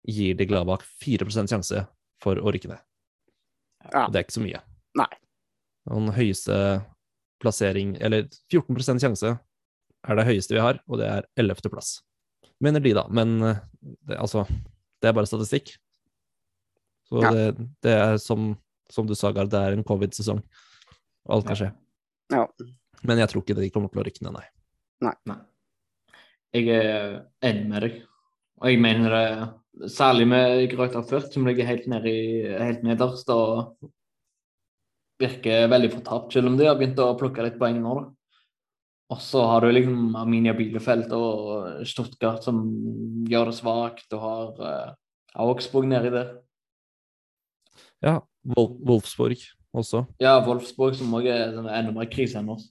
gir 0.08 0.38
de 0.39 0.47
Gladbach 0.47 0.84
4 1.04 1.30
sjanse 1.34 1.86
for 2.23 2.39
å 2.39 2.54
rykke 2.54 2.71
ned. 2.71 2.84
Ja. 3.91 4.08
Det 4.08 4.19
er 4.19 4.26
ikke 4.26 4.39
så 4.39 4.43
mye. 4.43 4.62
Nei. 4.99 5.10
Den 5.89 6.12
høyeste 6.15 6.56
plassering, 7.43 7.95
eller 8.03 8.27
14% 8.51 9.03
sjanse, 9.03 9.34
er 10.03 10.19
det 10.19 10.25
høyeste 10.27 10.56
vi 10.56 10.62
har, 10.63 10.79
og 10.88 10.99
det 11.01 11.08
er 11.10 11.25
11. 11.39 11.69
plass. 11.73 11.97
Mener 12.63 12.84
de, 12.84 12.93
da. 12.95 13.06
Men 13.12 13.34
eh, 13.43 13.62
det, 14.08 14.17
altså, 14.19 14.45
det 15.01 15.10
er 15.10 15.15
bare 15.17 15.27
statistikk. 15.29 15.73
Så 17.10 17.21
Ja. 17.23 17.32
det, 17.36 17.67
det 17.84 17.91
er 17.99 18.17
som, 18.21 18.53
som 18.91 19.08
du 19.08 19.15
sa, 19.15 19.32
Gard, 19.36 19.51
det 19.51 19.60
er 19.60 19.75
en 19.75 19.84
covid-sesong. 19.88 20.39
Alt 21.32 21.47
kan 21.47 21.60
skje. 21.60 21.71
Ja. 22.32 22.45
Men 23.03 23.19
jeg 23.19 23.29
tror 23.32 23.43
ikke 23.43 23.58
de 23.60 23.69
kommer 23.73 23.91
til 23.91 24.01
å 24.03 24.06
rykke 24.08 24.23
ned, 24.23 24.38
nei. 24.39 24.47
Nei. 25.27 25.36
Jeg 26.56 26.69
er 26.71 27.17
enig 27.43 27.65
med 27.67 27.84
deg. 27.84 27.99
Og 28.62 28.69
jeg 28.71 28.79
mener 28.79 29.15
det 29.17 29.89
særlig 29.91 30.27
med 30.32 30.63
Grøter 30.71 31.03
Furt, 31.10 31.32
som 31.34 31.47
ligger 31.49 31.67
helt, 31.67 31.88
ned 31.91 32.06
i, 32.08 32.17
helt 32.62 32.84
nederst 32.86 33.27
og 33.34 33.73
virker 35.24 35.72
veldig 35.72 35.90
fortapt, 35.96 36.36
selv 36.36 36.52
om 36.52 36.60
de 36.60 36.68
har 36.68 36.78
begynt 36.80 37.00
å 37.02 37.16
plukke 37.20 37.46
litt 37.46 37.58
poeng 37.62 37.80
nå. 37.82 37.96
da. 38.02 38.12
Og 39.14 39.20
så 39.22 39.44
har 39.46 39.62
du 39.62 39.72
liksom 39.74 40.16
Arminia 40.18 40.56
Bielefeld 40.58 41.12
og 41.14 41.84
Stuttgart 41.88 42.46
som 42.46 42.62
gjør 43.30 43.52
det 43.52 43.58
svakt, 43.60 44.08
og 44.16 44.24
har 44.24 44.62
uh, 44.64 44.96
Augsburg 45.44 45.90
nedi 45.90 46.14
der. 46.14 46.32
Ja, 48.04 48.16
Wolf, 48.56 48.78
Wolfsburg 48.88 49.44
også. 49.74 50.06
Ja, 50.24 50.38
Wolfsburg 50.46 50.98
som 50.98 51.14
også 51.14 51.34
er 51.34 51.54
sånn 51.54 51.70
enda 51.70 51.94
mer 51.96 52.10
krise 52.12 52.42
enn 52.42 52.52
oss. 52.54 52.70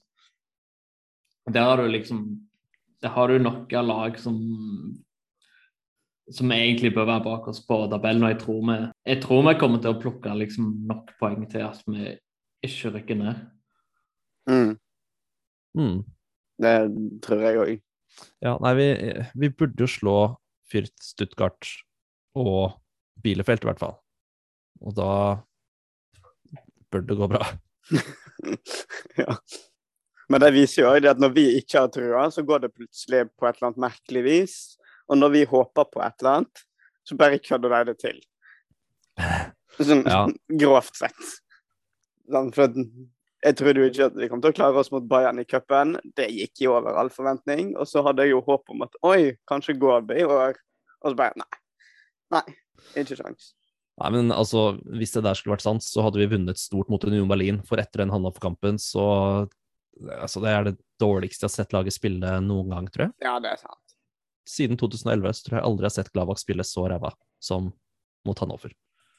Der 1.51 1.67
har 1.67 1.81
du 1.81 1.89
liksom 1.91 2.25
Der 3.03 3.11
har 3.11 3.27
du 3.27 3.35
nok 3.35 3.73
av 3.75 3.83
lag 3.83 4.19
som 4.19 4.37
som 6.31 6.51
egentlig 6.55 6.93
bør 6.95 7.09
være 7.09 7.23
bak 7.25 7.47
oss 7.51 7.59
på 7.67 7.81
tabellen, 7.91 8.23
og 8.23 8.31
jeg 8.31 8.39
tror 8.39 8.61
vi, 8.63 8.77
jeg 9.11 9.21
tror 9.25 9.41
vi 9.43 9.53
kommer 9.59 9.81
til 9.83 9.91
å 9.91 9.99
plukke 9.99 10.35
liksom 10.39 10.69
nok 10.87 11.11
poeng 11.19 11.43
til 11.51 11.65
at 11.67 11.81
vi 11.83 12.13
ikke 12.63 12.93
rykker 12.97 13.19
ned. 13.19 13.41
Mm, 14.49 14.73
Mm. 15.75 16.03
det 16.61 16.73
tror 17.25 17.41
jeg 17.41 17.57
òg. 17.63 17.81
Ja, 18.45 18.57
nei, 18.61 18.73
vi, 18.77 18.87
vi 19.41 19.49
burde 19.49 19.81
jo 19.81 19.87
slå 19.89 20.15
Fyrt, 20.69 20.93
Stuttgart 21.01 21.65
og 22.37 22.75
Bielefeld, 23.23 23.63
i 23.63 23.69
hvert 23.71 23.81
fall. 23.81 23.95
Og 24.81 24.93
da 24.97 25.07
bør 26.93 27.05
det 27.09 27.17
gå 27.17 27.27
bra. 27.31 27.41
ja. 29.23 29.35
Men 30.29 30.41
det 30.41 30.51
viser 30.55 30.83
jo 30.85 30.91
også 30.93 31.09
at 31.13 31.19
når 31.21 31.33
vi 31.35 31.47
ikke 31.59 31.81
har 31.83 31.89
trua, 31.93 32.27
så 32.31 32.43
går 32.47 32.63
det 32.67 32.73
plutselig 32.77 33.25
på 33.37 33.47
et 33.49 33.57
eller 33.57 33.71
annet 33.71 33.81
merkelig 33.87 34.23
vis. 34.27 34.55
Og 35.09 35.17
når 35.19 35.33
vi 35.33 35.43
håper 35.49 35.89
på 35.91 36.01
et 36.05 36.21
eller 36.21 36.37
annet, 36.39 36.63
så 37.03 37.17
bare 37.19 37.41
kødder 37.43 37.73
de 37.73 37.91
det 37.91 37.97
til. 38.05 38.21
Sånn 39.83 40.05
Ja. 40.05 40.21
grovt 40.61 40.95
sett. 41.01 41.25
Sånn, 42.31 42.51
for 42.55 42.71
jeg 43.43 43.57
trodde 43.59 43.81
jo 43.81 43.89
ikke 43.89 44.05
at 44.07 44.15
vi 44.15 44.29
kom 44.31 44.43
til 44.43 44.53
å 44.53 44.55
klare 44.55 44.79
oss 44.79 44.91
mot 44.93 45.03
Bayern 45.07 45.41
i 45.41 45.47
cupen. 45.47 45.97
Det 46.15 46.29
gikk 46.31 46.63
jo 46.63 46.77
over 46.77 46.95
all 46.99 47.11
forventning. 47.11 47.73
Og 47.75 47.89
så 47.89 48.03
hadde 48.05 48.23
jeg 48.23 48.35
jo 48.35 48.43
håp 48.45 48.71
om 48.71 48.85
at 48.85 48.95
oi, 49.07 49.33
kanskje 49.49 49.75
går 49.79 50.07
det 50.07 50.21
i 50.21 50.27
år. 50.27 50.55
Og 51.03 51.11
så 51.11 51.19
bare 51.19 51.35
nei. 51.41 51.59
Nei, 52.33 52.45
ikke 53.01 53.19
sjans. 53.19 53.51
Nei, 53.99 54.09
men 54.15 54.31
altså, 54.33 54.79
Hvis 54.97 55.13
det 55.13 55.25
der 55.25 55.37
skulle 55.37 55.57
vært 55.57 55.65
sant, 55.65 55.85
så 55.85 56.05
hadde 56.05 56.21
vi 56.21 56.29
vunnet 56.31 56.61
stort 56.61 56.89
mot 56.89 57.03
Union 57.05 57.27
Berlin. 57.29 57.59
For 57.67 57.81
etter 57.81 58.05
den 58.05 58.13
Hannover-kampen, 58.13 58.79
så 58.81 59.05
altså, 60.21 60.41
Det 60.43 60.53
er 60.53 60.69
det 60.69 60.77
dårligste 61.01 61.43
jeg 61.43 61.51
har 61.51 61.57
sett 61.57 61.75
laget 61.75 61.97
spille 61.97 62.37
noen 62.45 62.71
gang, 62.71 62.87
tror 62.93 63.09
jeg. 63.09 63.15
Ja, 63.27 63.35
det 63.43 63.51
er 63.53 63.61
sant. 63.65 63.97
Siden 64.47 64.79
2011 64.79 65.35
så 65.35 65.45
tror 65.45 65.59
jeg 65.59 65.67
aldri 65.67 65.85
jeg 65.85 65.91
har 65.91 65.97
sett 65.99 66.15
Gladbach 66.15 66.39
spille 66.41 66.65
så 66.67 66.87
ræva 66.87 67.13
som 67.43 67.69
mot 68.27 68.39
Hannover. 68.39 68.71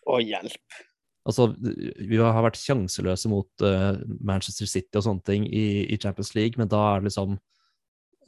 Å, 0.04 0.18
hjelp. 0.20 0.80
Altså, 1.24 1.48
vi 1.56 2.18
har 2.20 2.44
vært 2.44 2.60
sjanseløse 2.60 3.30
mot 3.32 3.64
uh, 3.64 3.96
Manchester 4.20 4.68
City 4.68 5.00
og 5.00 5.06
sånne 5.06 5.24
ting 5.24 5.46
i, 5.48 5.86
i 5.88 5.96
Champions 6.00 6.34
League, 6.36 6.60
men 6.60 6.68
da 6.68 6.82
er 6.90 7.00
det 7.00 7.08
liksom 7.10 7.38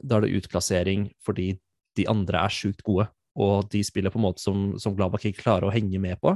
Da 0.01 0.17
er 0.17 0.25
det 0.25 0.37
utklassering 0.37 1.07
fordi 1.25 1.51
de 1.97 2.05
andre 2.09 2.43
er 2.45 2.53
sjukt 2.53 2.83
gode, 2.85 3.07
og 3.37 3.69
de 3.73 3.83
spiller 3.85 4.13
på 4.13 4.19
en 4.19 4.27
måte 4.27 4.41
som, 4.41 4.75
som 4.81 4.93
Gladbach 4.97 5.25
ikke 5.25 5.41
klarer 5.41 5.69
å 5.69 5.73
henge 5.73 5.97
med 6.01 6.19
på. 6.21 6.35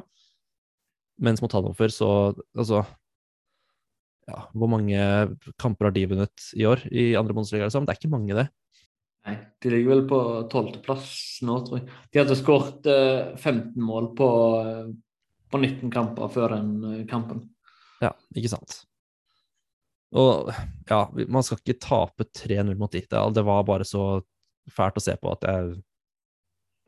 Mens 1.22 1.42
mot 1.42 1.54
Hannover, 1.54 1.94
så 1.94 2.34
Altså 2.58 2.82
Ja, 4.30 4.48
hvor 4.54 4.70
mange 4.70 5.02
kamper 5.62 5.90
har 5.90 5.94
de 5.94 6.08
vunnet 6.10 6.50
i 6.58 6.66
år 6.70 6.86
i 6.94 7.12
andre 7.18 7.34
Bundesliga? 7.34 7.68
Liksom? 7.68 7.86
Det 7.86 7.94
er 7.94 8.02
ikke 8.02 8.14
mange, 8.14 8.38
det. 8.38 8.48
Nei, 9.28 9.36
de 9.62 9.70
ligger 9.70 9.96
vel 9.96 10.04
på 10.10 10.20
tolvteplass 10.50 11.10
nå, 11.46 11.60
tror 11.66 11.80
jeg. 11.80 11.88
De 12.10 12.22
hadde 12.22 12.38
skåret 12.40 12.88
eh, 12.90 13.34
15 13.38 13.76
mål 13.86 14.12
på, 14.18 14.30
eh, 14.62 14.88
på 15.52 15.60
19 15.62 15.92
kamper 15.94 16.32
før 16.34 16.56
den 16.58 16.72
eh, 16.90 17.04
kampen. 17.10 17.46
Ja, 18.02 18.14
ikke 18.36 18.52
sant. 18.52 18.82
Og 20.18 20.50
ja, 20.90 21.06
man 21.32 21.46
skal 21.46 21.62
ikke 21.62 21.80
tape 21.80 22.26
3-0 22.36 22.74
mot 22.80 22.92
de. 22.92 23.04
Det, 23.08 23.44
var 23.48 23.64
bare 23.68 23.88
så 23.88 24.22
fælt 24.72 25.00
å 25.00 25.04
se 25.04 25.16
på 25.20 25.32
at 25.32 25.48
jeg 25.48 25.78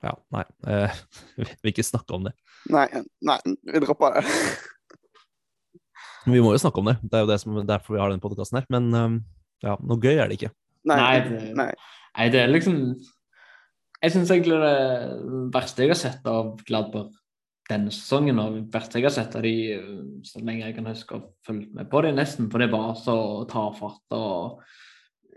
Ja, 0.04 0.12
nei. 0.36 0.43
Eh, 0.67 0.97
vi 1.39 1.47
vil 1.47 1.71
ikke 1.71 1.86
snakke 1.88 2.17
om 2.17 2.28
det. 2.28 2.34
Nei, 2.73 2.88
nei, 3.23 3.38
vi 3.69 3.84
dropper 3.84 4.17
det. 4.19 4.26
Vi 6.28 6.39
må 6.43 6.54
jo 6.56 6.60
snakke 6.60 6.80
om 6.80 6.88
det. 6.91 6.97
Det 7.04 7.17
er 7.19 7.23
jo 7.26 7.32
det 7.32 7.39
som, 7.41 7.56
derfor 7.67 7.95
vi 7.95 8.02
har 8.04 8.12
den 8.12 8.21
podkasten 8.23 8.60
her. 8.60 8.67
Men 8.71 8.91
um, 8.95 9.17
ja, 9.63 9.78
noe 9.84 9.99
gøy 10.04 10.15
er 10.15 10.28
det 10.32 10.39
ikke. 10.39 10.54
Nei, 10.88 10.99
Nei, 10.99 11.17
nei. 11.56 11.67
det- 11.71 11.91
Nei, 12.13 12.30
det 12.30 12.39
er 12.43 12.52
liksom 12.52 12.76
Jeg 14.04 14.12
syns 14.12 14.30
egentlig 14.30 14.58
det 14.60 15.49
verste 15.56 15.86
jeg 15.86 15.93
har 15.93 15.97
sett 15.97 16.26
av 16.28 16.58
Gladbach 16.67 17.13
denne 17.69 17.91
sesongen, 17.95 18.39
og 18.43 18.58
verste 18.73 18.99
jeg 18.99 19.08
har 19.08 19.13
sett 19.15 19.36
av 19.39 19.43
de 19.45 19.54
så 20.28 20.41
lenge 20.43 20.65
jeg 20.65 20.76
kan 20.76 20.89
huske 20.91 21.15
å 21.15 21.23
følge 21.47 21.69
med 21.78 21.88
på 21.91 22.02
det, 22.04 22.13
nesten, 22.17 22.49
for 22.52 22.60
det 22.60 22.71
var 22.73 22.93
så 22.99 23.15
tafatt 23.49 24.15
og 24.17 24.60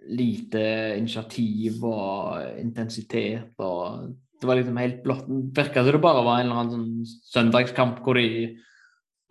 lite 0.06 0.62
initiativ 0.98 1.82
og 1.86 2.58
intensitet 2.62 3.54
og 3.58 4.14
Det 4.36 4.44
var 4.50 4.58
liksom 4.58 4.76
helt 4.76 4.98
blått. 5.02 5.24
Virka 5.56 5.80
som 5.82 5.92
det 5.94 6.00
bare 6.04 6.22
var 6.22 6.40
en 6.42 6.50
eller 6.50 6.58
annen 6.60 6.72
sånn 7.06 7.22
søndagskamp 7.32 8.02
hvor 8.04 8.18
de 8.20 8.58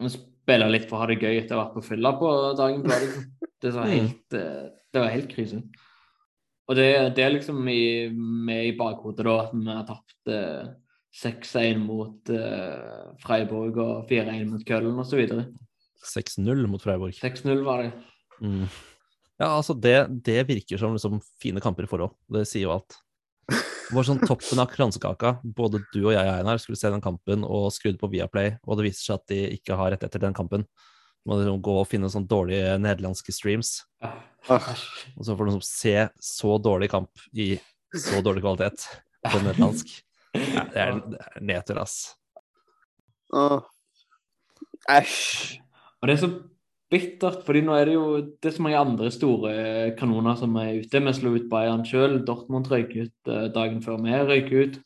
spiller 0.10 0.72
litt 0.74 0.88
for 0.90 0.98
å 0.98 1.04
ha 1.04 1.10
det 1.12 1.20
gøy 1.22 1.38
etter 1.44 1.54
å 1.54 1.60
ha 1.60 1.66
vært 1.68 1.76
på 1.76 1.84
fylla 1.92 2.12
på 2.18 2.32
dagen. 2.58 2.82
Det 2.82 2.90
var 2.90 3.04
liksom, 3.04 3.28
det 3.62 3.74
var 3.76 3.86
Mm. 3.86 3.94
helt, 3.94 4.34
eh, 4.34 4.64
det 4.92 5.00
var 5.04 5.14
helt 5.14 5.30
krise. 5.30 5.62
Og 6.68 6.76
det, 6.76 6.88
det 7.16 7.24
er 7.24 7.36
liksom 7.36 7.68
i, 7.70 8.10
med 8.10 8.66
i 8.66 8.74
bakhodet 8.80 9.26
da 9.30 9.36
at 9.44 9.54
vi 9.54 9.70
har 9.70 9.86
tapt 9.86 10.34
eh, 10.34 10.74
6-1 11.16 11.80
mot 11.80 12.34
uh, 12.34 13.14
Freiburg 13.24 13.80
og 13.80 14.10
4-1 14.10 14.50
mot 14.50 14.66
Køllen 14.68 15.00
osv. 15.00 15.22
6-0 16.06 16.68
mot 16.70 16.84
Freiburg. 16.84 17.16
6-0 17.18 17.64
var 17.66 17.86
det. 17.86 17.94
Mm. 18.42 18.68
Ja, 19.40 19.50
altså, 19.58 19.74
det, 19.74 19.96
det 20.24 20.42
virker 20.48 20.80
som 20.80 20.96
liksom, 20.96 21.20
fine 21.42 21.64
kamper 21.64 21.88
i 21.88 21.92
forhold. 21.92 22.16
Det 22.32 22.46
sier 22.48 22.68
jo 22.68 22.76
alt. 22.76 23.00
Det 23.50 23.94
var 23.94 24.08
sånn 24.08 24.22
toppen 24.24 24.62
av 24.64 24.72
kransekaka. 24.72 25.36
Både 25.44 25.84
du 25.94 26.00
og 26.08 26.14
jeg, 26.16 26.26
Einar, 26.26 26.60
skulle 26.62 26.80
se 26.80 26.90
den 26.92 27.04
kampen 27.04 27.46
og 27.46 27.68
skrudd 27.76 28.00
på 28.02 28.10
Viaplay, 28.14 28.56
og 28.66 28.80
det 28.80 28.88
viser 28.88 29.04
seg 29.12 29.20
at 29.20 29.32
de 29.32 29.42
ikke 29.60 29.78
har 29.78 29.94
rett 29.94 30.06
etter 30.08 30.24
den 30.24 30.36
kampen. 30.36 30.66
Må 31.26 31.38
liksom 31.40 31.62
gå 31.66 31.76
og 31.82 31.88
finne 31.90 32.10
sånne 32.12 32.30
dårlige 32.30 32.76
nederlandske 32.82 33.34
streams. 33.34 33.80
Ah, 34.04 34.18
Og 34.50 35.26
så 35.26 35.34
får 35.34 35.42
du 35.42 35.52
liksom 35.52 35.66
se 35.68 35.96
så 36.22 36.58
dårlig 36.62 36.92
kamp 36.94 37.26
i 37.34 37.56
så 37.96 38.22
dårlig 38.26 38.44
kvalitet 38.46 38.88
på 39.26 39.42
nederlandsk. 39.42 39.94
Ja, 40.36 40.66
det 40.72 40.82
er, 40.82 41.00
det 41.12 41.22
er 41.22 41.46
nedtur, 41.52 41.80
ass. 41.82 41.96
Åh. 43.36 43.64
Æsj. 44.92 45.62
Og 46.02 46.10
det 46.10 46.16
er 46.16 46.22
så 46.22 46.32
bittert, 46.94 47.42
fordi 47.48 47.64
nå 47.66 47.76
er 47.76 47.90
det 47.90 47.96
jo 47.96 48.08
det 48.22 48.52
er 48.52 48.56
så 48.56 48.64
mange 48.66 48.82
andre 48.82 49.12
store 49.12 49.54
kanoner 50.00 50.38
som 50.40 50.56
er 50.62 50.82
ute. 50.82 51.02
Vi 51.02 51.14
slo 51.18 51.34
ut 51.36 51.50
Bayern 51.52 51.86
sjøl. 51.88 52.20
Dortmund 52.28 52.70
røyk 52.72 52.94
ut 52.94 53.32
eh, 53.32 53.48
dagen 53.56 53.82
før 53.86 54.02
vi 54.04 54.20
røyk 54.30 54.52
ut. 54.54 54.80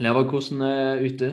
Leverkosen 0.00 0.62
er 0.64 1.02
ute. 1.04 1.32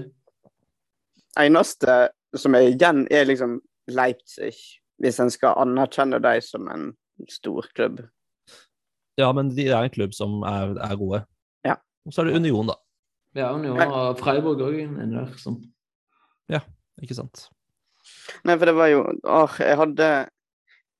Eneste 1.39 2.09
som 2.35 2.55
er 2.57 2.73
igjen, 2.73 3.05
er 3.11 3.29
liksom 3.29 3.59
Leipzig, 3.89 4.53
hvis 5.01 5.19
en 5.23 5.31
skal 5.33 5.57
anerkjenne 5.63 6.19
dem 6.21 6.41
som 6.43 6.67
en 6.69 6.89
stor 7.31 7.69
klubb. 7.75 8.03
Ja, 9.19 9.31
men 9.35 9.49
de 9.55 9.65
er 9.67 9.79
en 9.81 9.93
klubb 9.93 10.13
som 10.15 10.43
er, 10.47 10.75
er 10.83 10.99
gode. 10.99 11.23
Ja. 11.65 11.79
Og 12.05 12.13
så 12.13 12.21
er 12.21 12.29
det 12.29 12.39
Union, 12.39 12.69
da. 12.69 12.77
Ja, 13.37 13.51
jo 13.53 13.75
og 13.77 14.19
Freiburg 14.19 14.61
òg 14.65 14.79
er 14.81 15.09
der. 15.11 15.33
Som. 15.37 15.59
Ikke 17.01 17.17
sant? 17.17 17.47
Nei, 18.47 18.55
for 18.55 18.69
det 18.69 18.75
var 18.77 18.89
jo 18.89 19.03
Åh, 19.27 19.57
jeg 19.61 19.77
hadde 19.77 20.07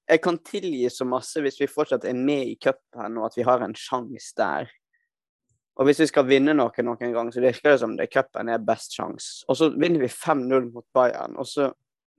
Jeg 0.10 0.22
kan 0.22 0.38
tilgi 0.46 0.90
så 0.94 1.08
masse 1.08 1.42
hvis 1.42 1.60
vi 1.62 1.70
fortsatt 1.70 2.06
er 2.10 2.18
med 2.18 2.52
i 2.52 2.58
cupen 2.62 3.18
og 3.18 3.30
at 3.30 3.38
vi 3.38 3.46
har 3.46 3.62
en 3.62 3.76
sjanse 3.78 4.34
der. 4.38 4.70
Og 5.80 5.86
hvis 5.88 6.02
vi 6.02 6.10
skal 6.10 6.26
vinne 6.28 6.56
noe 6.58 6.84
noen 6.84 7.14
gang, 7.14 7.30
så 7.32 7.44
virker 7.44 7.72
det 7.72 7.82
som 7.84 7.94
det 7.96 8.10
cupen 8.12 8.50
er 8.52 8.64
best 8.66 8.98
sjanse. 8.98 9.46
Og 9.48 9.60
så 9.60 9.70
vinner 9.76 10.02
vi 10.02 10.10
5-0 10.12 10.72
mot 10.74 10.86
Bayern, 10.98 11.38
og 11.40 11.48
så 11.48 11.70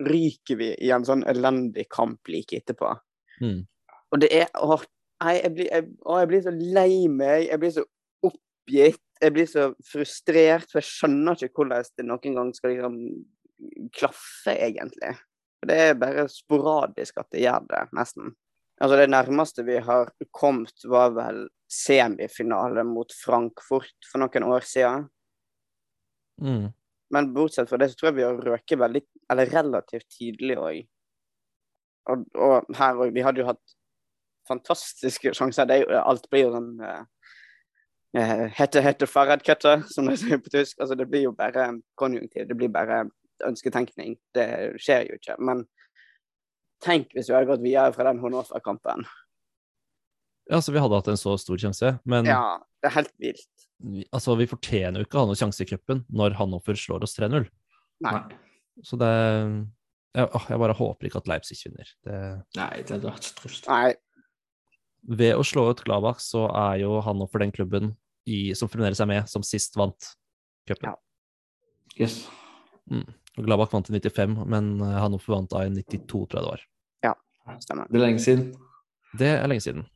ryker 0.01 0.57
vi 0.57 0.71
i 0.81 0.93
en 0.95 1.05
sånn 1.05 1.27
elendig 1.29 1.89
kamp 1.93 2.31
like 2.31 2.57
etterpå. 2.57 2.95
Mm. 3.43 3.67
Og 4.15 4.23
det 4.23 4.31
er 4.39 4.49
Åh, 4.55 4.87
jeg, 5.21 5.43
jeg 5.43 5.55
blir, 5.59 5.69
jeg, 5.69 5.89
åh, 6.07 6.23
jeg 6.23 6.31
blir 6.31 6.47
så 6.47 6.55
lei 6.57 6.95
meg. 7.13 7.51
Jeg 7.51 7.61
blir 7.61 7.75
så 7.75 7.85
oppgitt. 8.31 9.05
Jeg 9.21 9.35
blir 9.37 9.49
så 9.49 9.67
frustrert, 9.85 10.71
for 10.71 10.81
jeg 10.81 10.89
skjønner 10.89 11.37
ikke 11.37 11.61
hvordan 11.61 11.89
det 11.99 12.07
noen 12.09 12.37
gang 12.39 12.53
skal 12.57 12.73
liksom 12.73 12.97
klaffe, 13.97 14.55
egentlig. 14.55 15.13
For 15.61 15.69
Det 15.69 15.79
er 15.85 15.99
bare 16.01 16.29
sporadisk 16.33 17.21
at 17.21 17.29
det 17.35 17.45
gjør 17.45 17.67
det, 17.69 17.83
nesten. 17.97 18.35
Altså 18.81 18.97
Det 18.97 19.11
nærmeste 19.13 19.65
vi 19.67 19.77
har 19.85 20.13
kommet, 20.33 20.73
var 20.89 21.13
vel 21.17 21.49
semifinale 21.71 22.85
mot 22.89 23.13
Frankfurt 23.13 24.09
for 24.09 24.23
noen 24.23 24.47
år 24.49 24.65
siden. 24.67 25.05
Mm. 26.41 26.71
Men 27.13 27.35
bortsett 27.35 27.69
fra 27.69 27.77
det, 27.77 27.91
så 27.91 27.99
tror 27.99 28.11
jeg 28.11 28.19
vi 28.21 28.25
har 28.25 28.41
røket 28.47 28.81
veldig, 28.81 29.03
eller 29.33 29.53
relativt 29.53 30.09
tidlig 30.17 30.57
òg. 30.57 30.81
Og, 32.11 32.25
og 32.41 32.73
her 32.79 33.05
òg. 33.05 33.13
Vi 33.15 33.25
hadde 33.27 33.43
jo 33.43 33.51
hatt 33.51 33.77
fantastiske 34.49 35.35
sjanser. 35.37 35.69
Det 35.69 35.83
alt 36.01 36.29
blir 36.31 36.47
jo 36.47 36.55
sånn 36.55 36.73
uh, 36.81 37.03
Hette, 38.15 38.81
hette 38.83 39.07
Faradkutter, 39.07 39.85
som 39.87 40.09
det 40.11 40.17
sier 40.19 40.41
på 40.43 40.51
tysk. 40.51 40.81
Altså, 40.83 40.97
det 40.99 41.07
blir 41.11 41.29
jo 41.29 41.35
bare 41.37 41.69
konjunktiv. 42.01 42.49
Det 42.49 42.57
blir 42.59 42.73
bare 42.75 43.05
ønsketenkning. 43.47 44.17
Det 44.35 44.47
skjer 44.83 45.07
jo 45.07 45.19
ikke. 45.21 45.37
Men 45.39 45.63
tenk 46.83 47.15
hvis 47.15 47.31
vi 47.31 47.37
hadde 47.37 47.51
gått 47.53 47.63
videre 47.65 47.95
fra 47.95 48.09
den 48.09 48.21
Hannover-kampen. 48.23 49.07
Ja, 50.51 50.59
så 50.59 50.75
vi 50.75 50.83
hadde 50.83 50.99
hatt 50.99 51.11
en 51.13 51.21
så 51.21 51.37
stor 51.39 51.61
sjanse, 51.63 51.95
men 52.09 52.27
Ja, 52.27 52.59
det 52.83 52.91
er 52.91 52.97
helt 52.97 53.13
vilt. 53.23 53.47
vi, 53.79 54.03
altså, 54.11 54.35
vi 54.35 54.49
fortjener 54.51 54.99
jo 54.99 55.07
ikke 55.07 55.21
å 55.21 55.23
ha 55.23 55.29
noen 55.31 55.39
sjanse 55.39 55.63
i 55.63 55.69
cupen 55.71 56.03
når 56.11 56.35
Hannover 56.41 56.75
slår 56.75 57.07
oss 57.07 57.15
3-0. 57.15 57.47
Nei. 58.03 58.23
Så 58.83 58.99
det 58.99 59.13
jeg, 60.17 60.27
jeg 60.51 60.59
bare 60.59 60.75
håper 60.75 61.07
ikke 61.07 61.21
at 61.21 61.29
Leipzig 61.31 61.61
vinner. 61.69 61.91
Det, 62.03 62.17
Nei, 62.59 62.71
det 62.83 62.97
hadde 62.97 63.13
vært 63.13 63.29
trist. 63.39 63.69
Nei. 63.71 63.93
Ved 65.03 65.37
å 65.39 65.45
slå 65.47 65.69
ut 65.71 65.83
Gladbach, 65.87 66.21
så 66.23 66.47
er 66.49 66.81
jo 66.83 66.99
han 67.05 67.23
opp 67.25 67.33
for 67.33 67.43
den 67.43 67.55
klubben 67.55 67.95
i, 68.29 68.53
som 68.59 68.71
fremdeles 68.71 69.01
er 69.01 69.09
med, 69.11 69.31
som 69.31 69.45
sist 69.47 69.79
vant 69.81 70.13
cupen. 70.69 70.91
Ja. 70.91 70.97
Yes. 71.99 72.23
Og 72.91 73.47
Gladbach 73.47 73.73
vant 73.73 73.89
i 73.91 73.97
95, 73.97 74.37
men 74.51 74.75
han 74.83 75.17
opp 75.17 75.27
vant 75.31 75.51
da 75.53 75.65
i 75.67 75.73
92, 75.73 76.05
tror 76.11 76.27
jeg 76.29 76.45
det 76.45 76.51
var. 76.51 76.67
Ja, 77.07 77.15
Stemmer. 77.65 77.89
Det 77.91 77.99
er 77.99 78.05
lenge 78.05 78.23
siden. 78.23 78.53
Det 79.19 79.33
er 79.33 79.51
lenge 79.51 79.65
siden. 79.65 79.89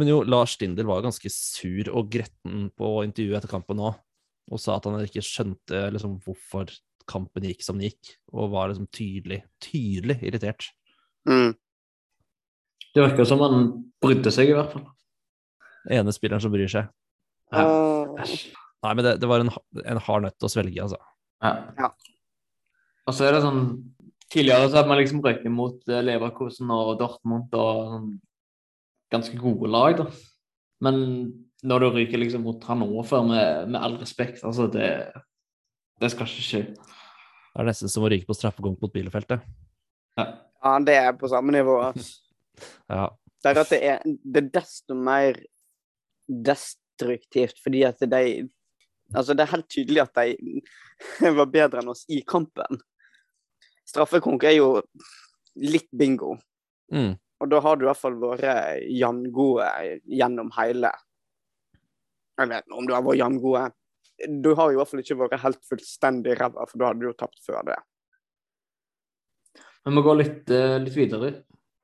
Men 0.00 0.10
jo, 0.10 0.22
Lars 0.24 0.56
Stindel 0.56 0.88
var 0.88 1.04
ganske 1.04 1.30
sur 1.32 1.90
og 1.92 2.10
gretten 2.12 2.68
på 2.78 2.92
intervjuet 3.04 3.40
etter 3.40 3.52
kampen 3.52 3.82
òg, 3.82 3.98
og 4.48 4.62
sa 4.62 4.78
at 4.78 4.88
han 4.88 5.02
ikke 5.04 5.24
skjønte 5.24 5.88
liksom, 5.92 6.16
hvorfor 6.24 6.72
kampen 7.08 7.46
gikk 7.48 7.64
som 7.64 7.78
den 7.78 7.90
gikk, 7.90 8.14
og 8.32 8.52
var 8.54 8.70
liksom 8.70 8.88
tydelig, 8.94 9.42
tydelig 9.64 10.18
irritert. 10.22 10.70
Mm. 11.28 11.52
Det 12.94 13.04
virker 13.04 13.28
som 13.28 13.42
han 13.44 13.68
brydde 14.02 14.32
seg, 14.34 14.52
i 14.52 14.56
hvert 14.56 14.72
fall. 14.74 14.86
Ene 15.92 16.12
spilleren 16.14 16.42
som 16.42 16.52
bryr 16.52 16.70
seg. 16.70 16.88
Ja. 17.54 17.64
Nei, 18.84 18.92
men 18.92 19.04
det, 19.04 19.16
det 19.22 19.28
var 19.30 19.42
en, 19.42 19.50
en 19.84 20.00
hard 20.06 20.26
nøtt 20.26 20.44
å 20.44 20.50
svelge, 20.52 20.84
altså. 20.84 20.98
Ja. 21.44 21.52
Ja. 21.78 21.92
Og 23.08 23.16
så 23.16 23.28
er 23.28 23.36
det 23.36 23.44
sånn 23.46 23.62
Tidligere 24.28 24.66
så 24.68 24.76
hadde 24.76 24.90
man 24.90 24.98
liksom 25.00 25.22
røyket 25.24 25.48
mot 25.48 25.86
Leverkosen 25.88 26.04
Leverkusen 26.04 26.72
og 26.74 26.98
Dortmund 27.00 27.54
og 27.56 27.78
sånn 27.94 28.08
ganske 29.08 29.38
gode 29.40 29.70
lag, 29.72 29.94
da. 30.02 30.04
Men 30.84 30.98
når 31.64 31.80
du 31.80 31.86
ryker 31.94 32.20
liksom 32.20 32.44
mot 32.44 32.66
Hannover, 32.68 33.22
med, 33.24 33.70
med 33.72 33.80
all 33.80 33.96
respekt, 34.02 34.44
altså 34.44 34.68
det 34.68 34.90
Det 35.98 36.10
skal 36.12 36.28
ikke 36.28 36.44
skje. 36.44 36.60
Det 36.68 37.62
er 37.62 37.66
nesten 37.70 37.88
som 37.90 38.04
å 38.04 38.10
ryke 38.12 38.28
på 38.28 38.36
straffekonk 38.36 38.84
mot 38.84 38.92
Bielefeltet. 38.92 39.40
Ja. 40.20 40.26
Ja, 40.58 40.76
det 40.84 40.94
er 41.00 41.16
på 41.16 41.30
samme 41.32 41.56
nivå. 41.56 41.80
ass. 41.88 42.12
Ja. 42.88 43.08
Det 43.42 43.50
er 43.52 43.60
at 43.62 43.70
det 43.70 43.78
er, 43.86 44.02
det 44.04 44.42
er 44.42 44.50
desto 44.58 44.94
mer 44.98 45.38
destruktivt, 46.28 47.58
fordi 47.64 47.84
at 47.88 48.00
de 48.04 48.22
Altså, 49.16 49.32
det 49.32 49.40
er 49.40 49.54
helt 49.54 49.68
tydelig 49.72 50.02
at 50.02 50.18
de 50.18 50.60
var 51.38 51.46
bedre 51.48 51.80
enn 51.80 51.88
oss 51.88 52.02
i 52.12 52.18
kampen. 52.28 52.76
Straffekonk 53.88 54.44
er 54.44 54.58
jo 54.58 54.82
litt 55.56 55.88
bingo, 55.96 56.34
Mm. 56.92 57.14
og 57.40 57.48
da 57.52 57.58
har 57.60 57.76
du 57.76 57.82
i 57.84 57.88
hvert 57.88 58.00
fall 58.00 58.14
vært 58.20 58.84
jamgode 58.96 59.66
gjennom 60.08 60.48
hele 60.56 60.88
Jeg 62.38 62.48
vet 62.48 62.64
ikke 62.64 62.78
om 62.78 62.86
du 62.88 62.94
har 62.94 63.02
vært 63.04 63.18
jamgode. 63.18 63.62
Du 64.44 64.54
har 64.54 64.72
i 64.72 64.76
hvert 64.78 64.88
fall 64.88 65.02
ikke 65.02 65.18
vært 65.20 65.40
helt 65.42 65.64
fullstendig 65.68 66.36
ræva, 66.38 66.64
for 66.68 66.78
da 66.80 66.86
hadde 66.90 67.00
du 67.02 67.08
jo 67.08 67.16
tapt 67.18 67.40
før 67.44 67.64
det. 67.66 67.76
Vi 69.84 69.92
må 69.96 70.04
gå 70.04 70.14
litt, 70.20 70.50
eh, 70.50 70.78
litt 70.84 70.96
videre. 70.96 71.32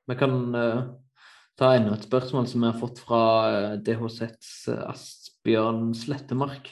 Vi 0.05 0.17
kan 0.19 0.39
uh, 0.55 0.85
ta 1.57 1.73
enda 1.75 1.95
et 1.95 2.07
spørsmål 2.07 2.47
som 2.51 2.63
vi 2.63 2.69
har 2.69 2.79
fått 2.79 3.01
fra 3.03 3.21
eh, 3.49 3.75
DHZs 3.81 4.67
Asbjørn 4.75 5.93
Slettemark. 5.97 6.67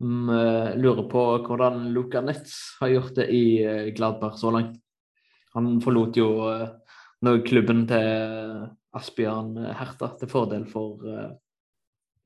Vi 0.00 0.36
lurer 0.80 1.04
på 1.12 1.24
hvordan 1.44 1.90
Luca 1.92 2.22
Netz 2.24 2.78
har 2.80 2.94
gjort 2.94 3.18
det 3.20 3.28
i 3.36 3.44
uh, 3.60 3.90
Gladberg 3.94 4.38
så 4.40 4.54
langt. 4.54 4.78
Han 5.56 5.78
forlot 5.82 6.18
jo 6.18 6.30
eh, 6.50 6.66
nå 7.26 7.36
klubben 7.46 7.84
til 7.90 8.66
Asbjørn 8.96 9.56
Herta 9.78 10.12
til 10.20 10.30
fordel 10.30 10.66
for 10.70 11.06
eh, 11.06 11.30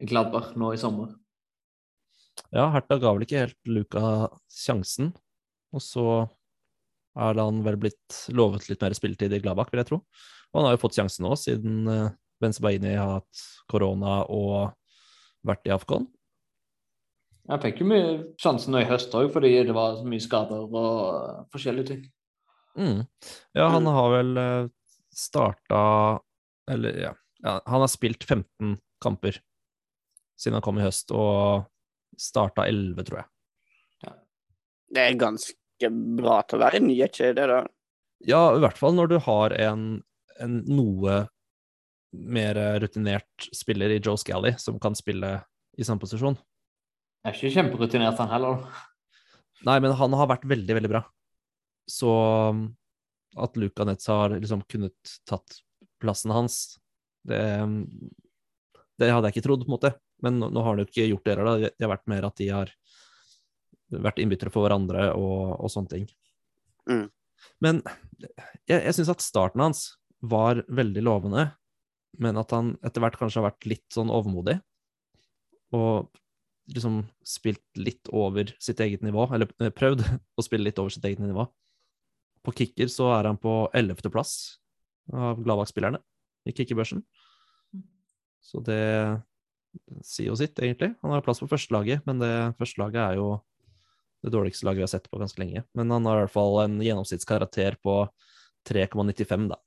Gladbach 0.05 0.53
nå 0.61 0.75
i 0.75 0.81
sommer. 0.81 1.15
Ja, 2.53 2.69
Hertha 2.75 2.99
ga 3.01 3.15
vel 3.15 3.25
ikke 3.25 3.45
helt 3.47 3.71
Luka 3.71 4.29
sjansen. 4.51 5.13
Og 5.75 5.83
så 5.83 6.07
er 7.15 7.39
han 7.39 7.63
vel 7.65 7.79
blitt 7.81 8.19
lovet 8.35 8.69
litt 8.69 8.83
mer 8.83 8.97
spilletid 8.97 9.35
i 9.35 9.41
Gladbach, 9.43 9.71
vil 9.73 9.83
jeg 9.83 9.91
tro. 9.93 10.01
Og 10.53 10.59
han 10.59 10.69
har 10.69 10.77
jo 10.77 10.83
fått 10.83 10.99
sjansen 10.99 11.27
nå, 11.27 11.35
siden 11.39 11.89
uh, 11.91 12.11
Benzebaini 12.43 12.97
har 12.97 13.21
hatt 13.21 13.45
korona 13.71 14.23
og 14.33 14.75
vært 15.47 15.69
i 15.69 15.75
Afghan. 15.75 16.07
Jeg 17.45 17.61
fikk 17.61 17.83
jo 17.83 17.89
mye 17.91 18.13
sjansen 18.41 18.73
nå 18.73 18.81
i 18.81 18.89
høst 18.89 19.15
òg, 19.17 19.29
fordi 19.35 19.53
det 19.69 19.75
var 19.77 19.99
så 19.99 20.07
mye 20.09 20.25
skader 20.25 20.65
og 20.65 21.51
forskjellige 21.53 21.91
ting. 21.91 22.05
Mm. 22.79 23.03
Ja, 23.55 23.69
han 23.71 23.87
har 23.87 24.09
vel 24.17 24.31
uh, 24.35 24.71
starta 25.15 25.83
Eller, 26.67 26.97
ja. 26.99 27.13
ja. 27.45 27.59
Han 27.71 27.85
har 27.85 27.91
spilt 27.93 28.25
15 28.25 28.79
kamper 29.05 29.37
siden 30.41 30.57
han 30.59 30.65
kom 30.65 30.81
i 30.81 30.83
høst, 30.83 31.13
og 31.15 31.69
starta 32.19 32.67
11, 32.67 33.07
tror 33.07 33.21
jeg. 33.23 33.29
Det 34.95 35.03
er 35.03 35.19
ganske 35.19 35.57
bra 35.93 36.41
til 36.47 36.59
å 36.59 36.65
være 36.65 36.83
ny, 36.85 36.97
er 37.03 37.13
ikke 37.13 37.35
det? 37.37 37.47
da? 37.51 37.61
Ja, 38.25 38.43
i 38.55 38.63
hvert 38.63 38.79
fall 38.81 38.97
når 38.97 39.13
du 39.13 39.19
har 39.27 39.55
en, 39.59 39.87
en 40.41 40.59
noe 40.69 41.25
mer 42.15 42.59
rutinert 42.81 43.49
spiller 43.55 43.91
i 43.91 43.99
Joe 43.99 44.17
Scally 44.21 44.55
som 44.61 44.79
kan 44.83 44.95
spille 44.97 45.37
i 45.77 45.87
samme 45.87 46.03
posisjon. 46.03 46.37
Jeg 47.25 47.33
er 47.33 47.39
ikke 47.39 47.55
kjemperutinert 47.57 48.21
han 48.21 48.31
heller. 48.31 48.65
Nei, 49.65 49.79
men 49.81 49.95
han 49.97 50.17
har 50.19 50.29
vært 50.31 50.45
veldig, 50.49 50.77
veldig 50.77 50.91
bra. 50.93 51.01
Så 51.91 52.11
um, 52.53 52.67
at 53.41 53.57
Luka 53.57 53.87
Netz 53.89 54.09
har 54.13 54.37
liksom 54.37 54.65
kunnet 54.69 55.15
tatt 55.29 55.61
plassen 56.03 56.35
hans, 56.35 56.77
det, 57.25 57.41
um, 57.65 57.81
det 59.01 59.09
hadde 59.11 59.31
jeg 59.31 59.39
ikke 59.39 59.47
trodd, 59.49 59.65
på 59.65 59.73
en 59.73 59.77
måte. 59.79 59.95
Men 60.25 60.39
nå, 60.41 60.51
nå 60.53 60.65
har 60.65 60.77
de 60.77 60.85
jo 60.85 60.91
ikke 60.91 61.09
gjort 61.09 61.25
det 61.25 61.35
heller, 61.35 61.49
da. 61.49 61.73
Det 61.73 61.87
har 61.87 61.95
vært 61.95 62.13
mer 62.13 62.29
at 62.29 62.37
de 62.41 62.51
har 62.53 62.75
vært 64.03 64.21
innbyttere 64.23 64.53
for 64.55 64.67
hverandre 64.67 65.11
og, 65.19 65.55
og 65.59 65.73
sånne 65.73 65.93
ting. 65.93 66.09
Mm. 66.91 67.07
Men 67.65 67.81
jeg, 68.21 68.81
jeg 68.81 68.95
syns 68.97 69.13
at 69.13 69.25
starten 69.25 69.63
hans 69.65 69.87
var 70.25 70.63
veldig 70.73 71.05
lovende, 71.05 71.49
men 72.21 72.39
at 72.41 72.53
han 72.55 72.75
etter 72.87 73.03
hvert 73.05 73.19
kanskje 73.21 73.43
har 73.43 73.51
vært 73.51 73.69
litt 73.69 73.87
sånn 73.93 74.13
overmodig. 74.13 74.59
Og 75.75 76.11
liksom 76.71 77.03
spilt 77.27 77.65
litt 77.77 78.09
over 78.15 78.49
sitt 78.63 78.81
eget 78.81 79.05
nivå, 79.05 79.27
eller 79.35 79.51
eh, 79.61 79.73
prøvd 79.75 80.05
å 80.39 80.45
spille 80.45 80.71
litt 80.71 80.81
over 80.81 80.95
sitt 80.95 81.05
eget 81.05 81.23
nivå. 81.23 81.47
På 82.45 82.53
kicker 82.57 82.91
så 82.93 83.11
er 83.17 83.31
han 83.31 83.41
på 83.41 83.65
ellevteplass 83.77 84.35
av 85.13 85.41
Gladbakk-spillerne 85.45 86.01
i 86.49 86.53
kickerbørsen. 86.57 87.03
Så 88.45 88.61
det 88.65 88.83
sier 90.05 90.29
jo 90.31 90.37
sitt, 90.39 90.59
egentlig. 90.61 90.93
Han 91.03 91.15
har 91.15 91.25
plass 91.25 91.41
på 91.43 91.49
førstelaget, 91.51 92.05
men 92.09 92.21
det 92.21 92.35
førstelaget 92.61 93.01
er 93.01 93.19
jo 93.19 93.29
det 94.25 94.33
dårligste 94.33 94.65
laget 94.65 94.79
vi 94.79 94.83
har 94.87 94.93
sett 94.93 95.11
på 95.11 95.19
ganske 95.21 95.41
lenge. 95.43 95.63
Men 95.77 95.91
han 95.93 96.07
har 96.09 96.17
i 96.17 96.25
hvert 96.25 96.33
fall 96.33 96.63
en 96.63 96.79
gjennomsnittskarakter 96.81 97.77
på 97.85 97.97
3,95, 98.69 99.49
da. 99.51 99.59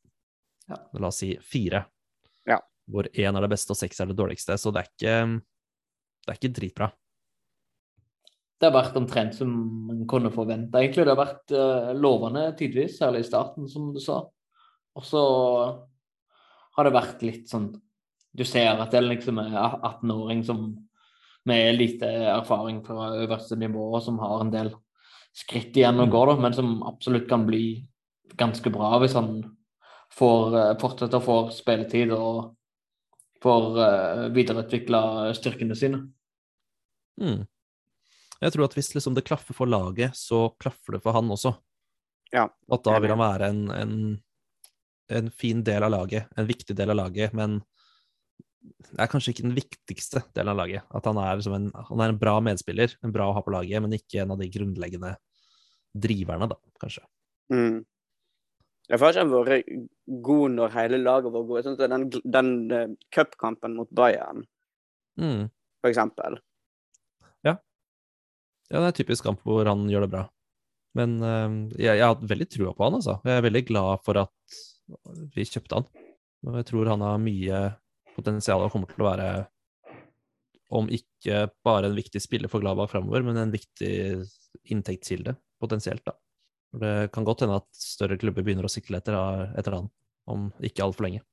Ja. 0.67 0.80
La 0.98 1.12
oss 1.12 1.20
si 1.22 1.36
fire. 1.46 1.84
Ja. 2.50 2.58
Hvor 2.89 3.10
én 3.13 3.38
er 3.38 3.46
det 3.46 3.52
beste 3.54 3.76
og 3.76 3.78
seks 3.78 4.02
er 4.02 4.10
det 4.10 4.17
dårligste. 4.17 4.58
Så 4.58 4.74
det 4.74 4.82
er 4.82 4.89
ikke, 4.89 5.17
det 6.26 6.34
er 6.34 6.39
ikke 6.39 6.56
dritbra. 6.58 6.89
Det 8.58 8.65
har 8.65 8.74
vært 8.74 8.98
omtrent 8.98 9.38
som 9.38 9.52
man 9.91 10.02
kunne 10.10 10.34
forvente, 10.34 10.82
egentlig. 10.82 11.06
Det 11.06 11.13
har 11.13 11.22
vært 11.22 11.54
uh, 11.54 11.91
lovende 11.93 12.48
tidvis, 12.58 12.98
særlig 12.98 13.22
i 13.22 13.30
starten, 13.30 13.70
som 13.70 13.91
du 13.93 14.02
sa. 14.02 14.24
Og 14.98 15.06
så 15.06 15.22
har 16.78 16.88
det 16.88 16.96
vært 16.96 17.22
litt 17.26 17.52
sånn 17.52 17.76
Du 18.38 18.43
ser 18.46 18.78
at 18.78 18.89
det 18.93 18.98
er 19.00 19.06
liksom 19.06 19.38
en 19.41 19.54
18-åring 19.54 20.41
som 20.46 20.72
med 21.48 21.78
lite 21.78 22.10
erfaring 22.34 22.82
fra 22.86 23.12
øverste 23.24 23.56
nivå, 23.60 24.02
som 24.04 24.20
har 24.20 24.42
en 24.44 24.52
del 24.54 24.74
skritt 25.38 25.78
igjen 25.78 26.02
å 26.02 26.10
gå, 26.10 26.24
da, 26.30 26.36
men 26.42 26.56
som 26.56 26.82
absolutt 26.88 27.28
kan 27.30 27.46
bli 27.48 27.88
ganske 28.38 28.70
bra 28.74 28.98
hvis 29.02 29.16
han 29.18 29.42
får 30.18 30.58
eh, 30.58 30.74
fortsette 30.82 31.20
å 31.20 31.24
få 31.24 31.38
spilletid 31.56 32.14
og 32.16 32.54
får 33.44 33.66
uh, 33.78 34.22
videreutvikla 34.34 35.00
styrkene 35.38 35.76
sine. 35.78 36.00
Mm. 37.22 37.44
Jeg 38.42 38.54
tror 38.54 38.66
at 38.66 38.74
hvis 38.74 38.90
liksom 38.96 39.14
det 39.14 39.28
klaffer 39.28 39.54
for 39.54 39.70
laget, 39.70 40.18
så 40.18 40.48
klaffer 40.58 40.98
det 40.98 41.04
for 41.04 41.14
han 41.14 41.30
også. 41.34 41.52
Ja. 42.34 42.48
At 42.50 42.86
da 42.86 42.96
vil 42.98 43.14
han 43.14 43.22
være 43.22 43.52
en, 43.54 43.62
en, 43.76 43.94
en 45.20 45.30
fin 45.30 45.62
del 45.66 45.86
av 45.86 45.94
laget, 45.94 46.34
en 46.34 46.50
viktig 46.50 46.74
del 46.78 46.96
av 46.96 46.98
laget, 47.04 47.38
men 47.38 47.60
det 48.62 49.00
er 49.04 49.10
kanskje 49.12 49.34
ikke 49.34 49.46
den 49.46 49.58
viktigste 49.58 50.24
delen 50.36 50.54
av 50.54 50.60
laget. 50.62 50.86
At 50.96 51.06
han 51.08 51.20
er, 51.22 51.38
liksom 51.39 51.56
en, 51.58 51.67
han 51.89 52.04
er 52.04 52.13
en 52.13 52.20
bra 52.22 52.38
medspiller, 52.43 52.96
en 53.06 53.13
bra 53.15 53.30
å 53.30 53.36
ha 53.38 53.43
på 53.46 53.54
laget, 53.54 53.82
men 53.84 53.96
ikke 53.98 54.24
en 54.24 54.34
av 54.36 54.41
de 54.41 54.50
grunnleggende 54.52 55.13
driverne, 55.98 56.50
da, 56.52 56.58
kanskje. 56.82 57.06
Mm. 57.54 57.86
Jeg 58.88 59.00
har 59.02 59.17
ikke 59.20 59.43
vært 59.50 59.72
god 60.24 60.54
når 60.56 60.74
hele 60.76 61.00
laget 61.02 61.34
var 61.34 61.46
gode. 61.50 61.63
Sånn 61.65 61.80
den, 61.80 62.08
den 62.24 62.52
uh, 62.72 62.86
cupkampen 63.13 63.76
mot 63.80 63.91
Bayern, 63.91 64.46
Mm. 65.17 65.48
for 65.82 65.89
eksempel. 65.89 66.36
Ja, 67.41 67.56
ja. 67.56 67.56
det 68.70 68.84
er 68.84 68.91
en 68.91 68.98
typisk 69.00 69.26
kamp 69.26 69.39
hvor 69.41 69.65
han 69.65 69.88
gjør 69.89 70.06
det 70.06 70.12
bra. 70.13 70.28
Men 70.93 71.15
uh, 71.24 71.50
jeg, 71.74 71.98
jeg 71.98 72.06
har 72.06 72.22
veldig 72.22 72.48
trua 72.54 72.76
på 72.78 72.86
han, 72.86 73.00
altså. 73.00 73.17
Jeg 73.26 73.39
er 73.39 73.48
veldig 73.48 73.63
glad 73.72 74.06
for 74.06 74.22
at 74.22 74.60
vi 75.34 75.48
kjøpte 75.48 75.80
han. 75.80 75.89
Og 76.46 76.60
jeg 76.62 76.67
tror 76.70 76.91
han 76.93 77.04
har 77.04 77.17
mye 77.20 77.62
potensial 78.18 78.66
og 78.66 78.74
kommer 78.74 78.90
til 78.92 79.06
å 79.06 79.10
være, 79.12 79.30
om 80.78 80.90
ikke 80.92 81.46
bare 81.66 81.88
en 81.88 81.98
viktig 81.98 82.22
spiller 82.24 82.52
for 82.52 82.64
Gladbach 82.64 82.92
framover, 82.92 83.24
men 83.24 83.40
en 83.40 83.54
viktig 83.54 83.94
inntektskilde, 84.74 85.38
potensielt, 85.62 86.04
da. 86.08 86.18
Det 86.78 87.10
kan 87.16 87.26
godt 87.26 87.46
hende 87.46 87.62
at 87.62 87.68
større 87.80 88.18
klubber 88.20 88.44
begynner 88.44 88.68
å 88.68 88.72
sikle 88.72 89.00
etter, 89.00 89.16
etter 89.58 89.78
han, 89.78 89.90
om 90.28 90.50
ikke 90.60 90.84
altfor 90.84 91.08
lenge. 91.08 91.24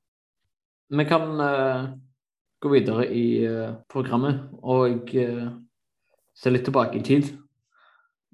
Vi 0.95 1.07
kan 1.09 1.41
uh, 1.41 1.89
gå 2.63 2.71
videre 2.71 3.09
i 3.11 3.27
uh, 3.49 3.75
programmet 3.91 4.45
og 4.63 5.11
uh, 5.19 5.49
se 6.37 6.53
litt 6.53 6.67
tilbake 6.69 7.01
i 7.01 7.07
tid. 7.07 7.33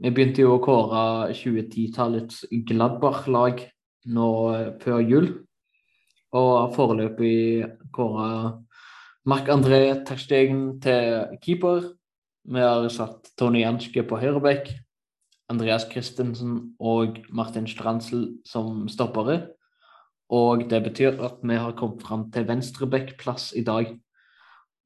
Vi 0.00 0.12
begynte 0.12 0.44
jo 0.44 0.56
å 0.56 0.62
kåre 0.64 1.30
2010-tallets 1.36 2.44
Gladbach-lag 2.68 3.64
nå 4.10 4.28
før 4.80 5.02
jul. 5.04 5.26
Og 6.36 6.74
foreløpig 6.76 7.66
kåra 7.94 8.60
Marc-André 9.26 10.04
Terstegen 10.06 10.80
til 10.82 11.38
keeper. 11.42 11.90
Vi 12.50 12.60
har 12.62 12.86
satt 12.92 13.32
Tony 13.38 13.64
Janske 13.64 14.04
på 14.06 14.18
høyrebekk, 14.20 14.70
Andreas 15.50 15.88
Christensen 15.90 16.76
og 16.80 17.18
Martin 17.34 17.66
Strandsel 17.68 18.28
som 18.46 18.86
stoppere. 18.88 19.42
Og 20.30 20.68
det 20.70 20.78
betyr 20.86 21.18
at 21.26 21.42
vi 21.42 21.58
har 21.58 21.74
kommet 21.78 22.04
fram 22.06 22.28
til 22.30 22.46
venstrebekkplass 22.46 23.50
i 23.58 23.64
dag. 23.66 23.90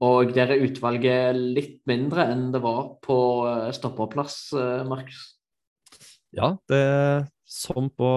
Og 0.04 0.32
der 0.34 0.50
er 0.50 0.64
utvalget 0.64 1.36
litt 1.36 1.82
mindre 1.88 2.26
enn 2.32 2.48
det 2.52 2.60
var 2.64 2.96
på 3.04 3.18
eh, 3.48 3.70
stopperplass, 3.76 4.38
eh, 4.56 4.82
Markus. 4.88 5.20
Ja, 6.34 6.56
det, 6.68 6.82
som 7.46 7.92
på 7.94 8.10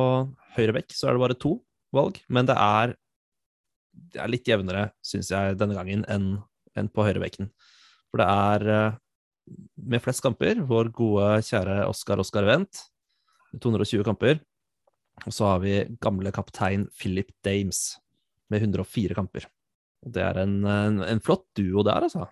høyrebekk 0.56 0.96
så 0.96 1.10
er 1.10 1.18
det 1.18 1.24
bare 1.28 1.38
to 1.38 1.60
valg, 1.94 2.18
men 2.34 2.48
det 2.50 2.56
er, 2.58 2.96
det 4.14 4.22
er 4.22 4.32
litt 4.32 4.48
jevnere, 4.48 4.92
syns 5.06 5.32
jeg, 5.34 5.58
denne 5.60 5.78
gangen 5.78 6.06
enn 6.12 6.38
enn 6.78 6.90
på 6.94 7.06
høyrebekken. 7.08 7.50
For 8.12 8.22
det 8.22 8.28
er 8.30 8.68
eh, 8.74 8.98
med 9.90 10.04
flest 10.04 10.24
kamper 10.26 10.62
vår 10.68 10.92
gode, 10.96 11.30
kjære 11.48 11.82
Oskar 11.90 12.22
Oskar 12.22 12.48
Wendt. 12.48 12.84
220 13.64 14.04
kamper. 14.06 14.42
Og 15.26 15.34
så 15.34 15.48
har 15.50 15.62
vi 15.64 15.80
gamle 16.04 16.30
kaptein 16.36 16.86
Philip 16.94 17.32
Dames 17.46 17.98
med 18.52 18.62
104 18.62 19.18
kamper. 19.18 19.48
Og 20.06 20.14
det 20.14 20.24
er 20.24 20.42
en, 20.44 20.60
en, 20.68 21.00
en 21.02 21.24
flott 21.24 21.48
duo 21.58 21.82
der, 21.88 22.06
altså. 22.06 22.28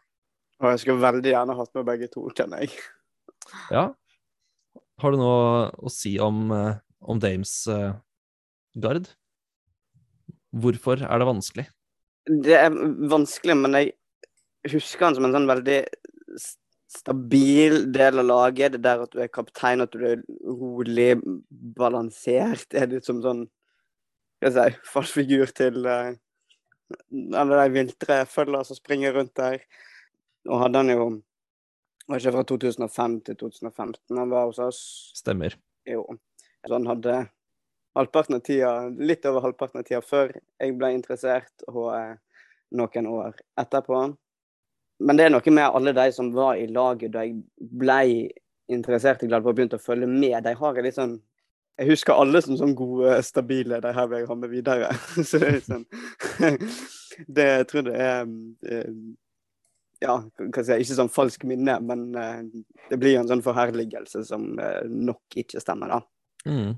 Og 0.62 0.71
jeg 0.71 0.84
skulle 0.84 1.04
veldig 1.04 1.32
gjerne 1.34 1.56
hatt 1.58 1.73
med 1.75 1.88
begge 1.88 2.10
to, 2.12 2.28
kjenner 2.36 2.63
jeg. 2.63 2.75
Ja. 3.73 3.89
Har 5.01 5.12
du 5.12 5.19
noe 5.19 5.71
å 5.75 5.91
si 5.91 6.13
om, 6.23 6.45
eh, 6.56 6.78
om 7.04 7.19
Dames 7.19 7.51
uh, 7.71 7.97
Gard? 8.80 9.10
Hvorfor 10.55 11.01
er 11.03 11.21
det 11.21 11.27
vanskelig? 11.27 11.65
Det 12.25 12.55
er 12.57 12.75
vanskelig, 13.11 13.55
men 13.59 13.77
jeg 13.77 13.95
husker 14.71 15.09
han 15.09 15.17
som 15.17 15.27
en 15.27 15.35
sånn 15.35 15.49
veldig 15.49 15.79
stabil 16.95 17.77
del 17.93 18.21
av 18.21 18.29
laget. 18.29 18.75
Det 18.75 18.83
der 18.85 19.03
at 19.03 19.13
du 19.13 19.21
er 19.23 19.31
kaptein, 19.33 19.83
at 19.83 19.93
du 19.93 20.05
er 20.07 20.23
rolig, 20.45 21.15
balansert. 21.77 22.67
Det 22.71 22.81
Er 22.81 22.93
litt 22.93 23.07
som 23.07 23.21
sånn 23.25 23.45
Skal 24.35 24.51
jeg 24.51 24.73
si 24.75 24.89
falsk 24.91 25.15
figur 25.15 25.51
til 25.55 25.85
uh, 25.87 26.11
alle 27.39 27.61
de 27.61 27.71
viltre 27.73 28.17
følger 28.29 28.65
som 28.67 28.77
springer 28.77 29.15
rundt 29.15 29.35
der. 29.39 29.61
Og 30.49 30.59
hadde 30.61 30.81
han 30.83 30.91
jo 30.91 31.05
var 32.05 32.21
ikke 32.21 32.35
fra 32.35 32.43
2005 32.51 33.15
til 33.25 33.37
2015 33.39 34.19
han 34.19 34.29
var 34.29 34.49
hos 34.49 34.59
oss. 34.61 34.81
Stemmer. 35.17 35.55
Jo. 35.89 36.03
Så 36.65 36.73
han 36.73 36.85
hadde 36.89 37.15
halvparten 37.95 38.36
av 38.36 38.43
tida, 38.45 38.73
litt 38.89 39.25
over 39.25 39.43
halvparten 39.45 39.81
av 39.81 39.88
tida 39.88 40.01
før 40.03 40.34
jeg 40.36 40.75
ble 40.79 40.91
interessert, 40.95 41.53
og 41.71 41.91
eh, 41.95 42.15
noen 42.75 43.08
år 43.12 43.36
etterpå. 43.62 44.01
Men 45.05 45.19
det 45.19 45.27
er 45.27 45.34
noe 45.34 45.53
med 45.53 45.67
alle 45.67 45.93
de 45.95 46.10
som 46.15 46.31
var 46.36 46.60
i 46.60 46.67
laget 46.71 47.13
da 47.15 47.25
jeg 47.25 47.39
ble 47.58 47.99
interessert 48.71 49.23
i 49.23 49.29
Gladborg, 49.29 49.58
begynte 49.58 49.79
å 49.79 49.84
følge 49.84 50.10
med. 50.10 50.38
De 50.43 50.55
har 50.58 50.84
litt 50.84 50.99
sånn 50.99 51.19
Jeg 51.75 51.89
husker 51.89 52.15
alle 52.15 52.39
som 52.39 52.55
sånn 52.55 52.71
gode, 52.75 53.17
stabile. 53.27 53.81
De 53.84 53.91
her 53.91 54.08
vil 54.08 54.21
jeg 54.21 54.29
ha 54.29 54.36
med 54.39 54.49
videre. 54.49 54.91
Så 55.27 55.41
det 55.41 55.49
er 55.49 55.60
sånn 55.65 55.84
Det 57.38 57.47
jeg 57.49 57.67
tror 57.67 57.84
det 57.88 57.95
er 57.99 58.23
eh, 58.71 58.95
ja, 60.03 60.15
jeg 60.39 60.84
ikke 60.84 60.97
sånn 60.97 61.12
falsk 61.12 61.45
minne, 61.47 61.77
men 61.81 62.01
uh, 62.19 62.41
det 62.91 62.97
blir 62.99 63.15
en 63.17 63.29
sånn 63.29 63.41
forherligelse 63.41 64.25
som 64.27 64.43
nok 64.91 65.38
ikke 65.39 65.62
stemmer, 65.63 65.93
da. 65.95 65.99
Mm. 66.51 66.75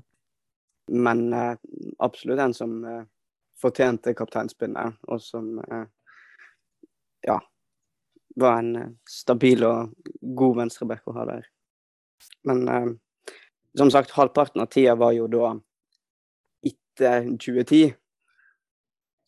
Men 0.88 1.32
uh, 1.32 1.54
absolutt 1.98 2.40
en 2.42 2.56
som 2.56 2.80
fortjente 3.58 4.14
kapteinspinnet, 4.14 5.00
og 5.10 5.18
som 5.18 5.56
ja, 7.26 7.34
var 8.38 8.60
en 8.60 8.92
stabil 9.10 9.64
og 9.66 9.96
god 10.38 10.60
venstreback 10.60 11.10
å 11.10 11.14
ha 11.16 11.24
der. 11.26 11.48
Men 12.46 12.62
som 13.74 13.90
sagt, 13.90 14.14
halvparten 14.14 14.62
av 14.62 14.70
tida 14.70 14.94
var 14.94 15.16
jo 15.16 15.26
da 15.32 15.56
etter 16.98 17.22
2010. 17.38 17.94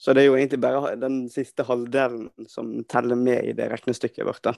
Så 0.01 0.13
det 0.13 0.23
er 0.23 0.31
jo 0.31 0.37
egentlig 0.39 0.61
bare 0.63 0.95
den 0.97 1.23
siste 1.31 1.65
halvdelen 1.69 2.31
som 2.49 2.73
teller 2.89 3.19
med 3.21 3.45
i 3.45 3.53
det 3.53 3.69
regnestykket 3.71 4.27
vårt. 4.27 4.43
da. 4.43 4.55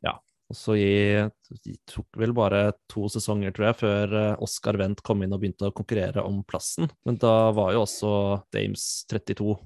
Ja, 0.00 0.14
og 0.48 0.56
så 0.56 0.74
det 0.78 1.74
tok 1.90 2.16
vel 2.16 2.32
bare 2.36 2.70
to 2.88 3.04
sesonger, 3.12 3.52
tror 3.52 3.68
jeg, 3.68 3.78
før 3.82 4.14
eh, 4.16 4.44
Oscar 4.44 4.78
Wendt 4.80 5.02
kom 5.04 5.20
inn 5.24 5.34
og 5.36 5.42
begynte 5.42 5.68
å 5.68 5.74
konkurrere 5.76 6.24
om 6.24 6.40
plassen. 6.48 6.88
Men 7.04 7.18
da 7.20 7.50
var 7.56 7.74
jo 7.74 7.82
også 7.84 8.12
Dames 8.54 8.86
32 9.12 9.58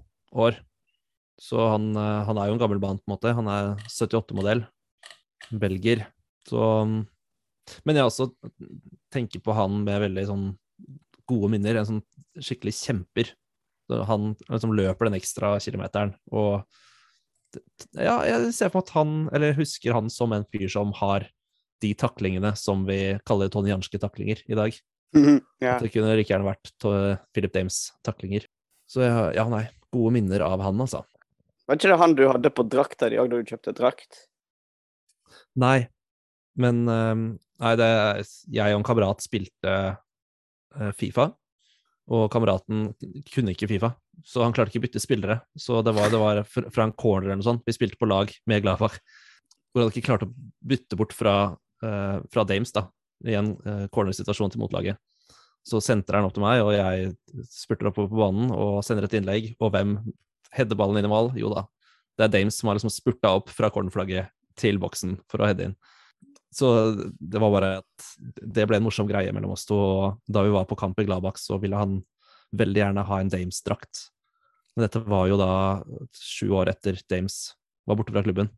år. 0.42 0.58
Så 1.38 1.68
han, 1.70 1.92
eh, 1.94 2.22
han 2.26 2.40
er 2.40 2.50
jo 2.50 2.56
en 2.56 2.62
gammel 2.64 2.82
mann, 2.82 2.98
på 2.98 3.06
en 3.06 3.14
måte. 3.14 3.34
Han 3.38 3.50
er 3.52 3.70
78-modell. 3.86 4.64
Belger. 5.52 6.06
Så 6.48 6.64
Men 7.86 7.94
jeg 7.94 8.08
også 8.08 8.32
tenker 9.14 9.42
på 9.44 9.54
han 9.54 9.84
med 9.86 10.02
veldig 10.02 10.26
sånn 10.26 10.48
gode 11.30 11.52
minner. 11.52 11.78
En 11.78 11.88
sånn 11.88 12.02
skikkelig 12.42 12.74
kjemper 12.80 13.30
han 14.08 14.32
liksom 14.48 14.72
løper 14.76 15.08
den 15.08 15.18
ekstra 15.18 15.54
kilometeren. 15.62 16.14
Og 16.32 16.62
ja, 17.98 18.16
jeg 18.26 18.52
ser 18.56 18.72
for 18.72 18.80
meg 18.80 18.86
at 18.86 18.94
han, 18.96 19.14
eller 19.36 19.56
husker 19.58 19.94
han 19.96 20.10
som 20.12 20.34
en 20.34 20.46
fyr 20.52 20.68
som 20.72 20.94
har 20.98 21.28
de 21.82 21.92
taklingene 21.98 22.54
som 22.58 22.84
vi 22.86 23.18
kaller 23.28 23.50
Tony 23.52 23.72
Janske-taklinger 23.72 24.44
i 24.46 24.58
dag. 24.58 24.76
ja. 25.60 25.76
At 25.76 25.84
det 25.84 25.92
kunne 25.94 26.14
like 26.16 26.30
gjerne 26.30 26.48
vært 26.48 26.72
Philip 27.34 27.54
Dames-taklinger. 27.54 28.46
Så 28.88 29.04
ja, 29.04 29.46
nei, 29.50 29.66
gode 29.94 30.14
minner 30.14 30.44
av 30.46 30.62
han, 30.64 30.80
altså. 30.80 31.02
Var 31.68 31.78
ikke 31.78 31.92
det 31.92 32.00
han 32.00 32.14
du 32.18 32.26
hadde 32.28 32.52
på 32.54 32.66
drakta 32.70 33.08
di 33.12 33.18
òg 33.20 33.30
da 33.32 33.40
du 33.40 33.50
kjøpte 33.52 33.74
drakt? 33.76 34.24
Nei, 35.58 35.86
men 36.60 36.84
Nei, 37.62 37.74
det 37.78 37.88
Jeg 38.52 38.74
og 38.74 38.80
en 38.80 38.86
kamerat 38.86 39.22
spilte 39.24 39.74
uh, 39.94 40.90
Fifa 40.98 41.30
og 42.10 42.26
kameraten 42.32 42.88
kunne 43.30 43.54
ikke 43.54 43.68
Fifa, 43.70 43.92
så 44.26 44.42
han 44.42 44.54
klarte 44.54 44.72
ikke 44.72 44.82
å 44.82 44.86
bytte 44.86 45.02
spillere. 45.02 45.38
Så 45.58 45.82
det 45.86 45.94
var, 45.96 46.10
det 46.10 46.20
var 46.20 46.42
fra 46.46 46.86
en 46.86 46.94
corner 46.98 47.28
eller 47.28 47.40
noe 47.40 47.46
sånt. 47.46 47.62
Vi 47.66 47.74
spilte 47.76 47.98
på 48.00 48.08
lag 48.10 48.32
med 48.50 48.64
Gladbach, 48.64 48.98
hvor 49.72 49.84
han 49.84 49.92
ikke 49.92 50.08
klarte 50.08 50.28
å 50.28 50.34
bytte 50.72 50.98
bort 50.98 51.14
fra, 51.16 51.36
uh, 51.84 52.18
fra 52.32 52.44
Dames 52.48 52.74
da, 52.74 52.88
i 53.28 53.36
en 53.38 53.54
uh, 53.64 53.86
cornersituasjon 53.94 54.52
til 54.52 54.64
motlaget. 54.64 54.98
Så 55.62 55.78
sentrer 55.84 56.18
han 56.18 56.26
opp 56.26 56.34
til 56.34 56.42
meg, 56.42 56.60
og 56.64 56.74
jeg 56.74 57.12
spurter 57.54 57.92
oppover 57.92 58.10
på 58.10 58.18
banen 58.18 58.50
og 58.50 58.80
sender 58.82 59.06
et 59.06 59.14
innlegg. 59.20 59.52
Og 59.62 59.70
hvem 59.74 59.94
header 60.56 60.78
ballen 60.78 60.98
inn 60.98 61.06
i 61.06 61.12
mål? 61.12 61.30
Jo 61.38 61.52
da, 61.54 61.68
det 62.18 62.26
er 62.26 62.34
Dames 62.34 62.58
som 62.58 62.68
har 62.68 62.78
liksom 62.78 62.92
spurta 62.92 63.30
opp 63.38 63.52
fra 63.54 63.70
cornerflagget 63.72 64.34
til 64.58 64.82
boksen 64.82 65.20
for 65.30 65.40
å 65.40 65.48
heade 65.48 65.70
inn. 65.70 65.76
Så 66.52 66.68
det 67.16 67.40
var 67.40 67.52
bare 67.54 67.70
at 67.80 68.08
det 68.22 68.66
ble 68.68 68.76
en 68.76 68.84
morsom 68.84 69.08
greie 69.08 69.32
mellom 69.32 69.54
oss 69.54 69.64
to. 69.68 69.76
Og 69.76 70.32
da 70.32 70.42
vi 70.44 70.52
var 70.52 70.68
på 70.68 70.76
kamp 70.76 71.00
i 71.00 71.06
Gladbach, 71.08 71.40
så 71.40 71.56
ville 71.62 71.78
han 71.78 72.02
veldig 72.52 72.82
gjerne 72.82 73.06
ha 73.08 73.20
en 73.20 73.32
Dames-drakt. 73.32 74.08
Men 74.76 74.86
dette 74.86 75.00
var 75.04 75.26
jo 75.30 75.38
da 75.40 75.52
sju 76.16 76.52
år 76.56 76.72
etter 76.72 77.00
Dames 77.08 77.54
var 77.88 77.96
borte 77.96 78.12
fra 78.12 78.22
klubben. 78.24 78.52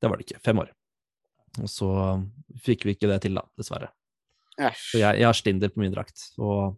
Det 0.00 0.10
var 0.10 0.18
det 0.18 0.28
ikke. 0.28 0.40
Fem 0.46 0.62
år. 0.62 0.70
Og 1.62 1.70
så 1.70 1.90
fikk 2.62 2.86
vi 2.86 2.94
ikke 2.94 3.10
det 3.10 3.20
til, 3.26 3.38
da, 3.38 3.44
dessverre. 3.58 3.90
Æsj. 4.58 4.84
Så 4.92 5.00
jeg, 5.02 5.20
jeg 5.20 5.26
har 5.26 5.38
Stinder 5.38 5.70
på 5.74 5.82
min 5.82 5.94
drakt, 5.94 6.28
og 6.38 6.76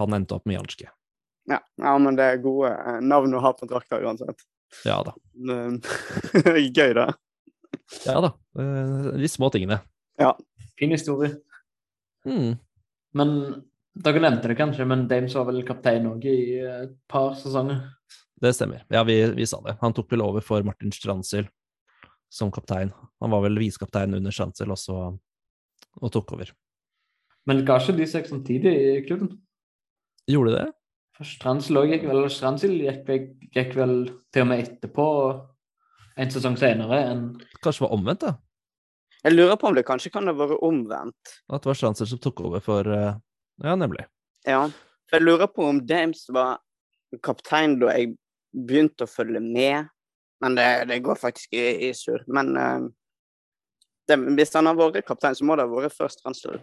han 0.00 0.16
endte 0.16 0.36
opp 0.36 0.48
med 0.48 0.58
Janske. 0.58 0.88
Ja. 1.48 1.60
ja, 1.80 1.94
men 2.00 2.16
det 2.16 2.26
er 2.28 2.42
gode 2.44 2.70
eh, 2.72 2.98
navn 3.04 3.32
å 3.36 3.40
ha 3.44 3.54
på 3.56 3.68
drakta 3.68 4.00
uansett. 4.04 4.44
Ja 4.84 4.98
da. 5.04 5.14
Gøy, 6.76 6.92
da. 6.96 7.06
Ja 8.04 8.18
da. 8.24 8.34
Eh, 8.60 9.06
de 9.16 9.30
små 9.32 9.48
tingene. 9.54 9.80
Ja. 10.18 10.32
Fin 10.78 10.94
historie. 10.94 11.36
Mm. 12.26 12.56
Men 13.18 13.30
dere 13.98 14.22
nevnte 14.22 14.50
det 14.50 14.58
kanskje, 14.58 14.86
men 14.86 15.06
Dames 15.10 15.34
var 15.34 15.48
vel 15.48 15.64
kaptein 15.66 16.06
òg 16.10 16.26
i 16.28 16.38
et 16.62 16.96
par 17.10 17.34
sesonger? 17.38 17.80
Det 18.38 18.52
stemmer. 18.54 18.84
Ja, 18.92 19.02
vi, 19.06 19.18
vi, 19.34 19.46
sa 19.46 19.60
det. 19.64 19.78
Han 19.80 19.94
tok 19.96 20.12
vel 20.12 20.22
over 20.22 20.44
for 20.44 20.62
Martin 20.66 20.92
Strandsel 20.94 21.48
som 22.30 22.52
kaptein. 22.54 22.92
Han 23.22 23.32
var 23.34 23.42
vel 23.46 23.58
visekaptein 23.58 24.14
under 24.14 24.34
Strandsel 24.34 24.70
også, 24.70 24.98
og 25.98 26.12
tok 26.14 26.34
over. 26.36 26.52
Men 27.48 27.64
ga 27.66 27.78
ikke 27.80 27.96
de 27.96 28.06
seg 28.06 28.28
samtidig 28.28 28.74
i 28.74 28.90
klubben? 29.08 29.32
Gjorde 30.28 30.52
de 30.52 30.58
det? 30.60 30.66
For 31.18 31.26
Strandsel 31.26 31.80
gikk 31.90 32.04
vel 32.06 32.28
Strandsel 32.30 32.76
gikk, 32.78 33.08
gikk, 33.54 33.72
vel 33.74 33.94
til 34.34 34.44
og 34.44 34.50
med 34.52 34.66
etterpå 34.66 35.06
en 36.18 36.30
sesong 36.34 36.58
senere 36.58 37.00
enn 37.08 37.24
Kanskje 37.62 37.80
det 37.80 37.86
var 37.86 37.96
omvendt, 37.96 38.26
da? 38.26 38.36
Jeg 39.24 39.34
lurer 39.34 39.56
på 39.58 39.70
om 39.70 39.74
det 39.74 39.86
kanskje 39.86 40.12
kan 40.14 40.30
ha 40.30 40.34
vært 40.36 40.62
omvendt. 40.64 41.34
At 41.50 41.64
det 41.64 41.72
var 41.72 41.78
Stranzer 41.78 42.08
som 42.08 42.20
tok 42.22 42.44
over 42.46 42.62
for 42.62 42.86
eh, 42.86 43.18
Ja, 43.64 43.74
nemlig. 43.74 44.06
Ja. 44.46 44.68
For 45.08 45.18
jeg 45.18 45.26
lurer 45.26 45.50
på 45.50 45.66
om 45.66 45.80
Dames 45.86 46.26
var 46.30 46.60
kaptein 47.24 47.78
da 47.80 47.90
jeg 47.96 48.14
begynte 48.54 49.06
å 49.06 49.10
følge 49.10 49.42
med. 49.42 49.88
Men 50.44 50.54
det, 50.54 50.68
det 50.90 51.00
går 51.02 51.18
faktisk 51.18 51.54
i, 51.56 51.88
i 51.88 51.92
surr. 51.96 52.22
Men 52.30 52.52
uh, 52.54 52.86
det, 54.06 54.18
hvis 54.38 54.54
han 54.54 54.70
har 54.70 54.78
vært 54.78 55.06
kaptein, 55.08 55.34
så 55.34 55.46
må 55.46 55.56
det 55.58 55.66
ha 55.66 55.72
vært 55.72 55.96
først 55.96 56.22
Strandsel. 56.22 56.60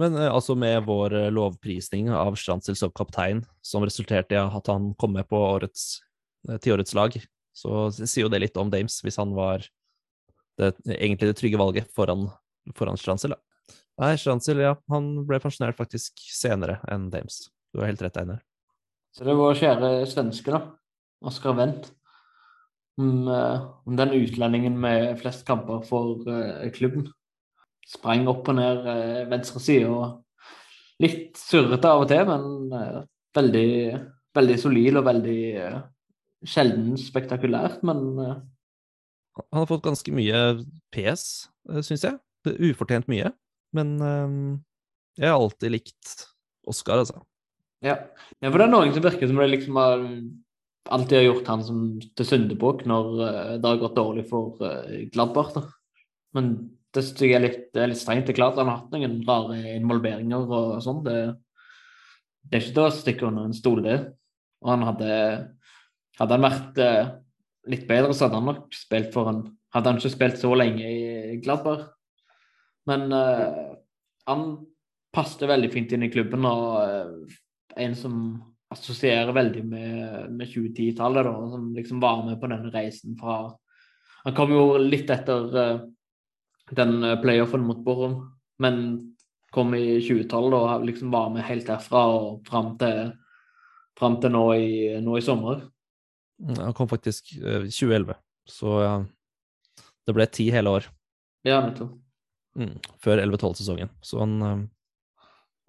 Men 0.00 0.16
uh, 0.16 0.30
altså 0.30 0.56
med 0.56 0.86
vår 0.88 1.16
uh, 1.18 1.30
lovprisning 1.34 2.08
av 2.14 2.38
Strandsel 2.40 2.78
som 2.78 2.94
kaptein, 2.96 3.42
som 3.60 3.84
resulterte 3.84 4.38
i 4.38 4.40
at 4.40 4.72
han 4.72 4.94
kom 5.00 5.18
med 5.18 5.28
på 5.28 5.36
årets, 5.36 5.98
tiårets 6.64 6.96
lag, 6.96 7.18
så 7.52 7.88
sier 7.98 8.24
jo 8.24 8.32
det 8.32 8.40
litt 8.46 8.56
om 8.56 8.70
Dames, 8.72 9.02
hvis 9.04 9.18
han 9.20 9.34
var 9.36 9.66
det, 10.58 10.72
egentlig 10.98 11.30
det 11.30 11.38
trygge 11.38 11.60
valget 11.60 11.92
foran, 11.94 12.26
foran 12.76 12.98
Strandsel. 13.00 13.36
Nei, 13.98 14.14
Strandsel, 14.18 14.60
ja, 14.62 14.74
han 14.92 15.10
ble 15.26 15.40
pensjonert 15.42 15.78
faktisk 15.78 16.20
senere 16.30 16.78
enn 16.90 17.08
Dames. 17.10 17.48
Du 17.74 17.80
har 17.80 17.90
helt 17.90 18.02
rett, 18.02 18.18
Einar. 18.20 18.42
Så 19.14 19.26
det 19.26 19.34
var 19.38 19.58
kjære 19.58 19.92
svenske, 20.06 20.52
da. 20.54 20.60
Oskar 21.26 21.56
Wendt. 21.58 21.90
Om, 22.98 23.28
uh, 23.30 23.82
om, 23.86 23.94
den 23.98 24.14
utlendingen 24.14 24.78
med 24.80 25.18
flest 25.20 25.44
kamper 25.46 25.82
for 25.86 26.22
uh, 26.26 26.66
klubben. 26.74 27.08
Sprang 27.86 28.26
opp 28.30 28.48
og 28.50 28.58
ned 28.58 28.86
uh, 28.86 29.26
venstre 29.30 29.62
side 29.62 29.90
og 29.90 31.02
litt 31.02 31.38
surrete 31.38 31.90
av 31.90 32.02
og 32.02 32.08
til, 32.10 32.24
men 32.26 33.02
veldig, 33.38 33.68
veldig 34.34 34.56
solid 34.58 34.98
og 34.98 35.04
veldig 35.06 35.42
sjelden 36.42 36.96
spektakulært. 36.98 37.84
Men 37.86 38.00
han 39.46 39.62
har 39.62 39.68
fått 39.70 39.84
ganske 39.86 40.14
mye 40.14 40.40
PS, 40.94 41.48
syns 41.86 42.04
jeg. 42.06 42.18
Ufortjent 42.70 43.08
mye. 43.10 43.32
Men 43.76 43.96
um, 44.00 44.36
Jeg 45.18 45.28
har 45.28 45.38
alltid 45.38 45.74
likt 45.74 46.12
Oscar, 46.68 47.02
altså. 47.02 47.22
Ja. 47.84 47.94
ja, 48.42 48.50
for 48.50 48.58
det 48.58 48.66
er 48.66 48.72
noen 48.72 48.94
som 48.94 49.04
virker 49.04 49.30
som 49.30 49.38
det 49.38 49.50
liksom 49.52 49.76
har 49.78 50.00
alltid 50.88 51.18
har 51.18 51.26
gjort 51.28 51.50
han 51.52 51.62
som 51.66 51.82
til 52.16 52.26
syndebukk 52.26 52.82
når 52.88 53.10
det 53.60 53.68
har 53.68 53.80
gått 53.82 53.96
dårlig 53.98 54.24
for 54.30 54.56
Gladbach. 55.12 55.58
Men 56.36 56.52
det 56.94 57.04
synes 57.04 57.22
jeg 57.22 57.36
er 57.36 57.44
litt, 57.44 57.66
er 57.76 57.90
litt 57.90 58.00
strengt. 58.00 58.26
Det 58.26 58.34
er 58.34 58.40
klart 58.40 58.58
han 58.60 58.70
har 58.70 58.80
hatt 58.80 58.94
noen 58.94 59.20
rare 59.28 59.76
involveringer 59.76 60.48
og 60.48 60.78
sånn. 60.84 61.02
Det, 61.06 61.18
det, 62.48 62.52
er 62.56 62.62
ikke 62.62 62.76
til 62.78 62.84
å 62.86 62.96
stikke 62.96 63.28
under 63.28 63.48
en 63.48 63.56
stol, 63.56 63.82
det. 63.84 64.00
Og 64.64 64.74
han 64.74 64.90
hadde 64.92 65.14
Hadde 66.18 66.34
han 66.34 66.42
vært 66.42 66.78
litt 67.68 67.86
bedre, 67.88 68.14
så 68.14 68.26
hadde 68.26 68.40
han 68.40 68.50
nok 68.52 68.74
spilt 68.76 69.14
for 69.14 69.32
en 69.32 69.46
Hadde 69.76 69.90
han 69.90 69.98
ikke 70.00 70.08
spilt 70.14 70.38
så 70.40 70.48
lenge 70.56 70.80
i 70.80 71.34
Gladbach. 71.44 71.82
Men 72.88 73.10
han 73.12 74.44
passet 75.12 75.44
veldig 75.50 75.68
fint 75.74 75.92
inn 75.92 76.06
i 76.06 76.08
klubben 76.08 76.46
og 76.48 77.28
en 77.76 77.96
som 78.00 78.14
assosierer 78.72 79.32
veldig 79.32 79.64
med, 79.64 80.32
med 80.32 80.48
2010-tallet, 80.48 81.28
som 81.52 81.68
liksom 81.76 82.00
var 82.00 82.24
med 82.26 82.40
på 82.40 82.50
denne 82.50 82.72
reisen 82.74 83.16
fra 83.20 83.40
Han 84.24 84.34
kom 84.36 84.50
jo 84.52 84.64
litt 84.82 85.08
etter 85.14 85.54
uh, 85.54 85.84
den 86.76 86.98
playoffen 87.22 87.62
mot 87.64 87.78
Borum, 87.84 88.18
men 88.60 88.82
kom 89.54 89.72
i 89.78 90.00
20-tallet 90.04 90.58
og 90.58 90.84
liksom 90.84 91.12
var 91.14 91.30
med 91.32 91.46
helt 91.48 91.68
derfra 91.70 92.02
og 92.12 92.48
fram 92.48 92.74
til, 92.80 93.12
fram 93.96 94.18
til 94.20 94.34
nå, 94.34 94.44
i, 94.58 94.72
nå, 95.00 95.16
i, 95.16 95.24
sommer. 95.24 95.62
Han 96.46 96.74
kom 96.76 96.90
faktisk 96.90 97.32
i 97.34 97.42
uh, 97.42 97.64
2011, 97.66 98.14
så 98.48 98.74
ja, 98.82 98.92
det 100.06 100.14
ble 100.16 100.26
ti 100.30 100.48
hele 100.54 100.72
år. 100.78 100.86
Ja, 101.46 101.60
nettopp. 101.64 101.96
Mm, 102.58 102.74
før 103.02 103.22
11-12-sesongen, 103.22 103.90
så 104.02 104.22
han 104.22 104.36
uh, 104.42 104.62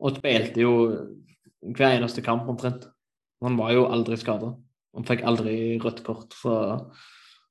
Og 0.01 0.17
spilte 0.17 0.63
jo 0.63 0.73
hver 1.75 1.97
eneste 1.97 2.23
kamp 2.25 2.47
omtrent. 2.49 2.87
Han 3.43 3.57
var 3.59 3.73
jo 3.75 3.87
aldri 3.91 4.17
skada. 4.19 4.53
Han 4.95 5.05
fikk 5.07 5.25
aldri 5.27 5.55
rødt 5.81 6.03
kort. 6.05 6.33
Så 6.35 6.53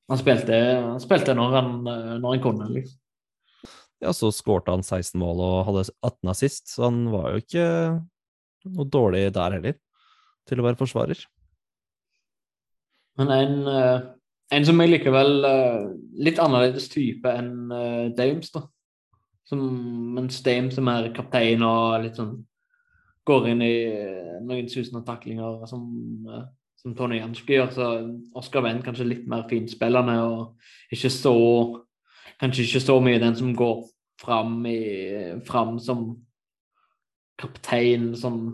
han 0.08 0.20
spilte, 0.20 0.56
han 0.56 1.02
spilte 1.02 1.36
når, 1.36 1.54
han, 1.58 1.70
når 2.22 2.34
han 2.34 2.42
kunne, 2.42 2.70
liksom. 2.72 2.98
Ja, 3.98 4.12
så 4.14 4.30
skårte 4.30 4.70
han 4.70 4.84
16 4.86 5.18
mål 5.18 5.40
og 5.42 5.56
hadde 5.66 5.88
18 6.06 6.30
assist, 6.30 6.70
så 6.70 6.86
han 6.86 7.00
var 7.10 7.32
jo 7.32 7.42
ikke 7.42 7.64
noe 8.68 8.86
dårlig 8.86 9.24
der 9.34 9.56
heller, 9.56 9.74
til 10.46 10.62
å 10.62 10.66
være 10.68 10.78
forsvarer. 10.78 11.24
Men 13.18 13.32
en, 13.34 13.54
eh, 13.68 14.00
en 14.54 14.66
som 14.66 14.80
er 14.80 14.92
likevel 14.92 15.44
eh, 15.44 15.86
litt 16.24 16.38
annerledes 16.42 16.88
type 16.92 17.30
enn 17.30 17.72
eh, 17.74 18.04
Dames, 18.16 18.52
da. 18.54 18.64
Som, 19.48 19.64
mens 20.14 20.42
Dames 20.44 20.76
er 20.78 21.10
kaptein 21.16 21.64
og 21.64 22.02
litt 22.04 22.20
sånn 22.20 22.36
går 23.28 23.50
inn 23.52 23.64
i 23.64 23.74
eh, 23.88 24.38
noen 24.44 24.70
susende 24.72 25.04
taklinger 25.06 25.66
som, 25.68 25.84
eh, 26.28 26.46
som 26.80 26.94
Tony 26.96 27.20
Janske 27.20 27.56
gjør. 27.56 27.70
Så 27.74 27.90
Oscar 28.38 28.64
Wendt 28.64 28.86
kanskje 28.86 29.08
litt 29.08 29.28
mer 29.28 29.46
finspillende 29.50 30.18
og 30.28 30.94
ikke 30.94 31.12
så 31.12 31.36
Kanskje 32.38 32.68
ikke 32.68 32.80
så 32.84 32.94
mye 33.02 33.18
den 33.18 33.34
som 33.34 33.48
går 33.58 33.80
fram, 34.22 34.60
i, 34.70 34.78
fram 35.42 35.72
som 35.82 36.04
kaptein, 37.34 38.12
som 38.14 38.52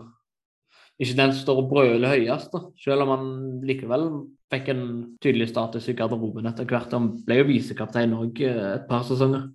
Ikke 1.01 1.17
den 1.17 1.33
som 1.33 1.41
står 1.41 1.57
og 1.59 1.69
brøler 1.73 2.13
høyest, 2.13 2.53
da. 2.53 2.61
selv 2.79 3.03
om 3.03 3.11
han 3.11 3.25
likevel 3.67 4.05
fikk 4.53 4.69
en 4.71 4.85
tydelig 5.23 5.49
status 5.51 5.89
i 5.91 5.95
garderoben 5.97 6.47
etter 6.47 6.67
hvert. 6.69 6.93
Han 6.95 7.09
ble 7.25 7.41
jo 7.41 7.49
visekaptein 7.49 8.15
òg 8.15 8.39
eh, 8.47 8.61
et 8.77 8.85
par 8.87 9.03
sesonger, 9.07 9.49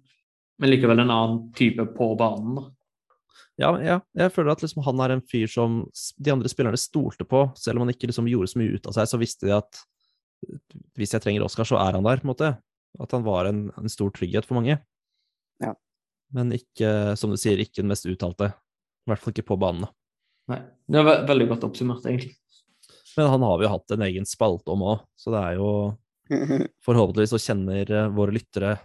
men 0.60 0.72
likevel 0.72 1.00
en 1.00 1.08
annen 1.08 1.40
type 1.56 1.86
på 1.96 2.10
banen. 2.20 2.58
da. 2.58 2.66
Ja, 3.60 3.70
ja, 3.84 3.96
jeg 4.16 4.32
føler 4.32 4.54
at 4.54 4.62
liksom 4.64 4.84
han 4.86 5.00
er 5.04 5.14
en 5.14 5.24
fyr 5.28 5.48
som 5.50 5.82
de 6.16 6.32
andre 6.32 6.48
spillerne 6.48 6.80
stolte 6.80 7.26
på. 7.28 7.44
Selv 7.60 7.76
om 7.76 7.84
han 7.84 7.92
ikke 7.92 8.08
liksom 8.08 8.28
gjorde 8.30 8.52
så 8.52 8.60
mye 8.60 8.76
ut 8.76 8.88
av 8.88 8.96
seg, 8.96 9.08
så 9.10 9.20
visste 9.20 9.48
de 9.48 9.56
at 9.56 9.80
hvis 10.96 11.12
jeg 11.12 11.24
trenger 11.24 11.44
Oscar, 11.44 11.68
så 11.68 11.76
er 11.80 11.96
han 11.98 12.06
der. 12.06 12.22
på 12.22 12.28
en 12.28 12.32
måte. 12.32 12.50
At 13.00 13.12
han 13.12 13.24
var 13.26 13.48
en, 13.50 13.68
en 13.76 13.92
stor 13.92 14.10
trygghet 14.16 14.48
for 14.48 14.56
mange. 14.56 14.78
Ja. 15.60 15.74
Men 16.32 16.54
ikke, 16.56 17.16
som 17.20 17.32
du 17.32 17.36
sier, 17.40 17.60
ikke 17.60 17.82
den 17.82 17.92
mest 17.92 18.08
uttalte. 18.08 18.52
I 19.04 19.12
hvert 19.12 19.22
fall 19.22 19.34
ikke 19.34 19.50
på 19.52 19.60
banene. 19.60 19.90
Nei, 20.48 20.62
det 20.88 21.02
var 21.06 21.26
veldig 21.28 21.50
godt 21.52 21.68
oppsummert, 21.68 22.06
egentlig. 22.08 22.32
Men 23.16 23.32
han 23.32 23.42
har 23.42 23.58
vi 23.58 23.66
jo 23.66 23.74
hatt 23.74 23.94
en 23.94 24.06
egen 24.06 24.28
spalte 24.28 24.72
om 24.72 24.86
òg, 24.86 25.02
så 25.18 25.34
det 25.34 25.42
er 25.42 25.60
jo 25.60 25.70
Forhåpentligvis 26.86 27.32
så 27.34 27.40
kjenner 27.42 27.88
våre 28.14 28.36
lyttere 28.36 28.76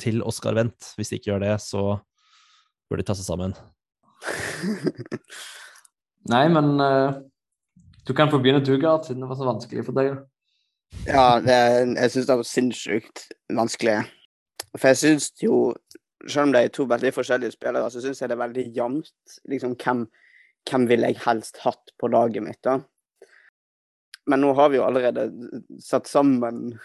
til 0.00 0.20
Oscar 0.28 0.58
Wendt. 0.58 0.90
Hvis 0.98 1.08
de 1.08 1.16
ikke 1.16 1.30
gjør 1.30 1.44
det, 1.46 1.54
så 1.64 1.84
bør 2.90 3.00
de 3.00 3.06
ta 3.08 3.16
seg 3.16 3.24
sammen. 3.24 3.54
Nei, 6.32 6.44
men 6.52 6.68
uh, 6.78 7.16
du 8.04 8.12
kan 8.16 8.30
få 8.30 8.40
begynne 8.42 8.64
du, 8.64 8.74
Gard, 8.80 9.06
siden 9.06 9.24
det 9.24 9.30
var 9.30 9.40
så 9.40 9.48
vanskelig 9.48 9.86
for 9.86 9.96
deg. 9.96 10.20
Ja, 11.06 11.40
det, 11.40 11.56
jeg 11.96 12.12
syns 12.12 12.28
det 12.28 12.36
var 12.36 12.48
sinnssykt 12.48 13.24
vanskelig. 13.56 13.96
For 14.76 14.92
jeg 14.92 15.00
syns 15.00 15.30
jo, 15.42 15.72
selv 16.26 16.48
om 16.48 16.54
det 16.54 16.62
er 16.62 16.74
to 16.76 16.86
veldig 16.90 17.14
forskjellige 17.16 17.56
spillere, 17.56 17.88
så 17.90 18.04
syns 18.04 18.20
jeg 18.20 18.30
det 18.30 18.36
er 18.36 18.44
veldig 18.44 18.66
jevnt. 18.76 19.12
Liksom, 19.50 19.74
hvem, 19.80 20.04
hvem 20.68 20.88
ville 20.90 21.12
jeg 21.12 21.22
helst 21.24 21.62
hatt 21.64 21.94
på 22.00 22.10
laget 22.12 22.44
mitt, 22.44 22.60
da? 22.64 22.80
Men 24.30 24.44
nå 24.44 24.52
har 24.54 24.70
vi 24.70 24.78
jo 24.78 24.84
allerede 24.86 25.26
satt 25.82 26.06
sammen 26.06 26.76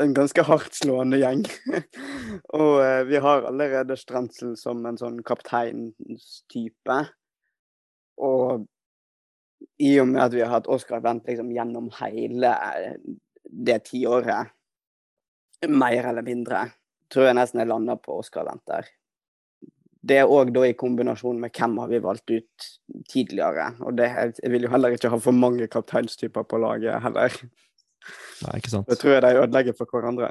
en 0.00 0.14
ganske 0.14 0.42
hardtslående 0.42 1.20
gjeng. 1.20 1.44
og 2.58 2.80
eh, 2.82 3.02
vi 3.06 3.20
har 3.22 3.46
allerede 3.46 3.96
Strendsel 3.98 4.56
som 4.58 4.82
en 4.88 4.98
sånn 4.98 5.20
kapteinstype. 5.26 6.98
Og 8.26 8.66
i 9.82 9.94
og 10.00 10.10
med 10.10 10.24
at 10.24 10.34
vi 10.34 10.42
har 10.42 10.52
hatt 10.56 10.70
Oscar 10.72 11.04
Wendt 11.04 11.28
liksom 11.30 11.52
gjennom 11.54 11.90
hele 12.00 12.50
eh, 12.50 12.98
det 13.46 13.84
tiåret, 13.92 14.52
mer 15.70 16.10
eller 16.10 16.24
mindre, 16.26 16.66
tror 17.12 17.28
jeg 17.28 17.38
nesten 17.38 17.62
jeg 17.62 17.70
lander 17.70 18.00
på 18.02 18.18
Oscar 18.20 18.48
Wendt 18.48 18.66
der. 18.68 18.88
Det 20.06 20.18
er 20.20 20.30
òg 20.30 20.52
da 20.54 20.62
i 20.68 20.76
kombinasjon 20.78 21.38
med 21.42 21.54
hvem 21.56 21.78
har 21.82 21.88
vi 21.90 22.02
valgt 22.04 22.30
ut 22.30 22.66
tidligere. 23.10 23.72
Og 23.82 23.96
det, 23.98 24.10
jeg 24.38 24.52
vil 24.52 24.66
jo 24.66 24.70
heller 24.70 24.94
ikke 24.94 25.10
ha 25.10 25.18
for 25.22 25.34
mange 25.34 25.66
kapteinstyper 25.72 26.46
på 26.46 26.60
laget 26.62 27.00
heller. 27.02 27.38
Nei, 28.44 28.58
ikke 28.60 28.74
sant. 28.74 28.90
Det 28.90 29.00
tror 29.00 29.16
jeg 29.16 29.24
de 29.24 29.40
ødelegger 29.40 29.78
for 29.78 29.90
hverandre. 29.90 30.30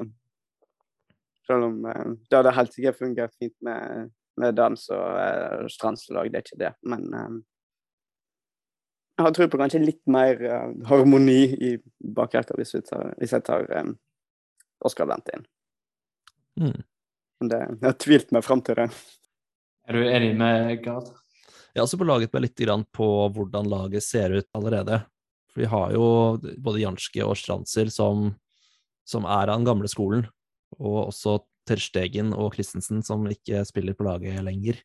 Selv 1.46 1.68
om 1.68 1.84
eh, 1.90 2.14
det 2.30 2.38
hadde 2.38 2.54
helt 2.56 2.72
sikkert 2.74 3.00
fungert 3.02 3.34
fint 3.36 3.54
med, 3.66 4.14
med 4.40 4.56
dans 4.56 4.88
og 4.94 5.20
eh, 5.20 5.68
strandslag, 5.72 6.32
det 6.32 6.40
er 6.40 6.46
ikke 6.46 6.62
det. 6.62 6.72
Men 6.88 7.04
eh, 7.12 7.36
jeg 9.16 9.24
har 9.24 9.36
tro 9.36 9.46
på 9.48 9.60
kanskje 9.60 9.84
litt 9.84 10.02
mer 10.12 10.42
eh, 10.44 10.72
harmoni 10.90 11.42
i 11.68 11.76
bakrekka 12.16 12.56
hvis, 12.58 12.74
jeg 12.76 13.44
tar 13.46 13.68
eh, 13.72 13.92
Oskar 14.84 15.08
Wendt 15.08 15.30
inn. 15.32 15.46
Mm. 16.60 16.82
Men 17.40 17.52
det, 17.52 17.62
jeg 17.76 17.86
har 17.86 17.96
tvilt 18.00 18.34
meg 18.36 18.44
fram 18.44 18.64
til 18.64 18.76
det. 18.80 18.90
Er 19.86 19.94
du 19.94 20.02
enig 20.02 20.32
med 20.34 20.80
Gard? 20.82 21.12
Jeg 21.70 21.78
har 21.78 21.84
også 21.84 21.98
belaget 22.00 22.32
meg 22.34 22.42
litt 22.48 22.62
på 22.90 23.06
hvordan 23.30 23.68
laget 23.70 24.02
ser 24.02 24.32
ut 24.34 24.46
allerede. 24.56 24.98
For 25.52 25.62
vi 25.62 25.68
har 25.70 25.92
jo 25.94 26.06
både 26.58 26.80
Janski 26.80 27.22
og 27.22 27.36
Stranzer 27.38 27.92
som, 27.94 28.32
som, 29.06 29.28
er 29.28 29.46
av 29.46 29.60
den 29.60 29.66
gamle 29.68 29.86
skolen, 29.86 30.24
og 30.80 31.12
også 31.12 31.38
Terstegen 31.66 32.32
og 32.34 32.56
Christensen 32.56 33.04
som 33.06 33.28
ikke 33.30 33.62
spiller 33.68 33.94
på 33.94 34.06
laget 34.08 34.42
lenger. 34.42 34.80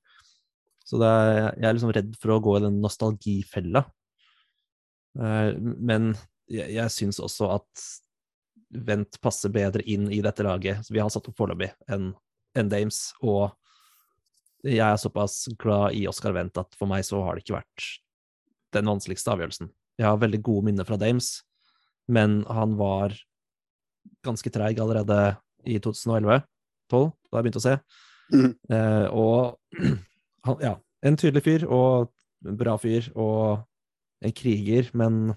Så 0.86 1.00
er, 1.02 1.56
jeg 1.58 1.66
er 1.66 1.78
liksom 1.78 1.94
redd 1.98 2.14
for 2.22 2.36
å 2.36 2.42
gå 2.44 2.58
i 2.60 2.64
den 2.68 2.78
nostalgifella. 2.84 3.82
Eh, 5.18 5.58
men 5.58 6.12
jeg, 6.46 6.68
jeg 6.78 6.94
syns 6.94 7.22
også 7.24 7.50
at 7.58 7.88
Vent 8.72 9.18
passer 9.20 9.52
bedre 9.52 9.84
inn 9.84 10.06
i 10.14 10.22
dette 10.24 10.46
laget 10.48 10.86
som 10.86 10.96
vi 10.96 11.02
har 11.02 11.10
satt 11.12 11.26
opp 11.28 11.36
foreløpig, 11.36 11.74
enn 11.92 12.14
en 12.56 12.70
Dames. 12.72 13.10
Og 13.20 13.50
jeg 14.68 14.86
er 14.86 15.00
såpass 15.02 15.46
glad 15.62 15.98
i 15.98 16.06
Oscar 16.10 16.36
Wendt 16.36 16.60
at 16.62 16.76
for 16.78 16.90
meg 16.90 17.06
så 17.08 17.22
har 17.26 17.36
det 17.36 17.46
ikke 17.46 17.60
vært 17.60 17.88
den 18.76 18.88
vanskeligste 18.88 19.34
avgjørelsen. 19.34 19.72
Jeg 20.00 20.08
har 20.08 20.22
veldig 20.22 20.42
gode 20.46 20.70
minner 20.70 20.88
fra 20.88 20.98
Dames, 21.02 21.42
men 22.12 22.42
han 22.50 22.78
var 22.80 23.16
ganske 24.26 24.50
treig 24.54 24.80
allerede 24.82 25.36
i 25.68 25.78
2011-2012, 25.82 26.46
da 26.92 27.38
jeg 27.38 27.46
begynte 27.46 27.62
å 27.62 27.66
se. 27.66 27.76
Mm. 28.32 28.54
Eh, 28.72 29.08
og 29.12 29.84
han, 30.48 30.64
ja, 30.64 30.76
en 31.06 31.20
tydelig 31.20 31.44
fyr 31.46 31.68
og 31.68 32.12
en 32.48 32.58
bra 32.58 32.78
fyr 32.82 33.12
og 33.20 33.68
en 34.22 34.34
kriger, 34.38 34.90
men, 34.98 35.34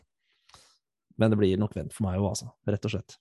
men 1.21 1.33
det 1.33 1.41
blir 1.41 1.61
nok 1.61 1.77
vent 1.77 1.95
for 1.97 2.07
meg 2.07 2.21
òg, 2.21 2.31
altså. 2.35 2.51
Rett 2.69 2.89
og 2.89 2.95
slett. 2.95 3.19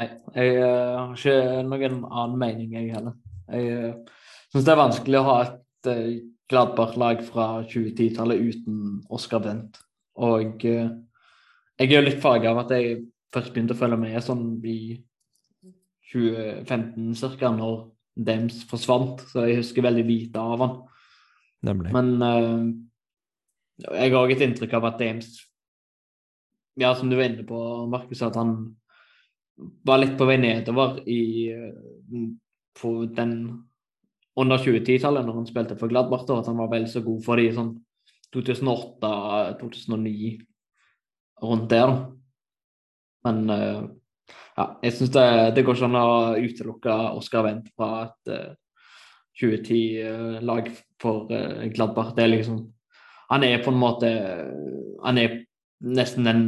Nei, 0.00 0.08
jeg 0.34 0.62
uh, 0.62 0.96
har 0.96 1.14
ikke 1.14 1.36
noen 1.66 2.04
annen 2.08 2.38
mening, 2.40 2.72
jeg 2.74 2.94
heller. 2.94 3.16
Jeg 3.50 3.74
uh, 3.74 3.88
eh, 3.90 4.19
syns 4.50 4.66
det 4.66 4.74
er 4.74 4.82
vanskelig 4.82 5.20
å 5.20 5.28
ha 5.28 5.36
et 5.44 5.90
uh, 5.90 6.10
Gladbach-lag 6.50 7.22
fra 7.22 7.46
2010-tallet 7.70 8.42
uten 8.42 8.80
Oscar 9.12 9.42
Bent. 9.44 9.78
Og 10.18 10.66
uh, 10.66 10.90
jeg 11.80 11.88
er 11.88 11.96
jo 11.96 12.06
litt 12.08 12.20
farga 12.22 12.50
av 12.52 12.64
at 12.64 12.74
jeg 12.76 12.98
først 13.32 13.54
begynte 13.54 13.76
å 13.76 13.80
følge 13.80 13.96
med 14.00 14.18
sånn 14.24 14.44
i 14.68 14.98
2015 16.10 17.38
ca., 17.38 17.52
når 17.54 17.78
Dems 18.20 18.64
forsvant. 18.68 19.22
Så 19.30 19.46
jeg 19.48 19.60
husker 19.62 19.86
veldig 19.86 20.04
lite 20.04 20.42
av 20.42 20.60
han. 20.60 20.74
Nemlig. 21.64 21.92
Men 21.94 22.10
eh, 22.26 22.66
jeg 23.86 24.12
har 24.12 24.18
òg 24.20 24.34
et 24.34 24.44
inntrykk 24.44 24.76
av 24.78 24.90
at 24.90 25.02
James 25.04 25.38
Ja, 26.80 26.94
som 26.96 27.10
du 27.10 27.16
var 27.18 27.26
inne 27.28 27.44
på, 27.44 27.58
Markus, 27.92 28.22
at 28.24 28.36
han 28.38 28.54
var 29.84 30.00
litt 30.00 30.14
på 30.16 30.24
vei 30.28 30.38
nedover 30.40 31.00
i 31.08 31.22
eh, 31.52 32.28
på 32.80 32.92
den 33.12 33.34
under 34.38 34.58
2010-tallet, 34.62 35.26
når 35.26 35.34
han 35.40 35.46
spilte 35.48 35.76
for 35.78 35.90
Gladbach, 35.90 36.26
da, 36.28 36.38
at 36.40 36.48
han 36.50 36.58
var 36.60 36.70
vel 36.72 36.86
så 36.88 37.02
god 37.04 37.24
for 37.24 37.40
de 37.40 37.48
sånn 37.54 37.72
2008-2009, 38.34 40.30
rundt 41.42 41.70
der. 41.72 41.94
Men 43.26 43.36
eh, 43.50 43.80
ja, 44.56 44.66
jeg 44.84 44.96
syns 44.96 45.12
det, 45.16 45.26
det 45.56 45.64
går 45.66 45.78
ikke 45.78 45.88
an 45.88 45.98
å 46.00 46.36
utelukke 46.38 46.96
Oskar 47.18 47.46
Wendt 47.46 47.72
fra 47.74 47.88
et 48.06 48.32
uh, 48.32 48.52
2010-lag 49.40 50.70
for 51.00 51.16
uh, 51.32 51.66
Gladbach. 51.74 52.14
Det 52.16 52.24
er 52.26 52.34
liksom 52.36 52.62
Han 53.30 53.44
er 53.46 53.62
på 53.62 53.70
en 53.70 53.78
måte 53.78 54.08
Han 55.04 55.18
er 55.22 55.36
nesten 55.80 56.26
den 56.26 56.42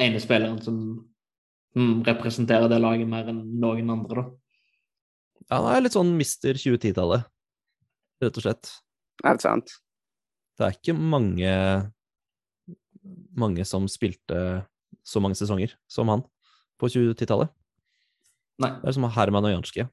ene 0.00 0.20
spilleren 0.22 0.60
som 0.62 0.76
som 1.72 2.02
representerer 2.04 2.68
det 2.68 2.80
laget 2.82 3.08
mer 3.08 3.28
enn 3.32 3.42
noen 3.60 3.90
andre, 3.92 4.22
da. 4.22 4.24
Ja, 5.52 5.58
han 5.60 5.74
er 5.76 5.82
litt 5.84 5.92
sånn 5.92 6.14
mister 6.16 6.56
2010-tallet, 6.56 7.26
rett 8.24 8.38
og 8.40 8.44
slett. 8.46 8.70
Er 9.20 9.36
det 9.36 9.44
sant. 9.44 9.74
Det 10.56 10.64
er 10.64 10.78
ikke 10.78 10.94
mange 10.96 11.52
mange 13.36 13.64
som 13.68 13.88
spilte 13.90 14.62
så 15.04 15.20
mange 15.22 15.36
sesonger 15.38 15.74
som 15.90 16.10
han 16.12 16.22
på 16.80 16.88
2010-tallet. 16.92 17.50
Nei. 18.62 18.70
Det 18.80 18.90
er 18.90 18.96
som 18.96 19.08
Herman 19.12 19.48
og 19.48 19.54
Janske. 19.56 19.88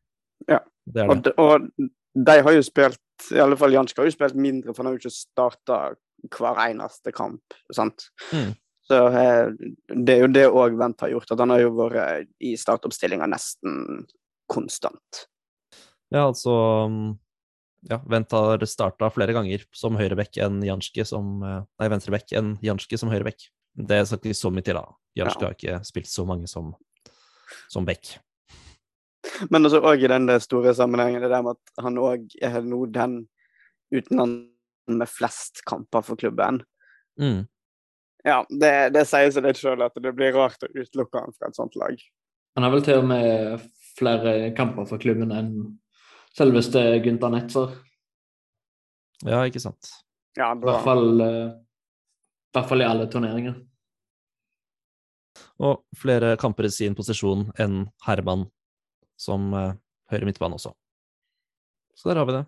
Ja. 0.50 0.60
Det 0.86 1.04
er 1.04 1.12
Og, 1.12 1.24
de, 1.26 1.34
og 1.38 1.90
de 2.26 2.36
har 2.46 2.56
jo 2.56 2.62
spilt 2.66 3.28
I 3.36 3.42
alle 3.44 3.58
fall 3.60 3.74
Janske 3.76 4.00
har 4.00 4.08
jo 4.08 4.16
spilt 4.16 4.38
mindre, 4.40 4.74
for 4.74 4.82
han 4.82 4.90
har 4.90 4.96
jo 4.96 5.04
ikke 5.04 5.16
starta 5.16 5.80
hver 6.36 6.62
eneste 6.70 7.14
kamp. 7.16 7.58
sant? 7.76 8.10
Mm. 8.32 8.54
Så 8.90 9.02
eh, 9.14 9.52
det 9.94 10.16
er 10.16 10.24
jo 10.24 10.32
det 10.34 10.46
òg 10.50 10.78
Vent 10.80 11.04
har 11.04 11.12
gjort, 11.14 11.32
at 11.32 11.44
han 11.44 11.54
har 11.54 11.62
jo 11.62 11.74
vært 11.78 12.30
i 12.42 12.56
startoppstillinga 12.58 13.28
nesten 13.30 14.08
konstant. 14.50 15.28
Ja, 16.10 16.26
altså 16.26 16.54
ja, 17.88 18.00
Vent 18.10 18.32
har 18.36 18.66
starta 18.68 19.10
flere 19.14 19.36
ganger 19.36 19.64
som 19.76 19.98
høyrebekk 20.00 20.40
enn 20.44 20.60
Janske 20.66 21.06
som 21.08 21.44
eh, 21.46 21.62
Nei, 21.80 21.90
venstrebekk 21.94 22.34
enn 22.36 22.56
Janske 22.66 23.00
som 23.00 23.12
høyrebekk. 23.14 23.46
Det 23.80 24.02
skal 24.08 24.20
ikke 24.20 24.36
så 24.36 24.52
mye 24.52 24.66
til, 24.66 24.80
da. 24.80 24.98
Janske 25.20 25.46
Ja. 25.46 25.48
har 25.52 25.56
ikke 25.56 25.78
spilt 25.88 26.10
så 26.12 26.26
mange 26.28 26.50
som, 26.52 26.74
som 27.72 27.86
bekk. 27.88 28.18
Men 29.52 29.68
også 29.68 29.82
òg 29.86 30.04
i 30.04 30.10
den 30.12 30.28
store 30.44 30.74
sammenhengen, 30.76 31.22
det 31.24 31.32
der 31.32 31.44
med 31.46 31.56
at 31.56 31.84
han 31.84 32.00
òg 32.02 32.28
er 32.44 32.60
nå 32.66 32.86
den 32.92 33.22
utenlandsen 33.94 35.00
med 35.00 35.10
flest 35.12 35.64
kamper 35.70 36.04
for 36.06 36.20
klubben. 36.20 36.64
Mm. 37.20 37.46
Ja, 38.26 38.42
det, 38.50 38.94
det 38.96 39.06
sier 39.08 39.32
seg 39.32 39.46
litt 39.46 39.60
sjøl 39.60 39.84
at 39.86 39.96
det 39.96 40.12
blir 40.16 40.36
rart 40.36 40.64
å 40.66 40.72
utelukke 40.74 41.22
han 41.22 41.36
fra 41.38 41.50
et 41.52 41.60
sånt 41.60 41.78
lag. 41.80 41.96
Han 42.58 42.66
har 42.66 42.74
vel 42.74 42.84
til 42.84 43.00
og 43.00 43.08
med 43.08 43.68
flere 44.00 44.52
kamper 44.58 44.88
for 44.90 45.02
klubben 45.02 45.32
enn 45.36 45.54
selveste 46.40 46.84
Gunther 47.04 47.34
Netzer. 47.34 47.74
Ja, 49.28 49.44
ikke 49.44 49.62
sant. 49.62 49.92
Ja, 50.40 50.54
I 50.54 50.62
hvert 50.64 50.86
fall, 50.86 51.22
eh, 51.22 51.48
i 51.52 52.56
hvert 52.56 52.70
fall 52.70 52.84
i 52.84 52.88
alle 52.88 53.10
turneringer. 53.12 53.58
Og 55.60 55.84
flere 56.00 56.36
kamper 56.40 56.70
i 56.70 56.72
sin 56.72 56.96
posisjon 56.96 57.50
enn 57.60 57.82
Herman 58.06 58.48
som 59.20 59.52
eh, 59.54 59.74
høyre 60.14 60.30
midtbane 60.30 60.56
også. 60.56 60.72
Så 62.00 62.10
der 62.10 62.22
har 62.22 62.30
vi 62.30 62.38
det. 62.38 62.46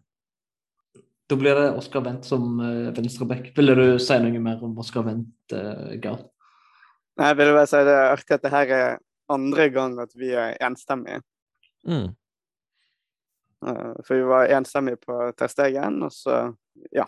Da 1.31 1.37
blir 1.39 1.55
det 1.55 1.67
Oskar 1.79 2.03
Wendt 2.03 2.25
som 2.27 2.59
uh, 2.59 2.89
venstreback. 2.91 3.53
Ville 3.55 3.75
du 3.75 3.85
si 4.03 4.15
noe 4.19 4.39
mer 4.43 4.63
om 4.67 4.73
Oskar 4.83 5.05
Wendt, 5.05 5.53
uh, 5.55 5.93
Gard? 6.03 6.25
Nei, 7.19 7.29
jeg 7.29 7.37
vil 7.39 7.51
bare 7.55 7.69
si 7.71 7.79
det 7.87 7.93
er 7.95 8.11
artig 8.11 8.35
at 8.35 8.43
det 8.43 8.51
her 8.51 8.73
er 8.75 8.97
andre 9.31 9.67
gang 9.71 9.95
at 10.03 10.11
vi 10.19 10.33
er 10.35 10.57
enstemmige. 10.67 11.21
Mm. 11.87 12.09
Eh, 13.67 13.91
for 14.05 14.17
vi 14.17 14.29
var 14.29 14.53
enstemmige 14.57 15.01
på 15.05 15.17
testegen, 15.37 16.01
og 16.05 16.13
så 16.15 16.43
ja. 16.95 17.05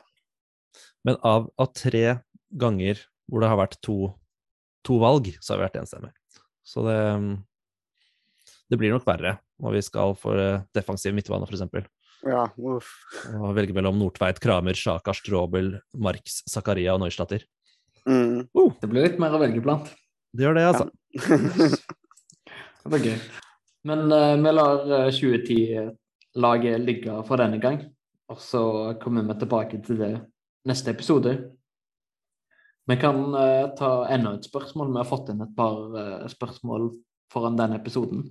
Men 1.03 1.17
av, 1.25 1.49
av, 1.59 1.71
tre 1.75 2.19
ganger 2.49 3.01
hvor 3.27 3.43
det 3.43 3.49
har 3.49 3.59
vært 3.59 3.79
to, 3.83 4.13
to 4.85 4.99
valg, 5.01 5.31
så 5.41 5.53
har 5.53 5.61
vi 5.61 5.67
vært 5.67 5.81
enstemmige. 5.81 6.13
Så 6.63 6.85
det, 6.85 6.99
mm, 7.19 7.33
det 8.71 8.79
blir 8.79 8.93
nok 8.93 9.07
verre 9.07 9.37
når 9.63 9.77
vi 9.77 9.83
skal 9.85 10.15
for 10.19 10.39
eh, 10.39 10.61
defensiv 10.75 11.15
midtbane, 11.15 11.47
f.eks. 11.49 11.89
Ja, 12.23 12.45
uff. 12.55 12.93
Og 13.35 13.51
velge 13.57 13.75
mellom 13.75 13.97
Nordtveit, 13.99 14.39
Kramer, 14.43 14.77
Sjakar, 14.79 15.17
Strobel, 15.17 15.73
Marx, 15.99 16.39
Zakaria 16.47 16.93
og 16.95 17.01
Neusdatter. 17.03 17.43
Mm. 18.07 18.45
Uh. 18.55 18.69
Det 18.79 18.89
blir 18.91 19.07
litt 19.07 19.19
mer 19.19 19.35
å 19.35 19.41
velge 19.41 19.63
blant. 19.63 19.89
Det 20.33 20.45
gjør 20.45 20.55
det, 20.57 20.63
altså. 20.69 20.87
Ja. 21.17 21.67
det 22.83 22.93
var 22.93 23.03
gøy. 23.09 23.17
Men 23.89 24.05
uh, 24.07 24.31
vi 24.39 24.53
lar 24.55 24.85
2010 25.11 25.91
laget 26.35 26.81
ligge 26.81 27.23
for 27.27 27.41
denne 27.41 27.59
gang. 27.61 27.81
Og 28.31 28.39
så 28.41 28.63
kommer 29.01 29.25
vi 29.27 29.39
tilbake 29.39 29.81
til 29.85 29.99
det 29.99 30.13
neste 30.67 30.91
episode. 30.91 31.35
Vi 32.87 32.95
kan 32.99 33.19
uh, 33.31 33.71
ta 33.77 33.91
enda 34.11 34.35
et 34.35 34.47
spørsmål. 34.47 34.91
Vi 34.91 34.99
har 34.99 35.07
fått 35.07 35.29
inn 35.31 35.43
et 35.43 35.51
par 35.55 35.77
uh, 35.93 36.25
spørsmål 36.31 36.89
foran 37.31 37.59
denne 37.59 37.79
episoden. 37.79 38.25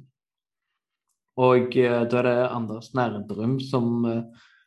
Og 1.40 1.76
uh, 1.76 2.02
da 2.04 2.18
er 2.20 2.28
det 2.28 2.50
Anders 2.50 2.92
Nærdrum 2.96 3.58
som 3.64 4.02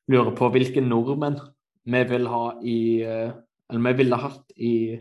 lurer 0.09 0.31
på 0.38 0.49
hvilke 0.53 0.81
nordmenn 0.81 1.38
vi 1.86 2.01
vil 2.09 2.25
ha 2.29 2.45
i 2.65 2.79
Eller 3.05 3.81
vi 3.81 3.93
ville 3.97 4.17
hatt 4.17 4.51
i 4.57 4.97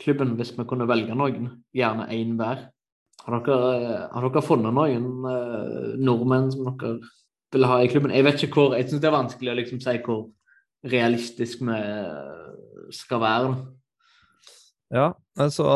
klubben 0.00 0.34
hvis 0.36 0.52
vi 0.56 0.64
kunne 0.68 0.88
velge 0.88 1.16
noen. 1.16 1.48
Gjerne 1.76 2.08
én 2.12 2.36
hver. 2.36 2.66
Har 3.24 3.42
dere, 3.44 4.08
har 4.12 4.24
dere 4.24 4.42
funnet 4.44 4.72
noen 4.72 6.00
nordmenn 6.00 6.48
som 6.52 6.70
dere 6.70 6.98
vil 7.52 7.66
ha 7.66 7.80
i 7.82 7.88
klubben? 7.90 8.14
Jeg 8.14 8.26
vet 8.26 8.44
ikke 8.44 8.60
hvor, 8.60 8.76
jeg 8.76 8.88
syns 8.88 9.02
det 9.02 9.10
er 9.10 9.16
vanskelig 9.16 9.52
å 9.52 9.56
liksom 9.58 9.82
si 9.82 9.96
hvor 10.04 10.22
realistisk 10.90 11.64
vi 11.66 11.76
eh, 11.76 12.90
skal 12.94 13.22
være. 13.22 13.50
Ja, 14.90 15.12
altså 15.38 15.66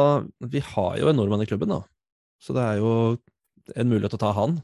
Vi 0.43 0.63
har 0.75 0.97
jo 0.99 1.11
en 1.11 1.21
nordmann 1.21 1.45
i 1.45 1.49
klubben, 1.49 1.71
da. 1.71 1.83
Så 2.43 2.57
det 2.57 2.65
er 2.65 2.81
jo 2.83 2.95
en 3.75 3.91
mulighet 3.91 4.17
å 4.17 4.21
ta 4.21 4.33
han. 4.37 4.59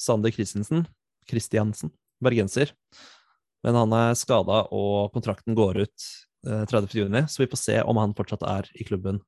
Sander 0.00 0.32
Christensen. 0.34 0.84
Christiansen. 1.30 1.92
Bergenser. 2.22 2.74
Men 3.64 3.76
han 3.76 3.92
er 3.96 4.18
skada, 4.18 4.64
og 4.72 5.12
kontrakten 5.14 5.56
går 5.56 5.82
ut 5.84 6.06
eh, 6.46 6.64
30.6, 6.68 7.28
så 7.28 7.42
vi 7.42 7.50
får 7.50 7.60
se 7.60 7.80
om 7.82 8.00
han 8.00 8.14
fortsatt 8.16 8.44
er 8.48 8.70
i 8.76 8.86
klubben 8.88 9.20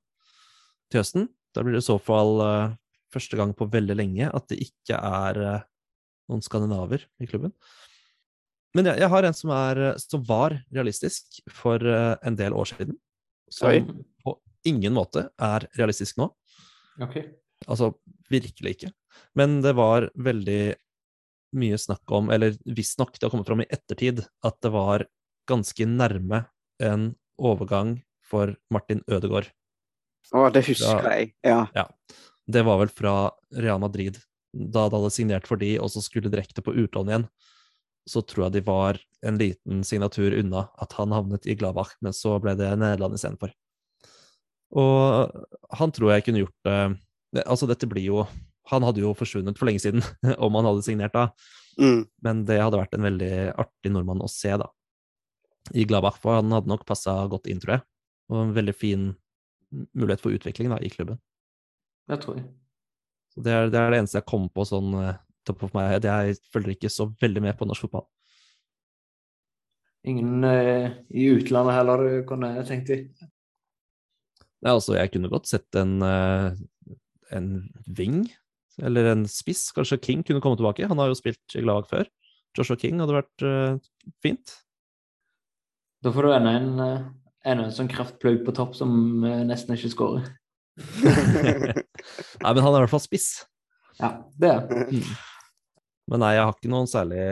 til 0.92 1.02
høsten. 1.02 1.28
Da 1.52 1.64
blir 1.64 1.76
det 1.76 1.82
i 1.82 1.90
så 1.90 1.98
fall 2.00 2.40
eh, 2.44 2.72
første 3.12 3.36
gang 3.36 3.52
på 3.56 3.68
veldig 3.72 3.96
lenge 3.98 4.30
at 4.32 4.48
det 4.52 4.62
ikke 4.64 4.96
er 4.96 5.42
eh, 5.44 5.66
noen 6.30 6.44
skandinaver 6.44 7.06
i 7.22 7.28
klubben. 7.30 7.54
Men 8.76 8.88
jeg, 8.88 9.02
jeg 9.02 9.12
har 9.12 9.28
en 9.28 9.36
som, 9.36 9.52
er, 9.54 9.80
eh, 9.90 9.98
som 10.00 10.24
var 10.28 10.56
realistisk 10.72 11.42
for 11.52 11.82
eh, 11.82 12.14
en 12.24 12.38
del 12.38 12.56
år 12.56 12.70
siden. 12.72 12.96
Oi. 12.96 13.76
Som 13.82 14.04
på 14.24 14.36
ingen 14.68 14.94
måte 14.96 15.26
er 15.42 15.66
realistisk 15.76 16.20
nå. 16.20 16.30
Ok. 17.02 17.18
Altså 17.68 17.92
virkelig 18.32 18.76
ikke. 18.76 18.92
Men 19.38 19.60
det 19.64 19.74
var 19.76 20.08
veldig 20.16 20.74
mye 21.58 21.78
snakk 21.78 22.14
om, 22.16 22.30
eller 22.32 22.56
visstnok 22.64 23.18
det 23.18 23.26
har 23.26 23.32
kommet 23.34 23.48
fram 23.48 23.60
i 23.64 23.68
ettertid, 23.68 24.22
at 24.44 24.56
det 24.64 24.72
var 24.72 25.04
ganske 25.50 25.84
nærme 25.84 26.46
en 26.82 27.10
overgang 27.42 27.98
for 28.24 28.54
Martin 28.72 29.02
Ødegaard. 29.10 29.50
Å, 30.32 30.46
det 30.54 30.62
husker 30.64 31.02
fra, 31.02 31.16
jeg. 31.18 31.34
Ja. 31.44 31.84
Det 32.48 32.62
var 32.64 32.80
vel 32.80 32.92
fra 32.94 33.14
Real 33.58 33.82
Madrid. 33.82 34.16
Da 34.52 34.88
det 34.88 34.98
hadde 34.98 35.10
signert 35.14 35.46
for 35.48 35.56
de, 35.56 35.78
og 35.80 35.88
så 35.90 36.02
skulle 36.04 36.30
direkte 36.32 36.62
på 36.64 36.74
utlån 36.76 37.08
igjen, 37.08 37.26
så 38.08 38.20
tror 38.26 38.46
jeg 38.48 38.52
de 38.58 38.60
var 38.66 38.98
en 39.22 39.38
liten 39.38 39.84
signatur 39.86 40.34
unna 40.36 40.66
at 40.82 40.92
han 40.98 41.12
havnet 41.14 41.46
i 41.46 41.54
Gladbach, 41.54 41.94
men 42.02 42.12
så 42.12 42.34
ble 42.42 42.56
det 42.58 42.72
Nederland 42.76 43.14
istedenfor. 43.14 43.52
Og 44.72 45.46
han 45.78 45.92
tror 45.94 46.12
jeg 46.14 46.24
kunne 46.26 46.42
gjort 46.44 46.58
det 46.64 46.98
det- 47.32 47.46
Altså, 47.46 47.66
dette 47.68 47.86
blir 47.88 48.04
jo 48.04 48.26
Han 48.68 48.82
hadde 48.82 49.00
jo 49.00 49.12
forsvunnet 49.14 49.58
for 49.58 49.66
lenge 49.66 49.80
siden 49.80 50.02
om 50.38 50.54
han 50.54 50.64
hadde 50.64 50.82
signert 50.86 51.12
da, 51.12 51.30
Mm. 51.80 52.06
men 52.22 52.44
det 52.44 52.60
hadde 52.60 52.76
vært 52.78 52.92
en 52.94 53.02
veldig 53.02 53.54
artig 53.56 53.90
nordmann 53.90 54.20
å 54.20 54.28
se, 54.28 54.50
da. 54.60 54.66
I 55.74 55.84
Gladbach, 55.88 56.18
for 56.20 56.34
han 56.36 56.50
hadde 56.52 56.68
nok 56.68 56.84
passa 56.86 57.26
godt 57.32 57.46
inn, 57.48 57.58
tror 57.58 57.78
jeg. 57.78 57.82
Og 58.28 58.36
en 58.42 58.52
veldig 58.54 58.74
fin 58.76 59.16
mulighet 59.96 60.20
for 60.20 60.30
utvikling 60.36 60.68
da, 60.68 60.76
i 60.84 60.90
klubben. 60.92 61.18
Det 62.08 62.20
tror 62.20 62.36
jeg. 62.36 62.44
Det 63.36 63.52
er, 63.52 63.70
det 63.72 63.78
er 63.80 63.92
det 63.92 64.02
eneste 64.02 64.20
jeg 64.20 64.28
kom 64.28 64.48
på 64.52 64.64
sånn 64.68 64.92
eh, 65.00 65.20
topp 65.48 65.64
of 65.68 65.76
my 65.76 65.86
head. 65.88 66.04
Jeg 66.08 66.36
følger 66.52 66.74
ikke 66.74 66.92
så 66.92 67.08
veldig 67.22 67.44
med 67.46 67.56
på 67.58 67.68
norsk 67.68 67.86
fotball. 67.86 68.04
Ingen 70.08 70.44
eh, 70.44 70.90
i 71.14 71.28
utlandet 71.32 71.78
heller 71.78 72.04
kunne 72.28 72.52
jeg 72.58 72.68
tenkt 72.68 72.92
i. 72.92 72.98
Nei, 74.62 74.74
altså, 74.74 74.96
jeg 74.98 75.14
kunne 75.14 75.30
godt 75.32 75.48
sett 75.50 75.78
en, 75.78 75.96
eh, 76.06 76.98
en 77.34 77.48
wing, 77.98 78.26
eller 78.82 79.12
en 79.14 79.24
spiss. 79.30 79.70
Kanskje 79.74 80.00
King 80.02 80.26
kunne 80.26 80.42
komme 80.44 80.60
tilbake. 80.60 80.86
Han 80.90 81.00
har 81.00 81.10
jo 81.10 81.18
spilt 81.18 81.56
i 81.56 81.64
lag 81.64 81.88
før. 81.90 82.10
Joshua 82.58 82.76
King 82.76 83.00
hadde 83.00 83.16
vært 83.16 83.42
uh, 83.48 83.78
fint. 84.20 84.50
Da 86.04 86.10
får 86.12 86.26
du 86.26 86.34
enda 86.36 86.52
en, 86.58 86.68
en, 87.48 87.62
en 87.64 87.72
sånn 87.72 87.88
kraftplugg 87.88 88.42
på 88.44 88.52
topp 88.52 88.74
som 88.76 89.24
nesten 89.48 89.72
ikke 89.72 89.88
skårer. 89.94 90.26
Nei, 92.42 92.52
men 92.54 92.62
han 92.64 92.72
er 92.72 92.78
i 92.78 92.84
hvert 92.84 92.92
fall 92.94 93.04
spiss. 93.04 93.28
Ja, 94.00 94.12
det 94.40 94.50
er 94.50 94.62
det. 94.70 94.86
Mm. 94.88 95.10
Men 96.10 96.22
nei, 96.24 96.32
jeg 96.34 96.44
har 96.46 96.54
ikke 96.56 96.70
noen 96.72 96.88
særlig, 96.90 97.24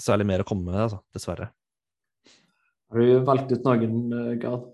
særlig 0.00 0.26
mer 0.28 0.42
å 0.42 0.46
komme 0.48 0.66
med, 0.70 0.80
altså, 0.86 0.98
dessverre. 1.14 1.50
Har 2.90 3.00
du 3.04 3.20
valgt 3.26 3.52
ut 3.54 3.66
noen, 3.66 4.00
eh, 4.12 4.32
Gard? 4.42 4.64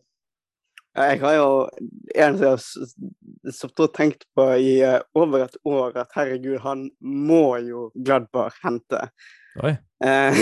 Jeg 0.98 1.20
har 1.22 1.34
jo 1.36 1.50
en 2.18 2.38
som 2.40 3.70
jeg 3.70 3.76
har 3.78 3.92
tenkt 3.94 4.24
på 4.34 4.46
i 4.58 4.72
eh, 4.82 4.96
over 5.14 5.44
et 5.44 5.54
år 5.68 6.00
at 6.02 6.16
herregud, 6.16 6.58
han 6.64 6.88
må 6.98 7.58
jo 7.62 7.84
Gladbar 7.94 8.56
hente. 8.64 9.04
Oi. 9.62 9.76
Eh, 10.02 10.40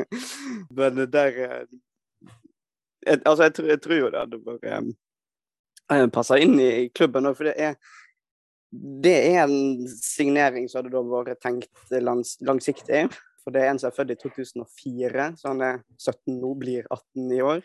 Men 0.76 1.04
der 1.12 1.38
jeg, 1.38 1.68
Altså, 3.24 3.42
jeg, 3.46 3.54
tror- 3.56 3.70
jeg 3.70 3.80
tror 3.84 3.96
jo 3.96 4.10
det 4.12 4.20
hadde 4.24 4.42
vært 4.44 4.90
eh, 5.92 6.06
passa 6.12 6.38
inn 6.40 6.58
i 6.60 6.88
klubben 6.94 7.28
for 7.34 7.50
det 7.50 7.56
er 7.58 7.80
det 8.70 9.16
er 9.32 9.48
en 9.48 9.88
signering 9.90 10.68
som 10.70 10.78
hadde 10.78 10.92
da 10.94 11.00
vært 11.02 11.40
tenkt 11.42 11.90
langs, 11.90 12.36
langsiktig. 12.46 13.08
For 13.42 13.50
det 13.50 13.64
er 13.64 13.72
en 13.72 13.80
som 13.82 13.88
er 13.88 13.96
født 13.96 14.12
i 14.14 14.18
2004, 14.20 15.24
så 15.40 15.48
han 15.50 15.62
er 15.64 15.80
17 15.98 16.36
nå, 16.36 16.52
blir 16.60 16.86
18 16.86 17.32
i 17.34 17.40
år. 17.42 17.64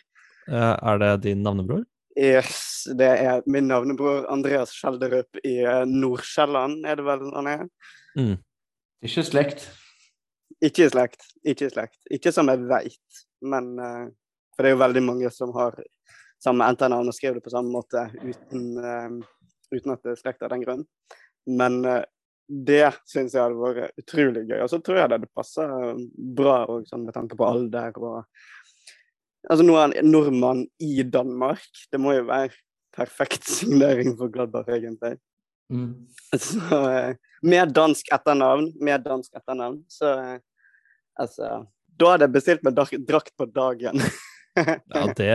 Eh, 0.49 0.73
Er 0.81 1.01
det 1.03 1.11
din 1.27 1.43
navnebror? 1.45 1.83
Yes, 2.17 2.87
det 2.95 3.11
er 3.11 3.43
min 3.45 3.67
navnebror 3.67 4.25
Andreas 4.31 4.71
Skjelderup 4.73 5.41
i 5.43 5.59
Nord-Sjælland, 5.85 6.85
er 6.87 6.95
det 6.95 7.05
vel 7.05 7.25
han 7.35 7.49
er? 7.51 7.65
Mm. 8.15 8.37
Ikke 9.03 9.25
slekt. 9.27 9.67
Ikke 10.63 10.87
slekt. 10.89 11.25
Ikke 11.45 11.69
slekt. 11.69 11.99
Ikke 12.09 12.31
som 12.33 12.49
jeg 12.49 12.63
veit, 12.69 13.25
men 13.43 13.75
eh, 13.77 14.05
For 14.55 14.63
det 14.63 14.71
er 14.71 14.77
jo 14.77 14.83
veldig 14.85 15.03
mange 15.03 15.29
som 15.35 15.51
har 15.57 15.75
samme 16.43 16.67
enternavn 16.69 17.09
og 17.09 17.15
skrev 17.15 17.37
det 17.37 17.45
på 17.45 17.53
samme 17.53 17.71
måte 17.73 18.07
uten, 18.21 18.65
eh, 18.81 19.15
uten 19.73 19.95
at 19.95 20.03
det 20.03 20.13
er 20.13 20.19
slekt 20.19 20.43
av 20.45 20.51
den 20.53 20.65
grunn. 20.65 20.83
Men 21.45 21.79
eh, 21.85 22.03
det 22.47 22.91
syns 23.09 23.33
jeg 23.33 23.41
hadde 23.41 23.57
vært 23.57 24.01
utrolig 24.01 24.45
gøy. 24.45 24.59
Og 24.61 24.69
så 24.69 24.79
tror 24.83 24.99
jeg 24.99 25.09
det 25.09 25.19
hadde 25.19 25.33
passa 25.33 25.65
bra 26.37 26.59
òg, 26.69 26.85
sånn 26.89 27.07
med 27.07 27.17
tanke 27.17 27.37
på 27.37 27.47
alder 27.47 27.97
og 28.01 28.21
Altså, 29.45 29.61
nå 29.61 29.75
er 29.77 29.83
han 29.83 30.07
nordmann 30.09 30.63
i 30.81 31.03
Danmark. 31.05 31.67
Det 31.93 31.99
må 32.01 32.15
jo 32.15 32.23
være 32.25 32.49
perfekt 32.97 33.45
signering 33.59 34.15
for 34.17 34.31
Gladbach, 34.33 34.71
egentlig. 34.73 35.19
Mm. 35.69 36.07
Så 36.33 36.79
eh, 36.89 37.11
med 37.45 37.73
dansk 37.77 38.09
etternavn, 38.13 38.71
med 38.81 39.05
dansk 39.05 39.37
etternavn, 39.37 39.83
så 39.89 40.15
eh, 40.17 40.39
altså 41.21 41.51
Da 41.85 42.09
hadde 42.11 42.25
jeg 42.25 42.33
bestilt 42.33 42.65
meg 42.65 42.81
drakt 43.05 43.35
på 43.37 43.51
dagen. 43.53 44.01
Ja, 44.55 45.01
det 45.17 45.31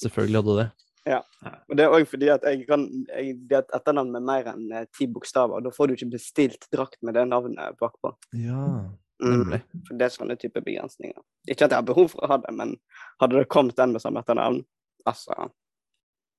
Selvfølgelig 0.00 0.40
hadde 0.40 0.54
du 0.54 0.60
det. 0.62 0.70
Ja. 1.04 1.20
Og 1.68 1.76
det 1.76 1.84
er 1.84 1.92
òg 1.92 2.06
fordi 2.08 2.30
at 2.32 2.44
jeg 2.48 2.62
kan 2.64 2.86
jeg, 3.10 3.34
Det 3.44 3.58
er 3.58 3.64
et 3.66 3.74
etternavn 3.76 4.12
med 4.14 4.24
mer 4.24 4.46
enn 4.54 4.70
eh, 4.72 4.86
ti 4.96 5.06
bokstaver. 5.12 5.60
Da 5.64 5.72
får 5.74 5.90
du 5.90 5.96
ikke 5.98 6.14
bestilt 6.16 6.68
drakt 6.72 7.00
med 7.04 7.18
det 7.18 7.26
navnet 7.28 7.76
bakpå. 7.80 8.14
Ja, 8.40 8.88
Mm, 9.22 9.52
for 9.86 9.94
det 9.94 10.06
er 10.08 10.12
sånne 10.12 10.36
type 10.40 10.60
begrensninger. 10.64 11.20
Ikke 11.46 11.66
at 11.66 11.72
jeg 11.72 11.78
har 11.78 11.86
behov 11.86 12.10
for 12.12 12.24
å 12.26 12.30
ha 12.32 12.38
det, 12.42 12.54
men 12.56 12.74
hadde 13.22 13.38
det 13.38 13.50
kommet 13.52 13.76
den 13.78 13.94
med 13.94 14.02
samme 14.02 14.24
etternavn 14.24 14.64
Altså 15.06 15.36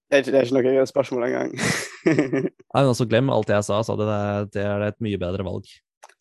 Det 0.09 0.17
er 0.17 0.23
ikke, 0.23 0.31
det 0.33 0.39
er 0.39 0.49
ikke 0.49 0.73
noe 0.75 0.89
spørsmål 0.89 1.25
engang. 1.27 1.51
Nei, 2.05 2.49
men 2.51 2.91
altså, 2.91 3.07
glem 3.09 3.31
alt 3.33 3.49
jeg 3.49 3.65
sa, 3.65 3.79
sa 3.85 3.95
det, 3.97 4.07
det 4.53 4.65
er 4.65 4.85
et 4.89 4.99
mye 5.05 5.19
bedre 5.21 5.45
valg. 5.47 5.69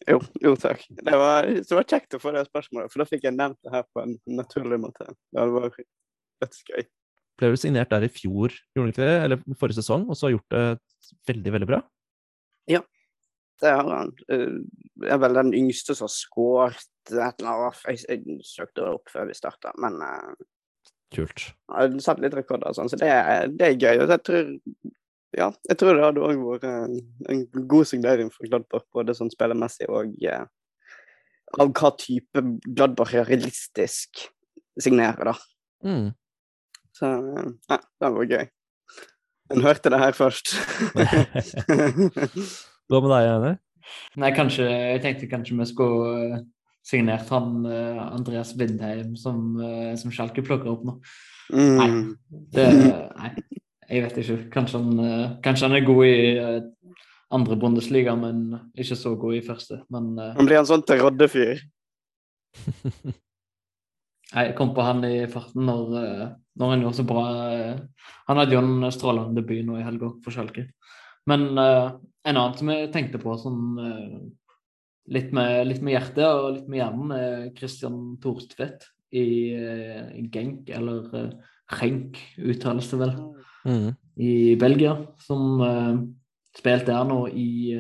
Jo, 0.09 0.18
jo 0.41 0.55
takk. 0.61 0.85
Det 0.89 1.16
var, 1.20 1.49
det 1.49 1.76
var 1.76 1.89
kjekt 1.89 2.16
å 2.16 2.20
få 2.20 2.32
det 2.37 2.47
spørsmålet, 2.49 2.93
for 2.93 3.03
da 3.03 3.09
fikk 3.09 3.26
jeg 3.28 3.37
nevnt 3.37 3.61
det 3.64 3.72
her 3.74 3.85
på 3.93 4.05
en 4.05 4.14
naturlig 4.28 4.78
måte. 4.80 5.09
Det 5.32 5.47
var 5.53 5.72
dødsgøy. 6.45 6.87
Ble 7.39 7.51
du 7.51 7.59
signert 7.59 7.91
der 7.91 8.07
i 8.07 8.12
fjor, 8.12 8.55
gjorde 8.74 8.85
han 8.85 8.93
ikke 8.93 9.07
det? 9.07 9.14
Eller 9.24 9.59
forrige 9.59 9.80
sesong, 9.80 10.07
og 10.07 10.18
så 10.18 10.28
har 10.28 10.37
gjort 10.37 10.55
det 10.55 10.64
veldig, 11.30 11.55
veldig 11.57 11.70
bra? 11.72 11.80
Det 13.61 13.70
har 13.70 13.91
han. 13.91 14.12
Eh, 14.28 14.49
Det 14.95 15.11
er 15.11 15.18
vel 15.18 15.35
den 15.35 15.55
yngste 15.59 15.95
som 15.95 16.07
har 16.07 16.14
skåret 16.14 16.91
et 17.11 17.41
eller 17.41 17.51
annet. 17.51 17.80
Jeg, 17.89 18.05
jeg 18.09 18.45
søkte 18.47 18.85
opp 18.87 19.11
før 19.11 19.26
vi 19.26 19.35
starta, 19.35 19.72
men 19.82 19.99
uh, 19.99 20.37
Kult. 21.14 21.49
jeg 21.51 22.05
satt 22.05 22.22
litt 22.22 22.37
rekorder 22.37 22.70
og 22.70 22.78
sånn, 22.78 22.91
så 22.93 22.99
det, 23.01 23.11
det 23.59 23.66
er 23.66 23.74
gøy. 23.74 24.05
Og 24.05 24.14
jeg 24.14 24.22
tror 24.28 24.53
ja, 25.35 25.49
jeg 25.66 25.78
tror 25.80 25.99
det 25.99 26.05
hadde 26.07 26.22
òg 26.22 26.45
vært 26.47 26.66
en, 26.70 27.41
god 27.66 27.91
signering 27.91 28.30
for 28.30 28.47
Gladbach, 28.47 28.87
både 28.95 29.16
sånn 29.18 29.32
spillermessig 29.35 29.89
og 29.91 30.14
eh, 30.22 30.45
av 31.59 31.72
hva 31.74 31.91
type 31.99 32.45
Gladbach 32.68 33.16
realistisk 33.18 34.28
signerer, 34.78 35.32
da. 35.32 35.35
Mm. 35.82 36.12
Så 36.95 37.11
eh, 37.11 37.51
ja, 37.71 37.79
det 38.01 38.13
var 38.17 38.31
gøy. 38.31 38.47
En 39.53 39.65
hørte 39.65 39.93
det 39.93 40.01
her 40.01 40.17
først. 40.17 40.55
Hva 42.89 43.01
med 43.01 43.11
deg, 43.13 43.29
Einar? 43.29 43.61
Nei, 44.17 44.31
kanskje 44.33 44.65
Jeg 44.65 45.03
tenkte 45.05 45.29
kanskje 45.29 45.59
vi 45.59 45.67
skulle 45.69 46.13
eh, 46.25 46.39
signert 46.85 47.29
han 47.33 47.67
eh, 47.69 48.01
Andreas 48.07 48.55
Vindheim 48.57 49.13
som, 49.21 49.59
uh, 49.61 49.93
som 50.01 50.13
Schalke 50.13 50.45
plukker 50.45 50.73
opp 50.73 50.87
nå. 50.89 50.97
Nei. 51.53 51.89
mm. 51.89 52.09
Det, 52.55 52.65
nei, 52.73 53.31
jeg 53.91 54.05
vet 54.05 54.17
ikke. 54.21 54.39
Kanskje 54.53 54.81
han, 54.81 55.01
eh, 55.01 55.35
kanskje 55.45 55.69
han 55.69 55.77
er 55.77 55.87
god 55.87 56.05
i 56.07 56.17
eh, 56.39 56.63
andre 57.35 57.57
Bundesliga, 57.57 58.15
men 58.17 58.71
ikke 58.77 58.97
så 58.97 59.15
god 59.17 59.35
i 59.37 59.45
første. 59.47 59.83
Men 59.91 60.19
eh, 60.19 60.33
Han 60.39 60.49
blir 60.49 60.61
en 60.61 60.69
sånn 60.69 60.85
Rodde-fyr. 60.89 61.63
jeg 64.35 64.55
kom 64.59 64.72
på 64.74 64.85
han 64.85 65.05
i 65.07 65.26
farten 65.30 65.66
når, 65.68 65.93
eh, 66.01 66.24
når 66.59 66.72
han 66.72 66.85
gjorde 66.85 66.99
så 66.99 67.07
bra. 67.07 67.24
eh, 67.55 68.09
Han 68.28 68.41
hadde 68.41 68.57
jo 68.57 68.62
en 68.62 68.91
strålende 68.95 69.41
debut 69.41 69.64
nå 69.66 69.78
i 69.78 69.85
helga 69.87 70.11
for 70.24 70.35
Schalke. 70.35 70.68
Men 71.28 71.57
uh, 71.57 71.97
en 72.24 72.37
annen 72.37 72.57
som 72.59 72.68
jeg 72.68 72.91
tenkte 72.93 73.20
på 73.20 73.32
sånn 73.41 73.78
uh, 73.80 74.18
litt, 75.12 75.30
med, 75.32 75.66
litt 75.68 75.80
med 75.85 75.95
hjertet 75.97 76.26
og 76.26 76.51
litt 76.59 76.66
med 76.68 76.82
hjernen, 76.82 77.14
er 77.16 77.47
Christian 77.57 78.18
Thorstvedt 78.20 78.85
i, 79.16 79.24
uh, 79.57 80.11
Genk, 80.32 80.68
eller 80.68 81.07
uh, 81.14 81.30
Renk, 81.80 82.20
uttales 82.37 82.91
det 82.93 83.01
vel. 83.01 83.16
Mm. 83.64 83.95
i 84.20 84.32
Belgia, 84.61 84.91
som 85.24 85.62
spilte 86.53 86.91
der 86.91 87.07
nå 87.09 87.22
i 87.32 87.78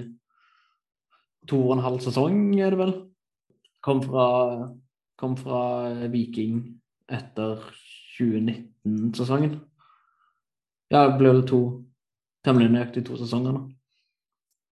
to 1.44 1.58
og 1.66 1.74
en 1.74 1.82
halv 1.84 2.00
sesong, 2.00 2.38
er 2.56 2.72
det 2.72 2.78
vel. 2.80 2.94
Kom 3.84 4.00
fra, 4.00 4.24
kom 5.24 5.36
fra 5.40 5.88
Viking 6.12 6.58
etter 7.08 7.62
2019-sesongen. 8.18 9.56
Ja, 10.92 11.06
det 11.08 11.16
ble 11.16 11.32
vel 11.32 11.46
to 11.48 11.60
temmelig 12.44 12.74
nøyaktig 12.74 13.06
to 13.08 13.16
sesonger 13.16 13.56
nå. 13.56 13.62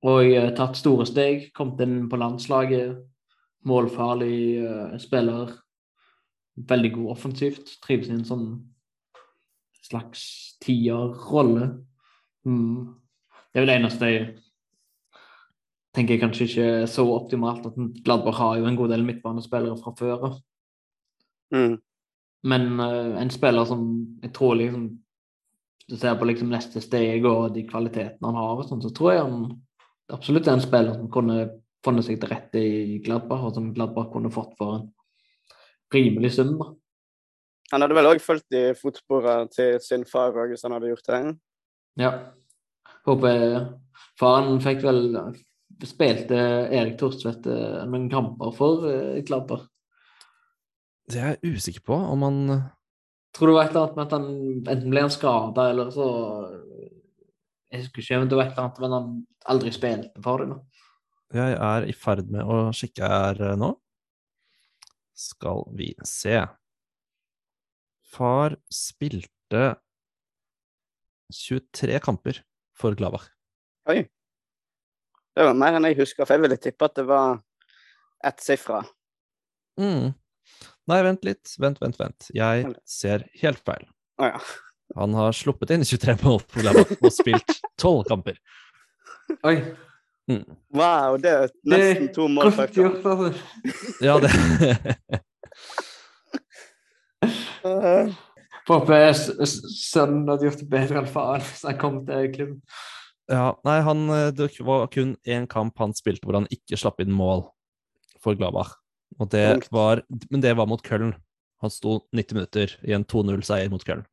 Og 0.04 0.28
uh, 0.36 0.50
tatt 0.56 0.76
store 0.76 1.06
steg, 1.08 1.48
kommet 1.56 1.80
inn 1.80 2.10
på 2.12 2.20
landslaget. 2.20 2.98
Målfarlig 3.64 4.36
uh, 4.60 4.98
spiller. 5.00 5.54
Veldig 6.54 6.92
god 6.98 7.14
offensivt. 7.16 7.78
Trives 7.86 8.12
i 8.12 8.18
en 8.18 8.28
sånn 8.28 8.48
slags 9.80 10.26
tierrolle. 10.60 11.70
Mm. 12.44 12.92
Det 13.48 13.56
er 13.56 13.64
vel 13.64 13.72
det 13.72 13.78
eneste 13.80 14.12
jeg 14.12 14.28
tenker 15.94 16.16
jeg 16.16 16.22
kanskje 16.24 16.46
ikke 16.48 16.68
så 16.90 17.04
optimalt. 17.14 17.66
at 17.66 17.78
Gladbach 18.04 18.38
har 18.40 18.58
jo 18.58 18.66
en 18.66 18.76
god 18.76 18.90
del 18.94 19.04
midtbanespillere 19.06 19.78
fra 19.80 19.94
før 19.98 20.28
av. 20.28 20.36
Mm. 21.54 21.78
Men 22.44 22.80
uh, 22.80 23.14
en 23.20 23.30
spiller 23.30 23.64
som 23.64 23.84
jeg 24.22 24.32
tror 24.34 24.58
liksom 24.58 24.88
du 25.88 25.96
ser 26.00 26.16
på 26.16 26.24
liksom 26.24 26.48
neste 26.52 26.80
steg 26.80 27.26
og 27.28 27.52
de 27.54 27.66
kvalitetene 27.68 28.24
han 28.24 28.38
har, 28.40 28.56
og 28.56 28.68
sånn, 28.68 28.80
så 28.80 28.90
tror 28.96 29.12
jeg 29.12 29.24
han 29.26 29.42
absolutt 30.14 30.48
er 30.48 30.56
en 30.56 30.64
spiller 30.64 30.96
som 30.96 31.10
kunne 31.12 31.38
funnet 31.84 32.06
seg 32.06 32.20
til 32.20 32.30
rette 32.32 32.60
i 32.60 33.00
Gladbach, 33.04 33.42
og 33.44 33.52
som 33.56 33.72
Gladbach 33.76 34.08
kunne 34.14 34.32
fått 34.32 34.54
for 34.56 34.78
en 34.78 34.86
rimelig 35.92 36.34
sum. 36.38 36.54
da. 36.60 36.70
Han 37.72 37.84
hadde 37.84 37.98
vel 37.98 38.08
òg 38.08 38.22
fulgt 38.24 38.56
i 38.56 38.64
fotsporene 38.78 39.50
til 39.52 39.76
sin 39.84 40.06
far 40.08 40.32
òg, 40.32 40.54
hvis 40.54 40.64
han 40.64 40.72
hadde 40.76 40.88
gjort 40.92 41.10
det. 41.10 41.20
Ja. 42.00 42.12
Håper 43.04 43.44
Faren 44.20 44.60
fikk 44.64 44.84
vel 44.86 45.02
Spilte 45.84 46.38
Erik 46.72 46.96
Thorstvedt 47.00 47.46
eh, 47.50 47.82
noen 47.88 48.08
kamper 48.12 48.54
for 48.56 48.86
eh, 48.88 49.20
Gladbach? 49.26 49.66
Det 51.10 51.20
er 51.20 51.34
jeg 51.34 51.56
usikker 51.58 51.84
på 51.84 51.98
om 51.98 52.24
han 52.24 52.40
Tror 53.34 53.50
det 53.50 53.54
var 53.56 53.66
et 53.66 53.72
eller 53.74 53.82
annet 53.82 53.96
med 53.98 54.04
at 54.04 54.12
han 54.14 54.26
enten 54.76 54.92
ble 54.92 55.02
han 55.02 55.10
skada, 55.12 55.64
eller 55.72 55.88
så 55.90 56.04
Jeg 57.72 57.82
husker 57.82 58.04
ikke, 58.04 58.18
men 58.22 58.30
det 58.30 58.38
var 58.38 58.46
et 58.46 58.52
eller 58.54 58.68
annet 58.68 58.82
men 58.84 58.94
han 58.94 59.08
aldri 59.54 59.72
spilte 59.74 60.22
for 60.24 60.44
dem. 60.44 60.54
Jeg 61.34 61.56
er 61.58 61.88
i 61.90 61.94
ferd 61.98 62.28
med 62.30 62.46
å 62.46 62.68
sjekke 62.76 63.08
her 63.10 63.40
eh, 63.42 63.56
nå. 63.58 63.72
Skal 65.18 65.64
vi 65.74 65.90
se. 66.06 66.38
Far 68.14 68.54
spilte 68.70 69.64
23 71.34 71.98
kamper 72.04 72.38
for 72.78 72.94
Gladbach. 72.98 73.26
Oi. 73.90 74.04
Det 75.34 75.44
var 75.48 75.56
mer 75.58 75.74
enn 75.78 75.88
jeg 75.88 75.98
husker, 75.98 76.24
for 76.26 76.36
jeg 76.36 76.44
ville 76.44 76.58
tippe 76.62 76.86
at 76.86 76.94
det 76.98 77.06
var 77.08 77.40
ettsifra. 78.24 78.82
Mm. 79.80 80.12
Nei, 80.90 80.98
vent 81.06 81.24
litt. 81.26 81.54
Vent, 81.58 81.80
vent, 81.82 81.98
vent. 81.98 82.28
Jeg 82.36 82.68
ser 82.88 83.24
helt 83.40 83.62
feil. 83.66 83.88
Å 84.22 84.28
ja. 84.34 84.40
Han 85.00 85.16
har 85.16 85.34
sluppet 85.34 85.72
inn 85.74 85.82
23 85.82 86.14
mål 86.22 86.42
og 87.00 87.10
spilt 87.12 87.56
12 87.82 88.04
kamper. 88.10 88.36
Oi. 89.48 89.56
Wow, 90.72 91.16
det 91.20 91.30
er 91.32 91.50
Det 91.50 91.72
nesten 91.72 92.08
to 92.14 92.28
mål 92.32 92.52
per 92.56 92.70
kamp. 92.72 93.04
altså. 93.04 93.32
Ja, 94.04 94.16
det 94.22 94.30
Håper 98.64 99.12
sønnen 99.12 100.28
hadde 100.30 100.46
gjort 100.46 100.62
det 100.62 100.68
bedre 100.72 101.00
enn 101.02 101.10
faren 101.10 101.44
hvis 101.44 101.64
han 101.68 101.78
kom 101.80 101.98
til 102.08 102.30
klubben. 102.32 102.60
Ja, 103.30 103.54
nei, 103.64 103.78
han, 103.80 104.08
eh, 104.12 104.30
det 104.36 104.50
var 104.60 104.88
kun 104.92 105.14
én 105.24 105.46
kamp 105.48 105.78
han 105.80 105.94
spilte 105.96 106.26
hvor 106.26 106.36
han 106.36 106.48
ikke 106.52 106.76
slapp 106.76 107.00
inn 107.00 107.14
mål 107.14 107.46
for 108.20 108.36
Gladbach. 108.36 108.74
Og 109.20 109.30
det 109.32 109.68
var, 109.72 110.02
men 110.30 110.42
det 110.42 110.52
var 110.58 110.68
mot 110.68 110.82
Köln. 110.84 111.14
Han 111.62 111.72
sto 111.72 112.02
90 112.12 112.36
minutter 112.36 112.74
i 112.84 112.92
en 112.96 113.06
2-0-seier 113.08 113.70
mot 113.72 113.84
Köln. 113.86 114.04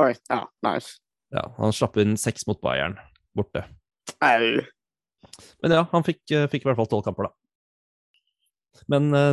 Oi, 0.00 0.12
ja, 0.28 0.42
nice. 0.66 0.98
Ja, 1.32 1.46
han 1.56 1.72
slapp 1.72 1.96
inn 2.00 2.18
seks 2.20 2.44
mot 2.48 2.60
Bayern 2.64 2.98
borte. 3.36 3.64
Au. 4.20 4.50
Men 5.62 5.76
ja, 5.78 5.86
han 5.92 6.04
fikk, 6.04 6.20
eh, 6.34 6.48
fikk 6.52 6.66
i 6.66 6.70
hvert 6.70 6.80
fall 6.80 6.90
tolv 6.90 7.06
kamper, 7.06 7.30
da. 7.30 8.82
Men 8.92 9.08
eh, 9.16 9.32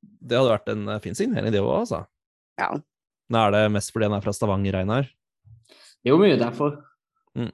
det 0.00 0.38
hadde 0.38 0.54
vært 0.54 0.72
en 0.72 0.96
fin 1.04 1.16
signering, 1.18 1.52
det 1.52 1.60
òg, 1.60 1.82
altså. 1.82 2.04
Ja. 2.60 2.70
Nå 3.32 3.40
er 3.40 3.54
det 3.56 3.62
mest 3.74 3.92
fordi 3.92 4.08
han 4.08 4.16
er 4.16 4.24
fra 4.24 4.32
Stavanger, 4.36 4.80
Einar. 4.80 5.08
Er 6.04 6.12
jo 6.12 6.20
mye 6.20 6.36
derfor. 6.40 6.78
Mm. 7.36 7.52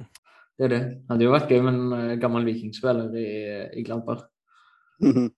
Det 0.61 0.67
er 0.67 0.73
det. 0.75 0.81
Hadde 1.09 1.25
jo 1.25 1.33
vært 1.33 1.49
gøy 1.49 1.63
med 1.65 1.73
en 1.73 1.93
eh, 1.97 2.17
gammel 2.21 2.45
vikingspiller 2.45 3.15
i, 3.17 3.29
i 3.81 3.85
Gladbach. 3.87 4.27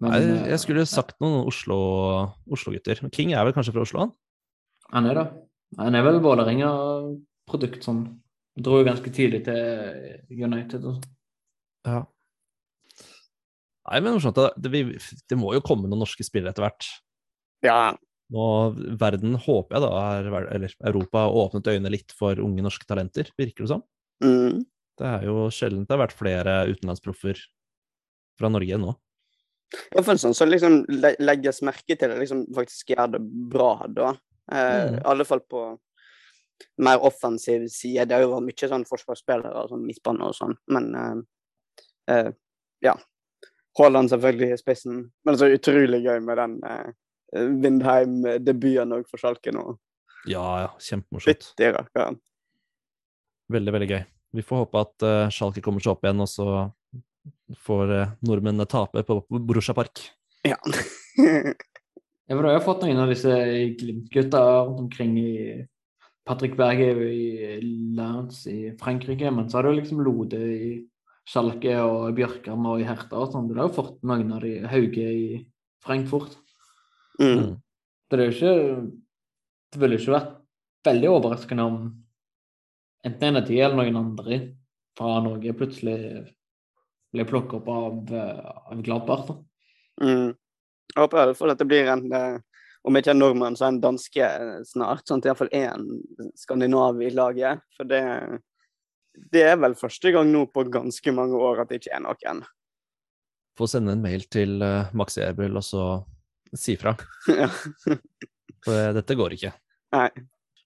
Men, 0.00 0.08
Nei, 0.12 0.20
eh, 0.20 0.46
jeg 0.54 0.60
skulle 0.62 0.84
sagt 0.88 1.18
noen 1.24 1.44
Oslo- 1.48 2.32
Oslo-gutter. 2.52 3.02
King 3.12 3.34
er 3.36 3.44
vel 3.44 3.54
kanskje 3.56 3.74
fra 3.76 3.84
Oslo, 3.84 4.06
han? 4.06 4.14
Han 4.92 5.08
er 5.10 5.20
det. 5.20 5.26
Han 5.80 5.98
er 5.98 6.04
vel 6.06 6.20
Vålerenga-produkt 6.24 7.84
sånn. 7.84 8.02
Dro 8.56 8.78
jo 8.80 8.86
ganske 8.88 9.12
tidlig 9.12 9.42
til 9.44 10.20
United. 10.32 10.84
og 10.84 10.96
sånn. 10.96 11.16
Ja. 11.86 12.02
Nei, 13.86 14.00
men 14.02 14.16
morsomt. 14.16 14.38
Det, 14.40 14.70
det, 14.72 14.84
det 15.28 15.38
må 15.38 15.52
jo 15.54 15.64
komme 15.64 15.90
noen 15.90 16.00
norske 16.02 16.24
spillere 16.26 16.54
etter 16.54 16.64
hvert. 16.66 16.88
Ja. 17.64 17.80
Nå, 18.32 18.46
verden 18.98 19.36
håper 19.38 19.76
jeg 19.76 19.84
da 19.84 19.90
er, 20.16 20.30
eller 20.56 20.72
Europa 20.88 21.26
har 21.26 21.36
åpnet 21.44 21.68
øynene 21.70 21.92
litt 21.94 22.16
for 22.16 22.40
unge 22.42 22.64
norske 22.64 22.88
talenter, 22.88 23.28
virker 23.38 23.64
det 23.66 23.74
som. 23.76 23.84
Mm. 24.24 24.62
Det 24.96 25.08
er 25.08 25.26
jo 25.28 25.48
sjelden 25.52 25.84
det 25.84 25.92
har 25.92 26.00
vært 26.06 26.16
flere 26.16 26.54
utenlandsproffer 26.70 27.40
fra 28.40 28.48
Norge 28.52 28.78
nå. 28.80 28.94
Ja, 29.92 30.00
for 30.02 30.14
en 30.14 30.20
sånn 30.22 30.36
så 30.36 30.46
liksom 30.46 30.84
legges 31.18 31.58
merke 31.66 31.96
til, 31.98 32.14
liksom 32.20 32.44
faktisk 32.54 32.94
gjør 32.94 33.16
det 33.16 33.20
bra, 33.52 33.72
da. 33.90 34.14
Eh, 34.52 34.84
Mm. 34.86 34.98
I 35.00 35.02
alle 35.10 35.24
fall 35.26 35.40
på 35.40 35.62
mer 36.78 37.02
offensiv 37.04 37.66
side. 37.68 38.06
Det 38.08 38.14
har 38.14 38.22
jo 38.22 38.30
vært 38.32 38.46
mye 38.46 38.68
sånn 38.70 38.86
forsvarsspillere, 38.88 39.68
sånn 39.68 39.84
midtbane 39.84 40.28
og 40.28 40.36
sånn, 40.38 40.54
men 40.72 40.94
eh, 40.94 41.16
eh, 42.14 42.30
ja. 42.86 42.94
Haaland 43.76 44.08
selvfølgelig 44.08 44.54
i 44.54 44.56
spissen, 44.60 45.02
men 45.26 45.36
så 45.36 45.50
utrolig 45.52 45.98
gøy 46.06 46.22
med 46.24 46.38
den 46.40 46.54
eh, 46.64 46.94
Vindheim-debuten 47.34 48.94
òg 48.96 49.04
for 49.10 49.20
Schalke 49.20 49.52
nå. 49.52 49.74
Ja, 50.30 50.44
ja, 50.62 50.70
kjempemorsomt. 50.80 51.50
Fytti 51.52 51.68
rakkeren. 51.74 52.16
Veldig, 53.52 53.72
veldig 53.76 53.88
gøy. 53.92 54.02
Vi 54.36 54.44
får 54.44 54.64
håpe 54.64 54.82
at 54.82 55.06
uh, 55.06 55.28
Schalke 55.32 55.62
kommer 55.64 55.82
seg 55.82 55.94
opp 55.94 56.04
igjen, 56.06 56.22
og 56.24 56.28
så 56.30 56.48
får 57.66 57.92
uh, 57.94 58.12
nordmennene 58.26 58.66
tape 58.68 59.04
på 59.06 59.20
Borussia 59.30 59.76
Park. 59.76 60.02
Ja. 60.46 60.58
Ja, 62.26 62.34
for 62.34 62.42
Du 62.42 62.48
har 62.48 62.56
jo 62.56 62.64
fått 62.64 62.80
noen 62.82 62.98
av 62.98 63.10
disse 63.12 63.30
Glimt-gutta 63.78 64.40
rundt 64.66 64.80
omkring 64.82 65.12
i 65.20 65.32
Patrick 66.26 66.56
Berg 66.58 66.80
er 66.82 66.98
jo 66.98 67.06
i 67.06 67.58
Lance 67.94 68.50
i 68.50 68.72
Frankrike, 68.80 69.30
men 69.30 69.46
så 69.46 69.60
har 69.60 69.68
du 69.68 69.76
liksom 69.76 70.00
Lode 70.02 70.40
i 70.42 70.70
Schalke 71.26 71.76
og 71.84 72.16
Bjørkan 72.18 72.66
og 72.66 72.82
i 72.82 72.86
Herta 72.88 73.20
og 73.22 73.30
sånn. 73.30 73.46
Du 73.46 73.54
har 73.54 73.68
jo 73.68 73.76
fått 73.76 74.02
noen 74.06 74.32
av 74.34 74.42
de 74.42 74.56
Hauge 74.66 75.06
i 75.06 75.28
Frankfurt. 75.86 76.34
mm. 77.22 77.54
Det 78.10 78.18
er 78.18 78.28
jo 78.28 78.34
ikke 78.34 78.56
Det 79.72 79.80
ville 79.82 79.96
jo 79.96 80.02
ikke 80.02 80.14
vært 80.14 80.34
veldig 80.86 81.08
overraskende 81.10 81.64
om 81.66 81.78
enten 83.06 83.28
en 83.28 83.40
av 83.40 83.46
de 83.46 83.60
eller 83.60 83.78
noen 83.78 84.00
andre 84.00 84.40
fra 84.98 85.20
Norge 85.24 85.54
plutselig 85.56 85.98
ble 87.14 87.26
plukket 87.28 87.60
opp 87.60 87.70
av, 87.70 88.00
eh, 88.12 88.50
av 88.72 88.82
Gladbart. 88.82 89.32
Mm. 90.02 90.34
Jeg 90.94 91.02
håper 91.02 91.22
i 91.22 91.30
hvert 91.30 91.38
fall 91.38 91.54
at 91.54 91.62
det 91.62 91.68
blir 91.70 91.90
en 91.92 92.06
eh, 92.12 92.38
om 92.86 92.94
ikke 92.94 93.10
en 93.10 93.18
nordmann, 93.18 93.56
så 93.58 93.66
en 93.66 93.80
danske 93.82 94.22
eh, 94.22 94.58
snart. 94.66 95.06
Sånn 95.08 95.22
at 95.22 95.30
iallfall 95.30 95.50
én 95.56 95.88
skandinav 96.38 97.00
i 97.02 97.10
laget. 97.10 97.64
For 97.74 97.88
det, 97.88 98.02
det 99.32 99.42
er 99.48 99.58
vel 99.58 99.74
første 99.78 100.12
gang 100.14 100.30
nå 100.30 100.44
på 100.54 100.68
ganske 100.70 101.14
mange 101.14 101.40
år 101.48 101.64
at 101.64 101.72
det 101.72 101.80
ikke 101.80 101.96
er 101.98 102.04
noen. 102.04 102.44
Få 103.58 103.66
sende 103.70 103.96
en 103.96 104.04
mail 104.04 104.26
til 104.30 104.60
uh, 104.62 104.92
Max 104.94 105.16
Erbel 105.18 105.56
og 105.58 105.64
så 105.64 105.86
si 106.54 106.76
fra. 106.78 106.92
For 108.66 108.76
uh, 108.76 108.92
dette 108.94 109.16
går 109.18 109.34
ikke. 109.38 109.54
Nei. 109.96 110.08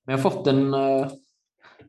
Vi 0.05 0.17
har 0.17 0.21
fått 0.21 0.49
en, 0.51 0.63
eh, 0.75 1.13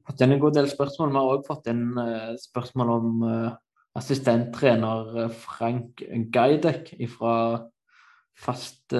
fått 0.08 0.22
en 0.26 0.40
god 0.40 0.54
del 0.58 0.70
spørsmål. 0.72 1.12
Vi 1.12 1.18
har 1.20 1.32
òg 1.36 1.44
fått 1.48 1.66
en 1.72 1.84
eh, 2.02 2.32
spørsmål 2.42 2.90
om 2.94 3.08
uh, 3.26 3.52
assistenttrener 4.00 5.00
eh, 5.26 5.34
Frank 5.44 5.90
Gaidek 6.32 6.84
fra 7.12 7.36
fast 8.42 8.94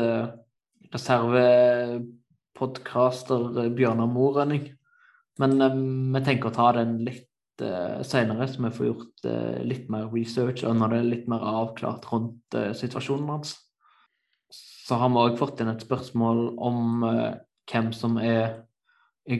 reservepodcaster 0.92 3.42
Bjørnar 3.76 4.10
Morønning. 4.12 4.66
Men 5.40 5.62
eh, 5.62 5.76
vi 6.16 6.20
tenker 6.28 6.48
å 6.52 6.56
ta 6.56 6.68
den 6.78 6.92
litt 7.08 7.28
seinere, 7.62 8.48
så 8.50 8.64
vi 8.64 8.72
får 8.74 8.88
gjort 8.88 9.26
eh, 9.30 9.60
litt 9.68 9.90
mer 9.92 10.08
research 10.10 10.64
og 10.66 10.78
når 10.80 10.94
det 10.94 11.00
er 11.00 11.12
litt 11.12 11.28
mer 11.30 11.44
avklart 11.46 12.08
rundt 12.12 12.58
eh, 12.58 12.72
situasjonen 12.78 13.30
hans. 13.30 13.54
Så 14.52 14.98
har 15.00 15.12
vi 15.12 15.22
òg 15.22 15.38
fått 15.40 15.62
inn 15.62 15.72
et 15.72 15.86
spørsmål 15.86 16.42
om 16.58 17.06
eh, 17.08 17.38
hvem 17.72 17.92
som 17.96 18.18
er 18.18 18.64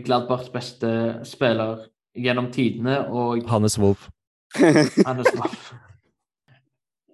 Gladbachs 0.06 0.50
beste 0.54 0.92
spiller 1.28 1.88
gjennom 2.18 2.52
tidene, 2.52 3.00
og 3.10 3.44
Hannes 3.50 3.78
Wolff. 3.80 4.10
Hannes 5.08 5.32
Wolff. 5.38 5.72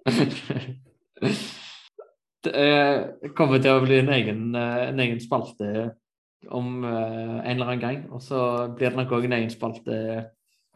Det 2.44 2.52
er- 2.54 3.28
kommer 3.34 3.58
til 3.58 3.70
å 3.74 3.80
bli 3.82 3.96
en 3.98 4.08
egen, 4.14 4.42
eh, 4.54 4.88
en 4.88 5.00
egen 5.00 5.18
spalte 5.20 5.90
om 6.54 6.84
eh, 6.84 7.38
en 7.42 7.50
eller 7.50 7.66
annen 7.66 7.80
gang. 7.82 8.04
Og 8.14 8.22
så 8.22 8.68
blir 8.76 8.90
det 8.92 8.96
nok 9.00 9.10
òg 9.16 9.24
en 9.26 9.32
egen 9.40 9.50
spalte 9.50 9.96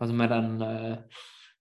altså 0.01 0.15
med 0.19 0.29
den, 0.35 0.49
eh, 0.63 0.97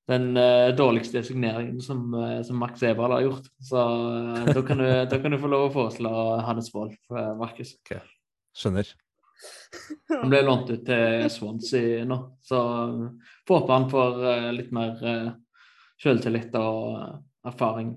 den 0.10 0.26
eh, 0.38 0.72
dårligste 0.76 1.22
signeringen 1.24 1.80
som, 1.82 2.14
eh, 2.18 2.42
som 2.44 2.58
Max 2.58 2.82
Eberl 2.84 3.12
har 3.14 3.22
gjort. 3.28 3.46
Så 3.62 3.78
eh, 3.78 4.54
da, 4.56 4.62
kan 4.66 4.78
du, 4.82 4.88
da 5.06 5.20
kan 5.22 5.32
du 5.32 5.38
få 5.38 5.48
lov 5.54 5.68
å 5.70 5.74
foreslå 5.78 6.16
Hannes 6.48 6.74
Wolff, 6.74 6.98
Markus. 7.10 7.38
Markus. 7.38 7.76
Skjønner. 8.58 8.90
Han 10.12 10.30
ble 10.30 10.42
lånt 10.46 10.70
ut 10.70 10.84
til 10.86 11.28
Swansea 11.32 12.04
nå, 12.06 12.18
så 12.44 12.60
får 13.48 13.62
håpe 13.62 13.78
han 13.78 13.88
får 13.92 14.26
eh, 14.32 14.50
litt 14.56 14.74
mer 14.76 15.00
uh, 15.02 15.32
selvtillit 16.02 16.56
og 16.60 16.98
eh, 17.00 17.14
erfaring. 17.52 17.94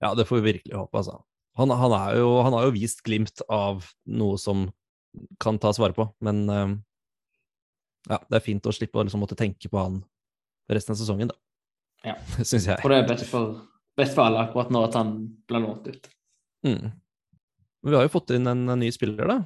Ja, 0.00 0.14
det 0.16 0.26
får 0.28 0.40
vi 0.40 0.52
virkelig 0.52 0.76
håpe, 0.76 0.98
altså. 0.98 1.20
Han, 1.56 1.72
han, 1.72 1.94
jo, 2.18 2.34
han 2.44 2.56
har 2.56 2.66
jo 2.66 2.74
vist 2.74 3.00
glimt 3.04 3.40
av 3.52 3.86
noe 4.04 4.36
som 4.40 4.66
kan 5.40 5.60
tas 5.60 5.78
vare 5.80 5.96
på, 5.96 6.08
men 6.24 6.42
eh, 6.52 6.74
ja, 8.10 8.20
det 8.20 8.38
er 8.38 8.44
fint 8.44 8.68
å 8.68 8.74
slippe 8.74 9.00
å 9.00 9.06
liksom 9.06 9.22
måtte 9.24 9.38
tenke 9.38 9.70
på 9.72 9.80
han 9.80 10.02
resten 10.72 10.96
av 10.96 11.00
sesongen, 11.00 11.32
da. 11.32 11.38
Ja. 12.12 12.18
Syns 12.44 12.68
jeg. 12.68 12.78
For 12.82 12.92
det 12.92 13.02
er 13.02 13.08
best 13.08 13.28
for, 13.30 13.56
best 13.98 14.16
for 14.16 14.28
alle 14.28 14.46
akkurat 14.46 14.72
nå 14.74 14.84
at 14.86 14.98
han 14.98 15.16
blir 15.48 15.64
lånt 15.64 15.88
ut. 15.88 16.10
Mm. 16.66 16.92
Men 17.82 17.92
vi 17.92 17.98
har 17.98 18.06
jo 18.06 18.14
fått 18.16 18.34
inn 18.36 18.50
en, 18.50 18.66
en 18.72 18.82
ny 18.82 18.90
spiller, 18.94 19.30
da. 19.30 19.40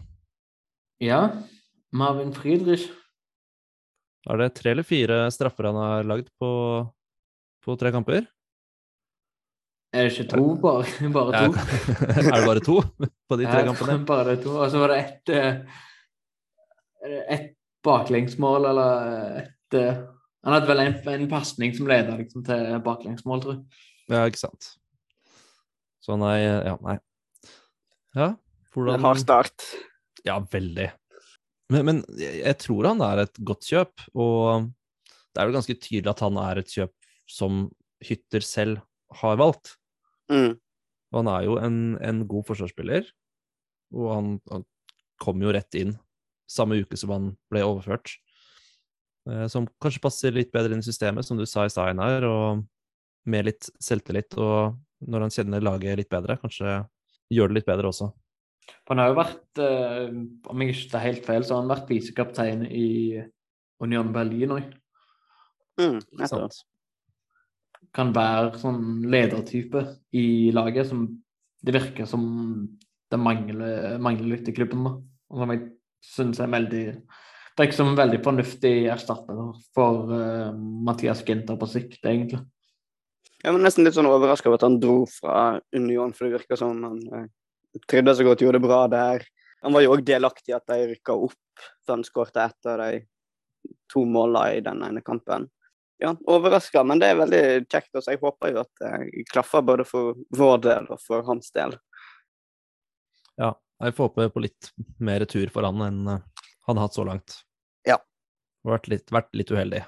Ja, 1.00 1.20
Marvin 1.96 2.32
Friedrich. 2.36 2.90
Er 4.28 4.36
det 4.36 4.50
tre 4.58 4.74
eller 4.74 4.84
fire 4.84 5.22
straffer 5.32 5.70
han 5.70 5.78
har 5.80 6.04
lagd 6.04 6.28
på, 6.36 6.50
på 7.64 7.76
tre 7.80 7.92
kamper? 7.94 8.26
Er 9.96 10.06
det 10.06 10.12
ikke 10.12 10.36
to, 10.36 10.44
bare, 10.60 10.84
bare 11.14 11.32
Ja, 11.34 11.46
to? 11.48 11.62
er 12.04 12.20
det 12.28 12.44
bare 12.46 12.62
to 12.62 12.76
på 13.00 13.38
de 13.40 13.48
tre 13.48 13.62
Ja, 13.64 13.70
kampene? 13.70 13.96
Bare 14.12 14.36
to. 14.42 14.52
Og 14.60 14.68
så 14.70 14.82
var 14.82 14.92
det 14.92 14.98
ett 15.00 15.32
eh, 15.34 15.80
det 17.00 17.24
ett 17.32 17.50
baklengsmål, 17.82 18.68
eller 18.70 19.40
ett 19.40 19.74
eh, 19.80 20.02
Han 20.44 20.52
hadde 20.52 20.68
vel 20.68 20.84
en, 20.84 20.94
en 21.08 21.28
pasning 21.32 21.72
som 21.76 21.88
leda 21.88 22.14
liksom, 22.20 22.44
til 22.44 22.76
baklengsmål, 22.84 23.42
tror 23.42 23.56
jeg. 23.56 23.82
Ja, 24.12 24.22
ikke 24.28 24.40
sant. 24.44 24.74
Så 26.00 26.16
nei, 26.20 26.38
ja, 26.44 26.76
nei. 26.84 26.96
Ja, 28.16 28.34
hvordan 28.72 29.00
Hard 29.04 29.20
start. 29.20 29.64
Ja, 30.26 30.36
veldig. 30.52 30.88
Men, 31.70 31.86
men 31.86 32.00
jeg 32.18 32.56
tror 32.60 32.90
han 32.90 33.02
er 33.06 33.24
et 33.24 33.40
godt 33.46 33.68
kjøp, 33.68 34.06
og 34.18 34.70
det 35.30 35.42
er 35.42 35.48
jo 35.48 35.56
ganske 35.56 35.76
tydelig 35.78 36.10
at 36.12 36.24
han 36.24 36.40
er 36.42 36.60
et 36.60 36.72
kjøp 36.72 36.94
som 37.30 37.68
Hytter 38.02 38.44
selv 38.44 38.80
har 39.20 39.38
valgt. 39.38 39.76
Mm. 40.32 40.56
Og 41.10 41.18
han 41.20 41.30
er 41.30 41.46
jo 41.46 41.56
en, 41.60 41.78
en 42.02 42.22
god 42.30 42.46
forsvarsspiller. 42.48 43.06
Og 43.94 44.08
han, 44.14 44.32
han 44.50 44.64
kom 45.22 45.42
jo 45.42 45.52
rett 45.54 45.76
inn 45.78 45.96
samme 46.50 46.80
uke 46.82 46.98
som 46.98 47.12
han 47.14 47.30
ble 47.52 47.62
overført. 47.66 48.16
Eh, 49.28 49.46
som 49.52 49.68
kanskje 49.82 50.02
passer 50.02 50.34
litt 50.34 50.52
bedre 50.54 50.74
inn 50.74 50.82
i 50.82 50.86
systemet, 50.86 51.26
som 51.26 51.38
du 51.38 51.46
sa 51.46 51.66
i 51.66 51.72
stad, 51.72 51.92
Einar. 51.92 52.26
Og 52.26 52.64
med 53.30 53.50
litt 53.50 53.68
selvtillit, 53.82 54.34
og 54.40 54.78
når 55.06 55.26
han 55.26 55.34
kjenner 55.34 55.64
laget 55.64 56.00
litt 56.00 56.10
bedre, 56.10 56.38
kanskje 56.40 56.80
gjør 57.30 57.50
det 57.50 57.60
litt 57.60 57.68
bedre 57.68 57.90
også. 57.92 58.10
Han 58.90 58.98
har 58.98 59.10
jo 59.10 59.18
vært, 59.20 59.60
eh, 59.62 60.08
om 60.50 60.62
jeg 60.62 60.74
ikke 60.74 60.90
tar 60.90 61.06
helt 61.06 61.26
feil, 61.26 61.44
så 61.44 61.54
har 61.54 61.62
han 61.62 61.72
vært 61.72 61.90
visekaptein 61.92 62.64
i 62.66 63.22
Union 63.80 64.12
Berlin 64.12 64.56
òg. 64.56 64.74
Mm, 65.80 66.00
Kan 67.94 68.12
være 68.12 68.58
sånn 68.60 69.02
ledertype 69.10 69.84
i 70.12 70.50
laget 70.52 70.90
som 70.90 71.06
det 71.62 71.74
virker 71.74 72.06
som 72.06 72.22
det 73.10 73.18
mangler, 73.18 73.98
mangler 73.98 74.36
litt 74.36 74.48
i 74.48 74.54
klubben. 74.54 74.84
da. 74.84 74.90
Og 75.30 75.42
som 75.42 75.52
jeg 75.54 75.70
syns 76.00 76.40
er 76.40 76.46
veldig 76.48 76.84
Det 77.50 77.64
er 77.64 77.68
ikke 77.68 77.76
som 77.76 77.88
en 77.90 77.98
veldig 77.98 78.22
fornuftig 78.24 78.86
erstatter 78.88 79.40
for 79.74 80.08
uh, 80.08 80.52
Mathias 80.54 81.20
Ginter 81.26 81.58
på 81.60 81.66
sikt, 81.68 81.98
egentlig. 82.06 82.40
Jeg 83.42 83.52
var 83.52 83.60
nesten 83.60 83.84
litt 83.84 83.96
sånn 83.96 84.08
overraska 84.08 84.48
over 84.48 84.60
at 84.60 84.64
han 84.64 84.78
dro 84.80 85.02
fra 85.08 85.58
Union, 85.76 86.14
for 86.14 86.28
det 86.28 86.38
virker 86.38 86.56
som 86.60 86.78
han 86.84 86.98
eh, 87.16 87.26
trivdes 87.90 88.18
så 88.18 88.26
godt, 88.26 88.42
gjorde 88.42 88.58
det 88.58 88.66
bra 88.66 88.82
der. 88.90 89.24
Han 89.62 89.76
var 89.76 89.84
jo 89.84 89.94
òg 89.94 90.04
delaktig 90.06 90.52
i 90.52 90.56
at 90.56 90.66
de 90.70 90.90
rykka 90.94 91.16
opp, 91.28 91.64
for 91.84 91.94
han 91.96 92.04
skårte 92.06 92.44
ett 92.44 92.68
av 92.70 92.80
de 92.80 93.02
to 93.92 94.04
målene 94.08 94.56
i 94.56 94.62
den 94.64 94.82
ene 94.86 95.02
kampen. 95.04 95.48
Ja, 96.00 96.14
overraska, 96.32 96.80
men 96.84 97.00
det 97.02 97.10
er 97.12 97.18
veldig 97.20 97.42
kjekt. 97.68 97.90
Og 97.92 98.04
så 98.04 98.14
jeg 98.14 98.22
håper 98.22 98.54
jo 98.54 98.62
at 98.62 98.70
det 98.80 99.24
klaffer 99.28 99.64
både 99.66 99.84
for 99.84 100.16
vår 100.32 100.62
del 100.64 100.88
og 100.88 101.02
for 101.04 101.26
hans 101.26 101.52
del. 101.52 101.76
Ja, 103.36 103.52
jeg 103.84 103.96
får 103.96 104.08
håpe 104.08 104.30
på 104.32 104.44
litt 104.46 104.70
mer 105.00 105.26
tur 105.28 105.52
for 105.52 105.68
han 105.68 105.84
enn 105.84 106.00
eh, 106.08 106.22
han 106.68 106.78
har 106.78 106.88
hatt 106.88 106.96
så 106.96 107.04
langt. 107.04 107.40
Ja. 107.88 107.98
Vært 108.64 108.88
litt, 108.92 109.12
vært 109.12 109.28
litt 109.36 109.52
uheldig. 109.52 109.82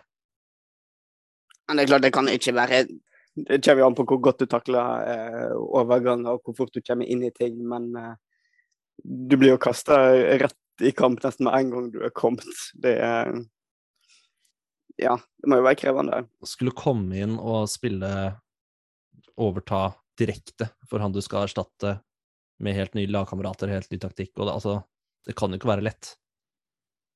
Men 1.68 1.78
det 1.78 1.86
er 1.86 1.90
klart, 1.94 2.04
det 2.04 2.12
kan 2.12 2.28
ikke 2.28 2.54
være 2.56 2.84
Det 3.34 3.62
kommer 3.64 3.80
jo 3.80 3.86
an 3.88 3.96
på 3.96 4.04
hvor 4.08 4.20
godt 4.26 4.42
du 4.42 4.48
takler 4.50 5.06
eh, 5.08 5.54
overganger 5.56 6.34
og 6.34 6.42
hvor 6.44 6.56
fort 6.58 6.74
du 6.74 6.82
kommer 6.84 7.08
inn 7.08 7.24
i 7.24 7.32
ting, 7.32 7.56
men 7.68 7.88
eh, 7.96 8.12
du 9.02 9.38
blir 9.40 9.54
jo 9.54 9.62
kasta 9.62 9.98
rett 10.42 10.84
i 10.84 10.92
kamp 10.96 11.22
nesten 11.24 11.46
med 11.48 11.56
en 11.56 11.72
gang 11.72 11.88
du 11.94 12.00
er 12.04 12.14
kommet. 12.14 12.68
Det 12.74 12.96
er 13.00 13.32
Ja, 15.00 15.16
det 15.16 15.48
må 15.48 15.58
jo 15.58 15.64
være 15.64 15.80
krevende. 15.80 16.22
Skulle 16.44 16.76
komme 16.76 17.16
inn 17.24 17.38
og 17.40 17.70
spille 17.72 18.12
overta 19.40 19.94
direkte 20.20 20.68
for 20.88 21.00
han 21.00 21.14
du 21.14 21.22
skal 21.24 21.46
erstatte 21.46 21.96
med 22.62 22.76
helt 22.76 22.92
nye 22.94 23.10
lagkamerater, 23.10 23.72
helt 23.72 23.90
ny 23.90 23.98
taktikk, 23.98 24.36
og 24.36 24.46
det, 24.46 24.52
altså, 24.54 24.74
det 25.26 25.34
kan 25.38 25.50
jo 25.50 25.58
ikke 25.58 25.72
være 25.72 25.86
lett. 25.88 26.12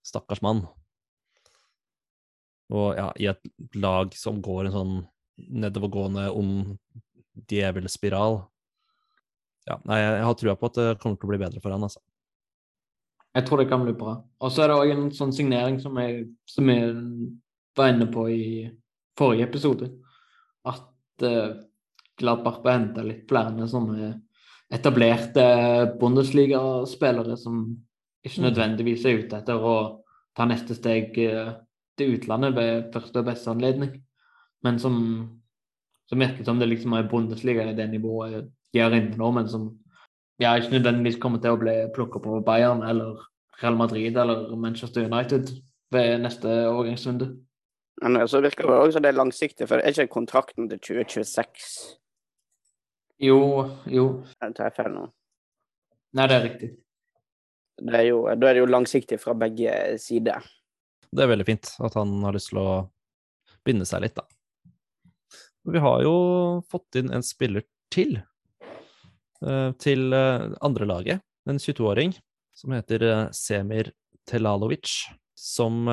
Stakkars 0.07 0.43
mann. 0.43 0.65
Og 2.75 2.97
ja, 2.99 3.11
i 3.21 3.29
et 3.31 3.77
lag 3.79 4.15
som 4.19 4.41
går 4.43 4.67
en 4.67 4.75
sånn 4.75 4.97
nedovergående 5.37 6.29
ond 6.33 6.77
djevelspiral 7.51 8.41
Ja, 9.67 9.81
nei, 9.85 9.99
jeg 9.99 10.27
har 10.29 10.37
trua 10.39 10.55
på 10.57 10.69
at 10.71 10.77
det 10.79 10.91
kommer 11.03 11.19
til 11.19 11.27
å 11.27 11.31
bli 11.33 11.41
bedre 11.43 11.61
for 11.63 11.75
han, 11.75 11.83
altså. 11.83 11.99
Jeg 13.37 13.45
tror 13.49 13.61
det 13.61 13.69
kan 13.69 13.83
bli 13.83 13.93
bra. 13.99 14.15
Og 14.41 14.53
så 14.53 14.63
er 14.63 14.71
det 14.71 14.77
òg 14.79 14.91
en 14.95 15.09
sånn 15.13 15.33
signering 15.35 15.81
som 15.83 15.99
jeg, 16.01 16.23
som 16.49 16.71
jeg 16.71 16.93
var 17.77 17.91
inne 17.93 18.07
på 18.13 18.29
i 18.33 18.45
forrige 19.19 19.49
episode. 19.51 19.91
At 20.65 21.27
uh, 21.27 21.59
Gladbach 22.17 22.63
bør 22.65 22.79
hente 22.79 23.05
litt 23.05 23.27
flere 23.29 23.69
sånne 23.69 24.15
etablerte 24.73 25.45
Bundesliga-spillere 26.01 27.37
som 27.39 27.67
ikke 28.27 28.47
nødvendigvis 28.47 29.05
er 29.07 29.21
ute 29.21 29.43
etter 29.43 29.61
å 29.61 29.77
ta 30.37 30.47
neste 30.49 30.79
steg 30.79 31.13
uh, 31.27 31.53
til 31.99 32.17
utlandet 32.17 32.57
ved 32.57 32.89
første 32.95 33.21
og 33.21 33.29
beste 33.29 33.53
anledning, 33.53 33.93
men 34.67 34.79
som, 34.83 34.97
som 36.11 36.23
virker 36.23 36.45
som 36.45 36.59
det 36.61 36.69
liksom 36.73 36.97
er 36.99 37.09
Bundesliga 37.11 37.65
i 37.71 37.77
det 37.79 37.87
nivået 37.93 38.51
de 38.77 38.83
er 38.83 38.97
inne 38.97 39.17
nå, 39.17 39.31
men 39.33 39.49
som 39.49 39.71
ja, 40.43 40.53
ikke 40.57 40.77
nødvendigvis 40.77 41.21
kommer 41.23 41.41
til 41.41 41.57
å 41.57 41.61
bli 41.61 41.75
plukka 41.97 42.21
på 42.21 42.43
Bayern 42.45 42.83
eller 42.85 43.23
Real 43.63 43.77
Madrid 43.79 44.17
eller 44.21 44.51
Manchester 44.61 45.07
United 45.09 45.55
ved 45.95 46.19
neste 46.21 46.51
overgangsrunde. 46.69 47.31
Men 48.03 48.29
så 48.29 48.43
virker 48.45 48.69
det 48.69 48.81
også 48.81 49.01
det 49.01 49.09
er 49.09 49.17
langsiktig, 49.17 49.69
for 49.71 49.81
er 49.81 49.95
ikke 49.95 50.13
kontrakten 50.13 50.69
til 50.69 50.83
2026? 50.85 51.71
Jo, 53.25 53.39
jo. 53.89 54.05
Jeg 54.43 54.57
tar 54.59 54.69
jeg 54.69 54.77
feil 54.77 54.93
nå. 54.93 55.07
Nei, 56.17 56.27
det 56.29 56.37
er 56.37 56.45
riktig. 56.45 56.71
Det 57.81 57.97
er 57.97 58.07
jo, 58.11 58.21
da 58.29 58.51
er 58.51 58.59
det 58.59 58.65
jo 58.65 58.69
langsiktig 58.69 59.19
fra 59.21 59.33
begge 59.37 59.73
sider. 60.01 60.45
Det 61.09 61.25
er 61.25 61.33
veldig 61.33 61.49
fint 61.49 61.73
at 61.81 61.97
han 61.97 62.13
har 62.25 62.37
lyst 62.37 62.53
til 62.53 62.61
å 62.61 62.69
binde 63.65 63.89
seg 63.89 64.05
litt, 64.05 64.17
da. 64.17 64.29
Vi 65.67 65.79
har 65.79 66.03
jo 66.03 66.17
fått 66.71 66.95
inn 67.01 67.09
en 67.11 67.25
spiller 67.27 67.65
til 67.91 68.21
eh, 69.43 69.71
til 69.83 70.15
eh, 70.15 70.45
andre 70.63 70.87
laget, 70.87 71.25
en 71.51 71.59
22-åring 71.59 72.13
som 72.55 72.75
heter 72.77 73.03
eh, 73.03 73.23
Semir 73.35 73.91
Telalovic, 74.31 74.93
som 75.35 75.87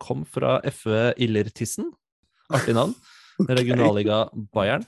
kom 0.00 0.24
fra 0.28 0.58
FØ 0.64 1.12
Illertissen. 1.20 1.90
Artig 2.52 2.74
navn. 2.76 2.94
Regionalliga 3.48 4.26
Bayern. 4.52 4.84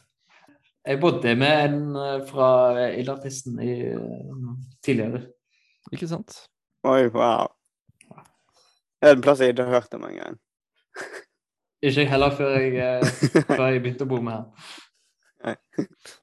Jeg 0.84 1.00
bodde 1.00 1.32
med 1.38 1.64
en 1.66 2.26
fra 2.28 2.48
Illertissen 2.90 3.60
i, 3.62 3.76
tidligere. 4.84 5.22
Ikke 5.92 6.08
sant? 6.10 6.34
Oi, 6.88 7.06
wow. 7.14 7.52
Det 8.98 9.12
er 9.12 9.16
en 9.16 9.24
plass 9.24 9.40
jeg 9.40 9.54
ikke 9.54 9.68
har 9.68 9.80
hørt 9.80 9.96
om 9.96 10.08
engang. 10.08 10.40
Ikke 11.82 12.04
jeg 12.04 12.10
heller 12.12 12.34
før 12.38 12.52
jeg, 12.60 12.76
eh, 12.78 13.24
før 13.56 13.66
jeg 13.72 13.82
begynte 13.82 14.06
å 14.06 14.10
bo 14.10 14.20
med 14.22 14.38
her. 14.38 15.56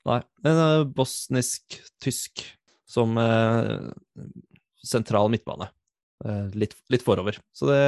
Nei. 0.07 0.21
En 0.47 0.61
eh, 0.63 0.85
bosnisk-tysk 0.95 2.45
som 2.89 3.19
eh, 3.19 3.89
sentral 4.85 5.29
midtbane. 5.33 5.69
Eh, 6.25 6.47
litt, 6.59 6.77
litt 6.91 7.03
forover. 7.05 7.41
Så 7.55 7.67
det 7.69 7.81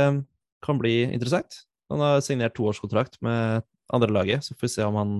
kan 0.65 0.81
bli 0.81 1.01
interessant. 1.07 1.63
Han 1.91 2.03
har 2.03 2.21
signert 2.23 2.55
toårskontrakt 2.59 3.17
med 3.25 3.65
andre 3.91 4.11
laget, 4.13 4.45
så 4.45 4.55
får 4.55 4.67
vi 4.67 4.73
se 4.75 4.85
om 4.87 4.99
han, 4.99 5.15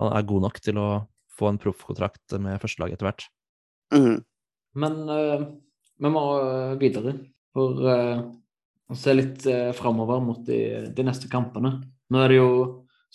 han 0.00 0.14
er 0.16 0.28
god 0.28 0.46
nok 0.46 0.60
til 0.64 0.80
å 0.80 0.88
få 1.34 1.50
en 1.50 1.60
proffkontrakt 1.60 2.36
med 2.40 2.60
førstelaget 2.62 2.96
etter 2.96 3.08
hvert. 3.08 3.26
Mm. 3.96 4.22
Men 4.80 5.02
eh, 5.12 5.44
vi 6.04 6.12
må 6.12 6.24
videre 6.80 7.18
for 7.54 7.84
å 8.90 8.96
se 8.98 9.12
litt 9.14 9.44
uh, 9.46 9.70
framover 9.76 10.18
mot 10.20 10.40
de, 10.44 10.90
de 10.90 11.04
neste 11.06 11.30
kampene. 11.30 11.76
Nå 12.12 12.20
er 12.20 12.32
det 12.32 12.38
jo 12.40 12.52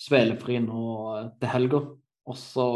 svelefri 0.00 0.58
nå 0.64 0.82
eh, 1.16 1.30
til 1.40 1.52
helga, 1.52 1.80
og 2.30 2.38
så 2.38 2.68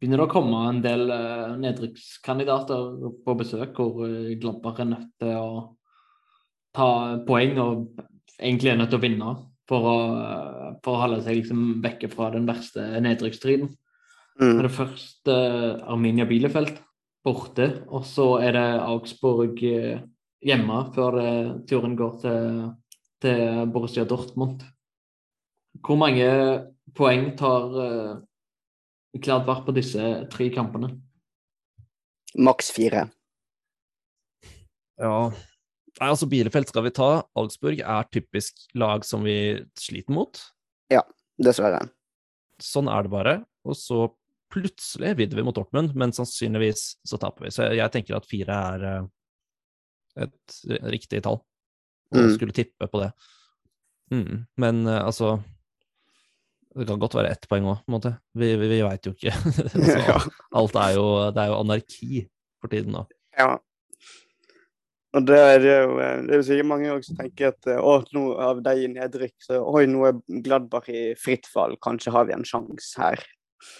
begynner 0.00 0.20
det 0.22 0.26
å 0.26 0.32
komme 0.32 0.58
en 0.68 0.82
del 0.84 1.08
uh, 1.08 1.54
nedrykkskandidater 1.56 3.12
på 3.24 3.34
besøk, 3.38 3.78
hvor 3.78 4.04
uh, 4.04 4.34
Gladbach 4.36 4.82
er 4.82 4.90
nødt 4.90 5.14
til 5.22 5.32
å 5.40 5.48
ta 6.76 6.88
poeng 7.26 7.56
og 7.62 8.02
egentlig 8.36 8.72
er 8.72 8.80
nødt 8.80 8.92
til 8.92 9.00
å 9.00 9.04
vinne 9.06 9.34
for 9.66 9.88
å, 9.90 9.96
for 10.84 10.94
å 10.96 11.02
holde 11.04 11.22
seg 11.24 11.40
liksom 11.40 11.62
vekke 11.84 12.10
fra 12.12 12.30
den 12.34 12.46
verste 12.48 12.84
nedrykksstriden. 13.02 13.72
Mm. 14.36 14.58
Det 14.58 14.66
er 14.68 14.74
først 14.74 15.30
eh, 15.32 15.70
Arminia 15.88 16.26
Bielefeld 16.28 16.76
borte, 17.26 17.70
og 17.88 18.04
så 18.06 18.36
er 18.44 18.54
det 18.56 18.66
Augsburg 18.84 19.62
eh, 19.66 20.02
hjemme 20.44 20.82
før 20.94 21.18
det, 21.18 21.30
turen 21.70 21.96
går 21.98 22.18
til, 22.22 22.64
til 23.24 23.70
Borussia 23.72 24.04
Dortmund. 24.08 24.62
Hvor 25.84 25.98
mange 26.00 26.26
poeng 26.96 27.30
tar 27.38 27.74
uh, 27.76 28.16
Gladbach 29.16 29.64
på 29.66 29.74
disse 29.76 30.00
tre 30.32 30.48
kampene? 30.54 30.92
Maks 32.36 32.70
fire. 32.74 33.06
Ja 35.00 35.30
Nei, 35.96 36.10
altså 36.12 36.26
Bielefeld 36.28 36.68
skal 36.68 36.84
vi 36.84 36.90
ta. 36.92 37.06
Augsburg 37.40 37.78
er 37.80 38.08
typisk 38.12 38.66
lag 38.76 39.04
som 39.08 39.22
vi 39.24 39.36
sliter 39.80 40.12
mot. 40.12 40.36
Ja, 40.92 41.00
Dessverre. 41.40 41.86
Sånn 42.60 42.90
er 42.92 43.06
det 43.06 43.12
bare. 43.14 43.32
Og 43.64 43.78
så 43.80 44.02
plutselig 44.52 45.14
vinner 45.16 45.40
vi 45.40 45.44
mot 45.46 45.56
Dortmund, 45.56 45.94
men 45.96 46.12
sannsynligvis 46.12 46.98
så 47.00 47.16
taper 47.20 47.46
vi. 47.46 47.52
Så 47.56 47.64
jeg, 47.64 47.78
jeg 47.80 47.94
tenker 47.94 48.18
at 48.18 48.28
fire 48.28 48.58
er 48.74 48.84
eh, 48.90 49.08
et 50.26 50.58
riktig 50.92 51.22
tall. 51.24 51.40
Og 52.12 52.20
Mm. 52.20 52.34
skulle 52.36 52.54
tippe 52.54 52.86
på 52.92 53.00
det. 53.00 53.08
Mm. 54.12 54.44
Men 54.60 54.84
eh, 54.86 55.00
altså 55.00 55.38
Det 56.76 56.84
kan 56.88 57.00
godt 57.00 57.14
være 57.16 57.30
ett 57.32 57.46
poeng 57.48 57.68
òg, 57.70 57.78
på 57.84 57.88
en 57.88 57.96
måte. 57.96 58.10
Vi, 58.36 58.50
vi, 58.60 58.68
vi 58.68 58.82
veit 58.84 59.06
jo 59.08 59.14
ikke. 59.16 59.32
altså, 59.76 60.00
ja. 60.02 60.18
alt 60.60 60.76
er 60.82 60.96
jo 60.98 61.06
Det 61.32 61.44
er 61.44 61.52
jo 61.52 61.60
anarki 61.62 62.26
for 62.60 62.72
tiden 62.72 62.96
nå. 62.96 63.06
ja. 63.38 63.54
Og 65.16 65.24
det 65.24 65.36
er 65.40 65.62
jo, 65.64 65.96
eh, 66.02 66.18
det 66.26 66.34
er 66.34 66.40
jo 66.40 66.46
sikkert 66.46 66.68
mange 66.68 66.88
også 66.92 67.12
som 67.12 67.20
tenker 67.22 67.52
at 67.54 67.68
eh, 67.72 67.80
å, 67.80 67.94
nå 68.12 68.24
av 68.42 68.60
de 68.64 68.74
i 68.84 68.90
nedrykk, 68.92 69.36
så 69.46 69.60
oi, 69.64 69.86
nå 69.88 70.02
er 70.08 70.18
Gladbach 70.44 70.90
i 70.92 71.06
fritt 71.20 71.48
fall, 71.48 71.76
kanskje 71.82 72.12
har 72.12 72.26
vi 72.28 72.34
en 72.36 72.44
sjanse 72.44 73.00
her. 73.00 73.22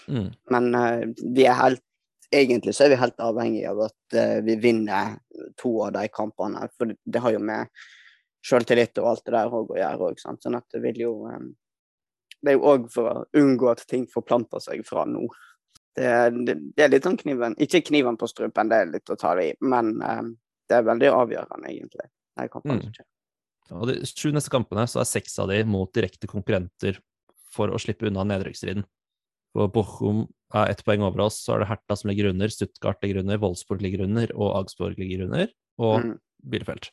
Mm. 0.09 0.31
Men 0.53 0.69
eh, 0.79 1.03
vi 1.35 1.45
er 1.45 1.59
helt 1.61 1.83
Egentlig 2.27 2.73
så 2.75 2.83
er 2.83 2.89
vi 2.91 2.95
helt 2.99 3.21
avhengig 3.23 3.61
av 3.69 3.77
at 3.85 4.15
vi 4.43 4.57
vinner 4.59 5.13
to 5.55 5.69
av 5.85 5.93
de 5.95 6.01
kampene. 6.11 6.65
For 6.75 6.89
det, 6.91 7.21
har 7.23 7.31
jo 7.31 7.39
med 7.39 7.71
selvtillit 8.43 8.99
og 8.99 9.07
alt 9.13 9.23
det 9.23 9.31
der 9.31 9.55
òg 9.55 9.71
å 9.71 9.77
gjøre. 9.79 10.09
Sånn 10.19 10.57
at 10.59 10.65
det 10.75 10.81
vil 10.83 10.99
jo 11.05 11.13
Det 12.41 12.53
er 12.53 12.57
jo 12.57 12.65
òg 12.69 12.87
for 12.93 13.09
å 13.09 13.25
unngå 13.37 13.69
at 13.71 13.83
ting 13.89 14.05
forplanter 14.11 14.61
seg 14.63 14.83
fra 14.87 15.05
nå. 15.09 15.25
Det, 15.97 16.09
det, 16.45 16.55
det, 16.77 16.83
er 16.83 16.91
litt 16.93 17.07
sånn 17.07 17.17
kniven 17.17 17.55
Ikke 17.57 17.79
kniven 17.87 18.19
på 18.21 18.27
strupen, 18.29 18.69
det 18.69 18.77
er 18.83 18.91
litt 18.91 19.09
å 19.09 19.15
ta 19.17 19.31
det 19.39 19.47
i, 19.47 19.53
men 19.65 19.95
um, 19.97 20.35
det 20.69 20.77
er 20.77 20.85
veldig 20.85 21.09
avgjørende, 21.09 21.71
egentlig. 21.71 22.09
Nei, 22.37 22.49
kampene 22.53 22.91
Mm. 23.67 23.79
Og 23.81 23.89
de 23.89 23.97
sju 24.07 24.29
neste 24.31 24.47
kampene 24.47 24.85
så 24.87 25.01
er 25.01 25.07
seks 25.09 25.33
av 25.43 25.49
de 25.51 25.57
mot 25.67 25.89
direkte 25.91 26.23
konkurrenter 26.31 27.01
for 27.51 27.67
å 27.67 27.79
slippe 27.81 28.07
unna 28.07 28.23
nedrykksstriden. 28.23 28.85
For 29.51 29.67
Bochum 29.73 30.21
er 30.55 30.71
ett 30.71 30.85
poeng 30.87 31.03
over 31.03 31.25
oss, 31.25 31.41
så 31.43 31.55
er 31.55 31.65
det 31.65 31.69
Hertha 31.73 31.97
som 31.99 32.07
ligger 32.11 32.29
under, 32.31 32.47
Stuttgart 32.53 33.01
ligger 33.03 33.19
under, 33.25 33.41
Wolfsburg 33.41 33.83
ligger 33.83 34.05
under, 34.05 34.31
og 34.37 34.53
Augsburg 34.61 34.95
ligger 35.01 35.25
under, 35.27 35.51
og 35.81 36.05
Mm. 36.05 36.15
Bielefeld. 36.47 36.91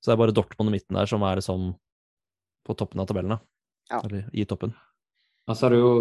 Så 0.00 0.10
det 0.10 0.14
er 0.16 0.22
bare 0.24 0.34
Dortmund 0.34 0.70
i 0.70 0.78
midten 0.78 0.96
der 0.96 1.06
som 1.06 1.22
er 1.22 1.36
liksom 1.36 1.76
på 2.66 2.74
toppen 2.74 3.00
av 3.00 3.06
tabellen, 3.06 3.36
da. 3.36 3.38
Ja. 3.90 4.00
Eller 4.02 4.26
i 4.34 4.44
toppen. 4.48 4.72
Og 5.46 5.54
så 5.56 5.68
er 5.68 5.76
det 5.76 5.78
jo 5.78 5.92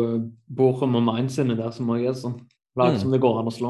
Bochum 0.57 0.95
og 0.97 1.03
Mainz 1.05 1.37
inni 1.41 1.53
der 1.57 1.69
som 1.75 1.91
også 1.93 2.09
er 2.09 2.17
sånn 2.17 2.37
lag 2.75 2.95
Mm. 2.95 2.99
som 2.99 3.11
det 3.13 3.21
går 3.21 3.39
an 3.39 3.47
å 3.51 3.53
slå. 3.53 3.69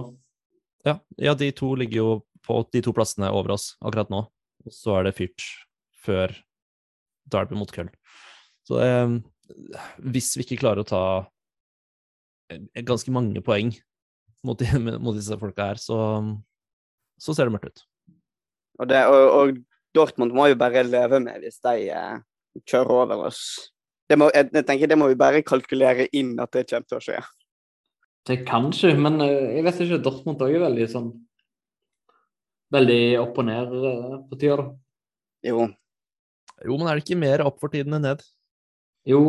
Ja, 0.85 0.99
ja, 1.17 1.33
de 1.35 1.51
to 1.51 1.73
ligger 1.75 1.97
jo 1.97 2.25
på 2.45 2.61
de 2.71 2.81
to 2.81 2.93
plassene 2.93 3.27
over 3.33 3.51
oss 3.57 3.75
akkurat 3.81 4.09
nå. 4.13 4.23
Og 4.65 4.71
så 4.73 4.95
er 4.99 5.03
det 5.09 5.15
fyrt 5.17 5.43
før 6.05 6.31
Derby 7.29 7.55
mot 7.57 7.71
Köln. 7.73 7.89
Så 8.65 8.79
eh, 8.81 9.15
hvis 9.99 10.31
vi 10.37 10.45
ikke 10.45 10.61
klarer 10.63 10.81
å 10.81 10.87
ta 10.89 11.03
eh, 12.49 12.61
ganske 12.85 13.11
mange 13.13 13.41
poeng 13.45 13.73
mot, 14.45 14.57
de, 14.57 14.65
mot 15.03 15.13
disse 15.17 15.37
folka 15.41 15.71
her, 15.73 15.81
så, 15.81 15.99
så 17.19 17.33
ser 17.35 17.49
det 17.49 17.55
mørkt 17.57 17.73
ut. 17.73 17.85
Og, 18.79 18.87
det, 18.89 19.03
og, 19.09 19.25
og 19.39 19.59
Dortmund 19.95 20.33
må 20.35 20.47
jo 20.51 20.57
bare 20.59 20.83
leve 20.87 21.19
med 21.23 21.41
hvis 21.45 21.59
de 21.65 21.89
eh, 21.93 22.17
kjører 22.65 23.03
over 23.05 23.27
oss. 23.29 23.71
Det 24.05 24.17
må, 24.21 24.29
jeg, 24.35 24.51
jeg 24.53 24.67
tenker 24.67 24.89
det 24.91 24.97
må 24.99 25.09
vi 25.09 25.17
bare 25.17 25.41
kalkulere 25.45 26.05
inn 26.13 26.35
at 26.41 26.53
det 26.53 26.67
kommer 26.69 26.89
til 26.89 26.99
å 26.99 27.03
skje. 27.07 27.21
Det 28.25 28.39
kan 28.47 28.69
ikke, 28.71 28.93
men 28.97 29.19
eh, 29.25 29.55
jeg 29.57 29.65
vet 29.65 29.81
ikke. 29.85 30.01
Dortmund 30.05 30.43
er 30.45 30.59
veldig 30.65 30.89
sånn 30.91 31.13
Veldig 32.73 33.01
opp 33.21 33.35
og 33.39 33.45
ned 33.45 33.73
eh, 33.77 34.13
på 34.25 34.37
tida, 34.41 34.55
da. 34.57 34.63
Jo. 35.45 35.67
Jo, 36.65 36.77
men 36.79 36.87
er 36.89 36.97
det 36.97 37.03
ikke 37.05 37.19
mer 37.21 37.43
opp 37.45 37.59
for 37.61 37.71
tiden 37.71 37.93
enn 37.93 38.07
ned? 38.07 38.23
Jo, 39.05 39.21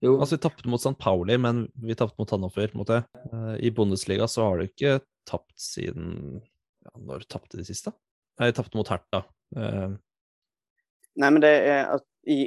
jo. 0.00 0.12
Altså, 0.14 0.36
vi 0.36 0.44
tapte 0.44 0.70
mot 0.70 0.80
St. 0.80 0.94
Pauli, 1.00 1.34
men 1.42 1.64
vi 1.82 1.96
tapte 1.98 2.14
mot 2.22 2.30
Hannover. 2.30 2.70
på 2.70 2.78
en 2.78 2.82
måte. 2.84 3.00
I 3.58 3.72
Bundesliga 3.74 4.28
så 4.30 4.46
har 4.46 4.60
du 4.60 4.68
ikke 4.68 5.00
tapt 5.28 5.58
siden 5.60 6.38
ja, 6.86 6.92
Når 6.94 7.26
tapte 7.28 7.58
de 7.58 7.66
sist, 7.66 7.90
da? 7.90 7.96
Nei, 8.38 8.52
de 8.52 8.56
tapte 8.56 8.78
mot 8.78 8.88
Hertha. 8.88 9.24
Uh... 9.56 9.98
Nei, 11.18 11.28
men 11.28 11.42
det 11.42 11.50
er 11.66 11.90
at 11.98 12.06
i, 12.30 12.46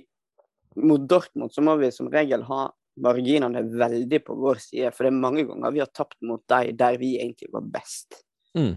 mot 0.80 1.04
Dortmund 1.10 1.54
så 1.54 1.64
må 1.66 1.76
vi 1.82 1.92
som 1.94 2.10
regel 2.12 2.46
ha 2.48 2.68
marginene 3.04 3.64
veldig 3.74 4.20
på 4.26 4.36
vår 4.38 4.62
side. 4.62 4.92
For 4.94 5.06
det 5.06 5.14
er 5.14 5.22
mange 5.26 5.46
ganger 5.50 5.76
vi 5.76 5.82
har 5.84 5.92
tapt 5.94 6.20
mot 6.26 6.42
de 6.52 6.74
der 6.78 6.98
vi 7.02 7.16
egentlig 7.20 7.52
var 7.54 7.70
best. 7.78 8.24
mm. 8.58 8.76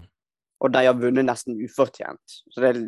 Og 0.57 0.71
de 0.73 0.81
har 0.87 0.95
vunnet 0.97 1.27
nesten 1.27 1.59
ufortjent. 1.61 2.39
Så 2.49 2.63
det 2.63 2.69
er 2.71 2.79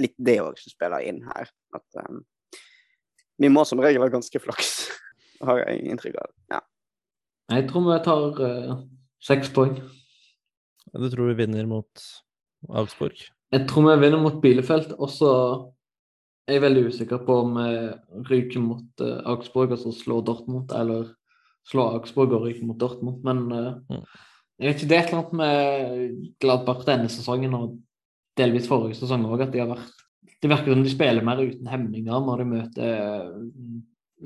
litt 0.00 0.14
det 0.16 0.38
òg 0.40 0.56
som 0.56 0.72
spiller 0.72 1.04
inn 1.04 1.18
her. 1.26 1.50
At 1.76 1.98
um, 2.00 2.22
vi 3.36 3.50
må 3.52 3.66
som 3.68 3.82
regel 3.84 4.00
ha 4.00 4.08
ganske 4.08 4.40
flaks, 4.40 4.70
har 5.44 5.60
jeg 5.66 5.82
inntrykk 5.84 6.16
av. 6.22 6.30
Ja. 6.54 6.62
Jeg 7.52 7.66
tror 7.68 7.84
vi 7.90 7.98
tar 8.06 8.40
eh, 8.48 8.72
seks 9.20 9.52
poeng. 9.52 9.76
Du 10.94 11.06
tror 11.12 11.28
vi 11.28 11.36
vinner 11.42 11.68
mot 11.68 12.06
Augsburg? 12.72 13.20
Jeg 13.52 13.68
tror 13.68 13.90
vi 13.90 13.98
vinner 14.00 14.24
mot 14.24 14.40
Bielefeld, 14.40 14.94
og 14.96 15.12
så 15.12 15.30
er 16.46 16.60
veldig 16.60 16.86
usikker 16.90 17.22
på 17.24 17.36
om 17.46 17.56
jeg 17.62 17.94
ryker 18.28 18.62
mot 18.64 19.02
uh, 19.04 19.20
Augsburg 19.32 19.72
og 19.76 19.94
slå 19.96 20.20
Dortmund, 20.26 20.72
eller 20.76 21.08
slår 21.70 21.98
Augsburg 21.98 22.34
og 22.36 22.44
ryker 22.44 22.66
mot 22.68 22.78
Dortmund. 22.80 23.22
Men 23.24 23.44
eh, 23.52 23.72
Mm. 23.88 24.02
jeg 24.60 24.68
vet 24.68 24.82
ikke, 24.82 24.88
det 24.88 24.96
er 24.96 25.02
et 25.02 25.08
eller 25.08 25.22
annet 25.22 25.32
med 25.40 26.34
Gladbach 26.40 26.84
denne 26.86 27.08
sesongen 27.08 27.54
og 27.56 27.78
delvis 28.36 28.68
forrige 28.68 28.98
sesong 28.98 29.24
òg, 29.24 29.42
at 29.46 29.52
de 29.54 29.62
har 29.62 29.70
vært 29.72 29.92
Det 30.42 30.50
virker 30.50 30.74
som 30.74 30.82
de 30.84 30.90
spiller 30.92 31.24
mer 31.24 31.40
uten 31.40 31.66
hemninger 31.72 32.20
når 32.20 32.38
de 32.42 32.44
møter 32.44 32.84
eh, 32.84 33.30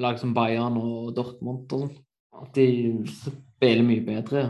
lag 0.03 0.19
som 0.19 0.35
Bayern 0.35 0.77
og 0.81 1.15
Dortmund 1.15 1.71
og 1.73 1.85
sånn. 1.85 1.97
At 2.43 2.55
de 2.55 2.67
spiller 3.07 3.87
mye 3.87 4.03
bedre. 4.03 4.43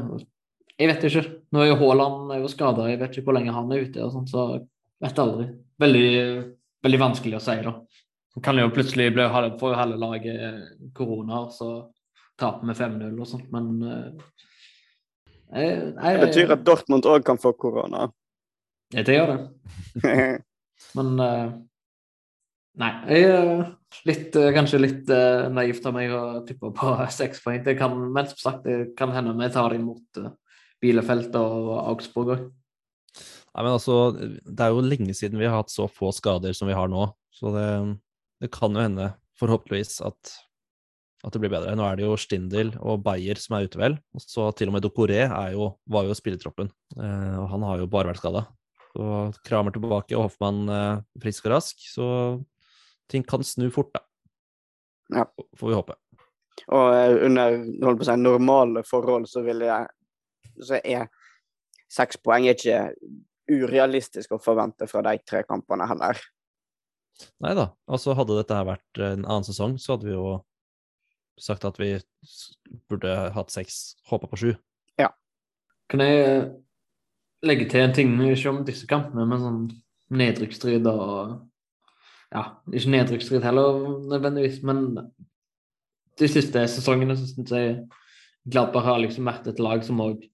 Jeg 0.78 0.88
vet 0.88 1.04
ikke. 1.04 1.24
Nå 1.52 1.60
er 1.60 1.68
jo 1.68 1.76
Haaland 1.82 2.48
skada, 2.48 2.88
jeg 2.88 3.00
vet 3.00 3.16
ikke 3.16 3.28
hvor 3.28 3.36
lenge 3.36 3.52
han 3.52 3.70
er 3.72 3.84
ute, 3.84 4.00
og 4.00 4.12
sånn, 4.14 4.26
så 4.28 4.46
vet 5.04 5.20
aldri. 5.20 5.46
Veldig, 5.80 6.08
veldig 6.84 7.00
vanskelig 7.02 7.38
å 7.38 7.42
si, 7.42 7.56
da. 7.64 7.74
Så 8.34 8.42
kan 8.44 8.58
det 8.58 8.66
jo 8.66 8.74
plutselig 8.74 9.12
bli 9.16 9.28
får 9.60 9.72
jo 9.72 9.78
halve 9.78 10.00
laget 10.00 10.90
korona, 10.94 11.46
så 11.50 11.70
taper 12.38 12.68
vi 12.68 12.76
5-0 12.78 13.16
og 13.18 13.26
sånt, 13.26 13.48
men 13.54 13.70
eh, 13.82 14.26
jeg, 15.48 15.70
jeg, 15.70 16.18
Det 16.18 16.26
betyr 16.26 16.52
at 16.54 16.66
Dortmund 16.66 17.08
òg 17.08 17.24
kan 17.26 17.40
få 17.40 17.54
korona. 17.58 18.10
Ja, 18.92 19.02
det 19.04 19.16
gjør 19.16 19.32
det. 19.32 19.40
Men 20.96 21.18
eh, 21.20 21.48
Nei. 22.78 22.90
Jeg 23.10 23.30
litt, 24.06 24.36
eh, 24.38 24.52
kanskje 24.54 24.78
litt 24.78 25.08
eh, 25.10 25.48
naivt 25.50 25.86
av 25.88 25.96
meg 25.96 26.12
å 26.14 26.22
tippe 26.46 26.70
på 26.76 26.92
seks 27.18 27.42
poeng. 27.42 27.62
Det 27.64 27.74
kan, 27.78 27.96
men 28.12 28.28
som 28.30 28.42
sagt, 28.44 28.68
det 28.68 28.94
kan 28.98 29.14
hende 29.14 29.34
vi 29.38 29.50
tar 29.54 29.74
det 29.74 29.80
imot 29.80 30.20
uh, 30.22 30.30
Bielefeld 30.82 31.34
og 31.40 31.72
Augsburg 31.80 32.34
òg. 32.36 32.46
Nei, 33.58 33.64
men 33.66 33.74
altså, 33.74 34.12
det 34.14 34.62
er 34.62 34.70
jo 34.70 34.82
lenge 34.86 35.14
siden 35.18 35.40
vi 35.40 35.48
har 35.48 35.56
hatt 35.58 35.72
så 35.72 35.88
få 35.90 36.12
skader 36.14 36.52
som 36.54 36.68
vi 36.70 36.76
har 36.78 36.86
nå. 36.86 37.08
Så 37.34 37.50
det, 37.50 37.70
det 38.38 38.52
kan 38.54 38.70
jo 38.70 38.84
hende, 38.84 39.08
forhåpentligvis, 39.40 39.96
at, 40.06 40.30
at 41.26 41.34
det 41.34 41.40
blir 41.42 41.50
bedre. 41.50 41.72
Nå 41.74 41.82
er 41.82 41.98
det 41.98 42.04
jo 42.06 42.14
Stindl 42.22 42.70
og 42.78 43.02
Beyer 43.02 43.40
som 43.42 43.56
er 43.58 43.66
ute, 43.66 43.80
vel. 43.80 43.96
Og 44.14 44.22
så 44.22 44.46
til 44.54 44.70
og 44.70 44.76
med 44.76 44.86
Dokoré 44.86 45.24
jo, 45.50 45.72
var 45.90 46.06
jo 46.06 46.14
spillertroppen. 46.14 46.70
Eh, 47.00 47.34
og 47.34 47.48
han 47.50 47.66
har 47.66 47.82
jo 47.82 47.90
bare 47.90 48.12
vært 48.12 48.22
skada. 48.22 48.44
Så 48.92 49.10
Kramer 49.50 49.74
tilbake 49.74 50.14
og 50.14 50.28
Hoffmann 50.28 50.62
eh, 50.70 51.02
frisk 51.26 51.50
og 51.50 51.56
rask. 51.56 51.82
Så 51.82 52.06
ting 53.10 53.26
kan 53.26 53.42
snu 53.42 53.72
fort, 53.74 53.90
da. 53.90 54.06
Ja. 55.18 55.26
Får 55.58 55.72
vi 55.72 55.80
håpe. 55.80 55.98
Og 56.70 56.94
eh, 56.94 57.16
under 57.26 57.58
holdt 57.58 58.04
på 58.04 58.06
å 58.06 58.12
si, 58.12 58.20
normale 58.22 58.86
forhold 58.86 59.26
så 59.26 59.42
vil 59.42 59.66
jeg 59.66 59.90
så 60.62 60.78
er 60.78 61.10
seks 61.90 62.22
poeng 62.22 62.46
ikke 62.50 62.92
urealistisk 63.48 64.34
å 64.34 64.42
forvente 64.42 64.88
fra 64.90 65.02
de 65.06 65.16
tre 65.24 65.42
kampene 65.48 65.88
heller. 65.88 66.20
Nei 67.42 67.54
da. 67.58 67.70
Altså, 67.90 68.14
hadde 68.14 68.36
dette 68.38 68.54
her 68.54 68.68
vært 68.68 69.02
en 69.02 69.24
annen 69.24 69.46
sesong, 69.46 69.78
så 69.82 69.96
hadde 69.96 70.10
vi 70.10 70.14
jo 70.14 70.38
sagt 71.38 71.66
at 71.66 71.78
vi 71.78 71.92
burde 72.90 73.14
hatt 73.34 73.54
seks, 73.54 73.98
håpa 74.10 74.30
på 74.30 74.38
sju. 74.38 74.50
Kan 75.88 76.04
jeg 76.04 76.24
eh, 76.24 76.48
legge 77.48 77.68
til 77.70 77.80
en 77.80 77.94
ting, 77.96 78.16
ikke 78.28 78.50
om 78.52 78.64
disse 78.66 78.88
kampene, 78.88 79.24
men 79.28 79.44
sånn 79.44 79.62
nedrykksstrid 80.18 80.88
og 80.90 81.38
Ja, 82.28 82.42
ikke 82.68 82.90
nedrykksstrid 82.92 83.40
heller 83.40 83.78
nødvendigvis, 84.04 84.58
men 84.60 84.98
de 86.20 86.26
siste 86.28 86.60
sesongene 86.68 87.14
så 87.16 87.24
syns 87.24 87.54
jeg 87.54 87.78
Gladbach 88.48 88.84
har 88.84 89.00
liksom 89.00 89.24
vært 89.28 89.48
et 89.48 89.62
lag 89.64 89.80
som 89.84 90.02
òg 90.04 90.26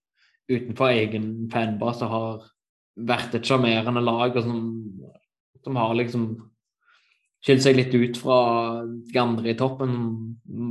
utenfor 0.50 0.90
egen 0.90 1.28
fanbase 1.52 2.08
har 2.10 2.42
vært 2.94 3.34
et 3.34 3.46
sjarmerende 3.46 4.02
lag, 4.04 4.36
og 4.36 4.44
som, 4.44 4.58
som 5.64 5.78
har 5.80 5.94
liksom 5.98 6.26
skilt 7.44 7.64
seg 7.64 7.76
litt 7.76 7.94
ut 7.94 8.18
fra 8.18 8.38
de 8.84 9.20
andre 9.20 9.52
i 9.52 9.58
toppen. 9.58 9.96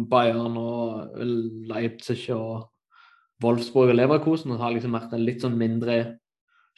Bayern 0.09 0.57
og 0.59 1.23
Leipzig 1.69 2.25
og 2.35 2.69
Wolfsburg 3.43 3.91
og 3.91 3.97
Leverkusen 3.97 4.55
har 4.59 4.73
liksom 4.73 4.95
vært 4.95 5.13
en 5.13 5.25
litt 5.25 5.43
sånn 5.43 5.57
mindre 5.59 5.97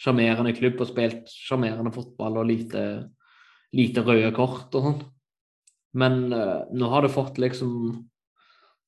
sjarmerende 0.01 0.55
klubb 0.57 0.81
og 0.83 0.89
spilt 0.89 1.29
sjarmerende 1.31 1.93
fotball 1.95 2.41
og 2.41 2.49
lite, 2.49 2.81
lite 3.75 4.03
røde 4.03 4.33
kort 4.35 4.75
og 4.75 4.89
sånn. 4.89 4.99
Men 5.95 6.25
uh, 6.33 6.65
nå 6.75 6.89
har 6.91 7.05
det 7.05 7.15
fått 7.15 7.39
liksom 7.39 7.71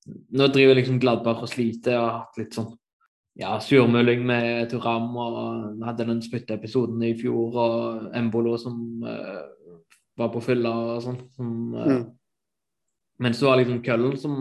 Nå 0.08 0.46
driver 0.56 0.78
liksom 0.78 1.02
Gladbach 1.04 1.42
og 1.44 1.50
sliter 1.52 1.98
og 1.98 2.06
har 2.06 2.14
hatt 2.22 2.38
litt 2.40 2.54
sånn 2.56 2.70
ja, 3.38 3.58
surmuling 3.62 4.24
med 4.26 4.70
Turam 4.72 5.12
og 5.14 5.84
hadde 5.86 6.08
den 6.10 6.24
spytteepisoden 6.26 7.04
i 7.06 7.14
fjor 7.20 7.60
og 7.62 8.08
Embolo 8.18 8.56
som 8.62 9.04
uh, 9.06 9.44
var 10.18 10.32
på 10.34 10.42
fylla 10.42 10.74
og 10.96 11.04
sånn. 11.06 11.20
Uh, 11.38 11.84
Mm. 11.88 12.08
Men 13.20 13.34
så 13.34 13.50
har 13.50 13.58
liksom 13.58 13.82
Køllen 13.86 14.18
som 14.22 14.34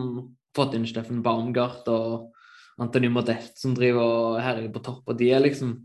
fått 0.56 0.74
inn 0.76 0.86
Steffen 0.88 1.22
Baumgart 1.24 1.88
og 1.88 2.32
Antony 2.80 3.08
Modest 3.08 3.60
som 3.62 3.74
driver 3.76 4.04
og 4.04 4.40
herjer 4.44 4.68
på 4.72 4.82
topp, 4.84 5.04
og 5.08 5.16
de 5.16 5.30
er 5.32 5.44
liksom 5.44 5.76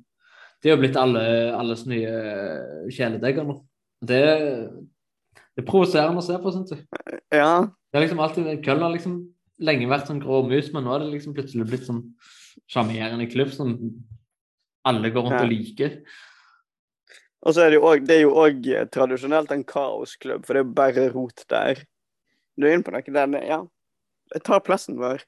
De 0.61 0.69
er 0.69 0.75
jo 0.75 0.81
blitt 0.83 0.97
alle, 0.99 1.21
alles 1.57 1.87
nye 1.89 2.09
kjæledegger 2.93 3.47
nå. 3.47 3.55
Det, 4.05 4.19
det 5.55 5.63
er 5.63 5.65
provoserende 5.65 6.21
å 6.21 6.25
se 6.25 6.35
på, 6.37 6.51
syns 6.53 6.75
jeg. 6.75 6.83
Ja, 7.33 7.65
Det 7.65 7.97
er 7.97 8.03
liksom 8.05 8.21
alltid, 8.21 8.49
Køllen 8.61 8.85
har 8.85 8.93
liksom 8.93 9.15
lenge 9.57 9.89
vært 9.89 10.11
sånn 10.11 10.21
grå 10.21 10.43
mus, 10.45 10.69
men 10.75 10.85
nå 10.85 10.93
er 10.93 11.01
det 11.01 11.15
liksom 11.15 11.33
plutselig 11.33 11.65
blitt 11.65 11.87
sånn 11.87 12.03
sjarmerende 12.69 13.27
klubb 13.31 13.51
som 13.53 13.75
alle 14.85 15.09
går 15.13 15.23
rundt 15.27 15.39
Ja. 15.39 15.43
og 15.45 15.49
liker. 15.51 16.01
Og 17.41 17.55
så 17.55 17.65
er 17.65 17.69
det 17.71 17.79
jo 17.81 17.95
Det 18.05 18.15
er 18.17 18.21
jo 18.21 18.35
òg 18.35 18.89
tradisjonelt 18.91 19.51
en 19.51 19.63
kaosklubb, 19.63 20.45
for 20.45 20.53
det 20.53 20.61
er 20.61 20.65
jo 20.65 20.73
bare 20.73 21.09
rot 21.13 21.45
der. 21.49 21.75
Du 22.57 22.67
er 22.67 22.73
inne 22.75 22.83
på 22.83 22.91
noe 22.91 23.01
der 23.01 23.47
Ja. 23.47 23.65
Jeg 24.33 24.43
tar 24.43 24.59
plassen 24.59 24.97
vår. 24.97 25.23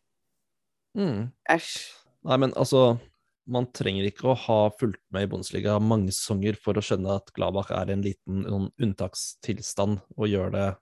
Mm. 0.95 1.31
Nei, 1.49 2.37
men 2.37 2.51
altså 2.53 2.99
Man 3.45 3.65
trenger 3.73 4.05
ikke 4.07 4.29
å 4.31 4.37
ha 4.37 4.69
fulgt 4.69 5.01
med 5.11 5.23
i 5.23 5.27
Bundesliga 5.27 5.77
mange 5.81 6.13
sesonger 6.13 6.55
for 6.55 6.73
å 6.75 6.81
skjønne 6.81 7.17
at 7.17 7.33
Gladbach 7.35 7.71
er 7.71 7.89
i 7.89 7.91
en 7.91 8.01
liten 8.01 8.43
noen 8.45 8.69
unntakstilstand 8.79 9.99
og 10.15 10.29
gjør 10.29 10.51
det 10.53 10.77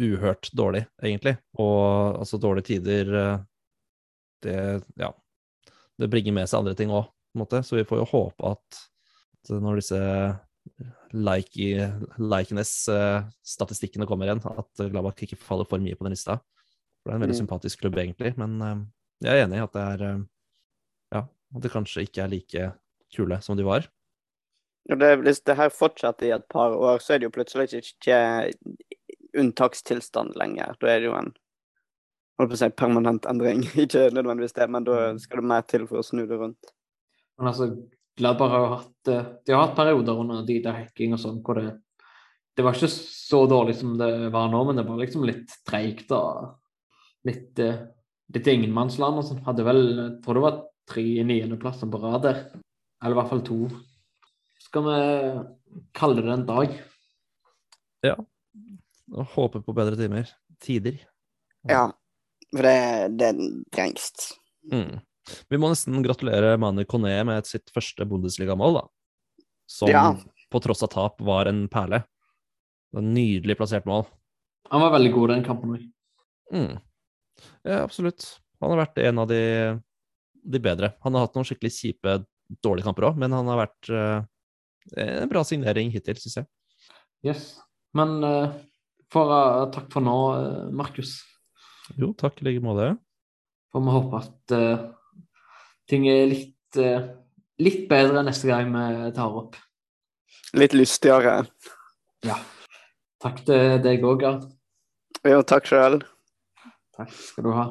uhørt 0.00 0.48
dårlig, 0.56 0.86
egentlig. 1.02 1.36
Og 1.60 2.16
altså, 2.22 2.40
dårlige 2.40 2.64
tider 2.72 3.12
eh, 3.14 3.38
Det 4.40 4.84
Ja. 4.96 5.12
Det 6.00 6.08
bringer 6.10 6.32
med 6.34 6.48
seg 6.50 6.58
andre 6.62 6.74
ting 6.78 6.90
òg. 6.90 7.06
Så 7.64 7.76
vi 7.76 7.84
får 7.86 7.98
jo 8.02 8.10
håpe 8.12 8.50
at 8.54 8.80
når 9.50 9.80
disse 9.80 10.00
like, 11.12 11.88
likenes-statistikkene 12.18 14.06
kommer 14.08 14.26
igjen, 14.28 14.40
at 14.44 14.84
Gladbach 14.90 15.22
ikke 15.26 15.38
faller 15.40 15.66
for 15.68 15.82
mye 15.82 15.96
på 15.98 16.06
den 16.06 16.14
lista. 16.14 16.38
For 17.02 17.10
det 17.10 17.14
er 17.14 17.18
en 17.18 17.24
veldig 17.26 17.36
Mm. 17.36 17.42
sympatisk 17.46 17.80
klubb, 17.82 17.98
egentlig. 17.98 18.36
Men 18.38 18.62
eh, 18.62 18.78
jeg 19.26 19.34
er 19.40 19.44
enig 19.46 19.58
i 19.58 19.64
at 19.64 19.72
det 19.72 19.82
er 19.82 20.02
eh, 20.08 20.22
Ja, 21.12 21.20
at 21.54 21.62
det 21.62 21.70
kanskje 21.70 22.02
ikke 22.06 22.22
er 22.24 22.28
like 22.32 22.72
kule 23.14 23.40
som 23.42 23.56
de 23.56 23.62
var. 23.62 23.86
Når 24.88 24.98
det, 24.98 25.10
hvis 25.22 25.40
det 25.44 25.56
her 25.56 25.68
fortsetter 25.70 26.26
i 26.26 26.32
et 26.34 26.48
par 26.48 26.70
år, 26.74 26.98
så 26.98 27.14
er 27.14 27.18
det 27.18 27.28
jo 27.28 27.34
plutselig 27.36 27.72
ikke 27.78 28.50
unntakstilstand 29.38 30.34
lenger. 30.36 30.74
Da 30.80 30.86
er 30.90 31.00
det 31.00 31.08
jo 31.10 31.14
en 31.18 31.32
holdt 32.38 32.52
på 32.52 32.58
å 32.58 32.60
si 32.60 32.70
permanent 32.74 33.28
endring. 33.30 33.64
Ikke 33.84 34.08
nødvendigvis 34.10 34.56
det, 34.56 34.68
men 34.70 34.86
da 34.86 35.00
skal 35.22 35.42
det 35.42 35.50
mer 35.52 35.66
til 35.70 35.86
for 35.90 36.00
å 36.00 36.06
snu 36.06 36.24
det 36.26 36.38
rundt. 36.40 36.74
Men 37.38 37.50
altså, 37.50 37.70
Gladbar 38.18 38.52
har 38.52 38.60
jo 38.62 38.74
hatt 38.76 39.10
eh, 39.10 39.30
De 39.42 39.54
har 39.54 39.64
hatt 39.64 39.78
perioder 39.78 40.20
under 40.22 40.44
Dida 40.46 40.74
Hacking 40.76 41.16
og 41.16 41.18
sånn 41.18 41.40
hvor 41.42 41.58
det 41.58 41.72
Det 42.54 42.62
var 42.62 42.76
ikke 42.76 42.90
så 42.92 43.40
dårlig 43.50 43.74
som 43.80 43.96
det 43.98 44.28
var 44.30 44.46
nå, 44.52 44.60
men 44.68 44.78
det 44.78 44.84
var 44.86 45.00
liksom 45.00 45.24
litt 45.26 45.50
treigt 45.66 46.12
og 46.14 46.52
litt 47.26 47.58
eh, 47.58 47.80
litt 48.34 48.50
ingenmannsland 48.50 49.20
og 49.20 49.26
sånn. 49.26 49.42
Hadde 49.46 49.66
vel 49.66 49.82
Jeg 49.88 50.12
tror 50.24 50.38
det 50.38 50.44
var 50.44 50.60
tre 50.90 51.06
niendeplasser 51.26 51.90
på 51.90 52.00
rad 52.02 52.22
der. 52.26 52.40
Eller 53.02 53.16
i 53.16 53.18
hvert 53.18 53.32
fall 53.32 53.42
to. 53.44 53.58
Skal 54.64 54.86
vi 54.86 55.00
kalle 55.96 56.24
det 56.24 56.32
en 56.32 56.46
dag? 56.48 56.78
Og 59.12 59.34
håper 59.34 59.64
på 59.64 59.74
bedre 59.76 59.98
timer. 59.98 60.30
Tider. 60.62 61.02
Ja, 61.68 61.88
for 62.54 62.66
det, 62.66 63.18
det 63.18 63.32
trengs. 63.74 64.10
Mm. 64.72 65.00
Vi 65.48 65.58
må 65.60 65.70
nesten 65.72 66.02
gratulere 66.04 66.56
Manu 66.60 66.84
Kone 66.88 67.16
med 67.26 67.48
sitt 67.48 67.72
første 67.74 68.06
Bundesliga-mål, 68.08 68.80
da. 68.80 68.84
Som 69.70 69.88
Ja. 69.88 70.16
på 70.52 70.60
tross 70.62 70.82
av 70.84 70.92
tap 70.92 71.20
var 71.20 71.48
en 71.50 71.66
perle. 71.68 72.04
En 72.96 73.14
nydelig 73.14 73.56
plassert 73.58 73.86
mål. 73.88 74.04
Han 74.70 74.80
var 74.80 74.92
veldig 74.94 75.12
god 75.12 75.30
i 75.30 75.34
den 75.34 75.44
kampen 75.44 75.74
òg. 75.74 75.88
Mm. 76.52 76.80
Ja, 77.64 77.82
absolutt. 77.82 78.38
Han 78.60 78.70
har 78.70 78.86
vært 78.86 79.00
en 79.02 79.18
av 79.18 79.28
de, 79.28 79.40
de 80.44 80.60
bedre. 80.62 80.94
Han 81.02 81.16
har 81.16 81.26
hatt 81.26 81.34
noen 81.34 81.48
skikkelig 81.48 81.72
kjipe, 81.74 82.24
dårlige 82.62 82.86
kamper 82.86 83.08
òg, 83.10 83.18
men 83.18 83.32
han 83.32 83.48
har 83.50 83.64
vært 83.64 83.90
uh, 83.90 84.22
en 85.00 85.28
bra 85.32 85.42
signering 85.44 85.90
hittil, 85.90 86.20
syns 86.20 86.38
jeg. 86.42 86.48
Yes. 87.24 87.44
Men 87.96 88.22
uh, 88.24 88.54
for, 89.12 89.32
uh, 89.32 89.66
takk 89.74 89.90
for 89.92 90.04
nå, 90.04 90.16
Markus. 90.76 91.18
Jo, 92.00 92.12
takk 92.16 92.40
i 92.40 92.48
like 92.48 92.64
måte. 92.64 92.94
Får 93.74 93.84
vi 93.84 93.94
håpe 93.94 94.20
at 94.22 94.54
uh, 94.56 94.84
ting 95.90 96.06
er 96.08 96.26
litt, 96.30 96.78
uh, 96.80 97.06
litt 97.60 97.84
bedre 97.90 98.24
neste 98.24 98.48
gang 98.48 98.72
vi 98.72 99.12
tar 99.16 99.38
opp. 99.42 99.58
Litt 100.56 100.76
lystigere. 100.76 101.44
Ja. 102.24 102.38
Takk 103.24 103.40
til 103.46 103.80
deg 103.84 104.04
òg, 104.04 104.20
Gard. 104.22 104.46
Jo, 105.24 105.40
takk 105.48 105.68
sjøl. 105.68 106.02
Takk 106.96 107.12
skal 107.12 107.46
du 107.46 107.52
ha. 107.56 107.66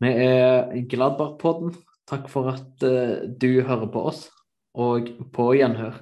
Vi 0.00 0.10
er 0.10 0.72
Gladbach-podden. 0.90 1.74
Takk 2.10 2.26
for 2.30 2.50
at 2.50 2.86
uh, 2.86 3.26
du 3.26 3.62
hører 3.62 3.90
på 3.90 4.06
oss, 4.10 4.24
og 4.74 5.10
på 5.34 5.52
gjenhør. 5.58 5.98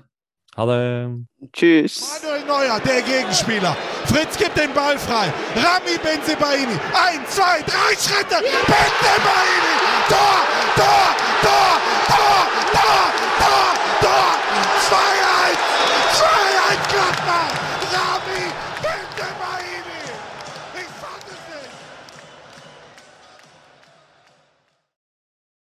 Hallo. 0.59 1.20
Tschüss. 1.52 2.20
Manuel 2.20 2.44
Neuer, 2.44 2.80
der 2.80 3.00
Gegenspieler. 3.02 3.76
Fritz 4.06 4.36
gibt 4.36 4.59
den 4.59 4.74
Ball 4.74 4.98
frei. 4.98 5.32
Rami 5.54 5.96
Benzebaini. 6.02 6.76
Ein, 6.92 7.24
zwei, 7.28 7.62
drei 7.62 7.94
Schritte. 7.94 8.42
Benzebaini. 8.66 9.74
Tor, 10.09 10.18
Tor, 10.74 11.14
Tor, 11.42 11.78
Tor, 12.09 12.48
Tor, 12.72 13.12
Tor, 13.38 13.74
Tor. 14.00 14.34
2-1. 14.90 15.59
2-1 16.18 16.92
Gladbach. 16.92 17.68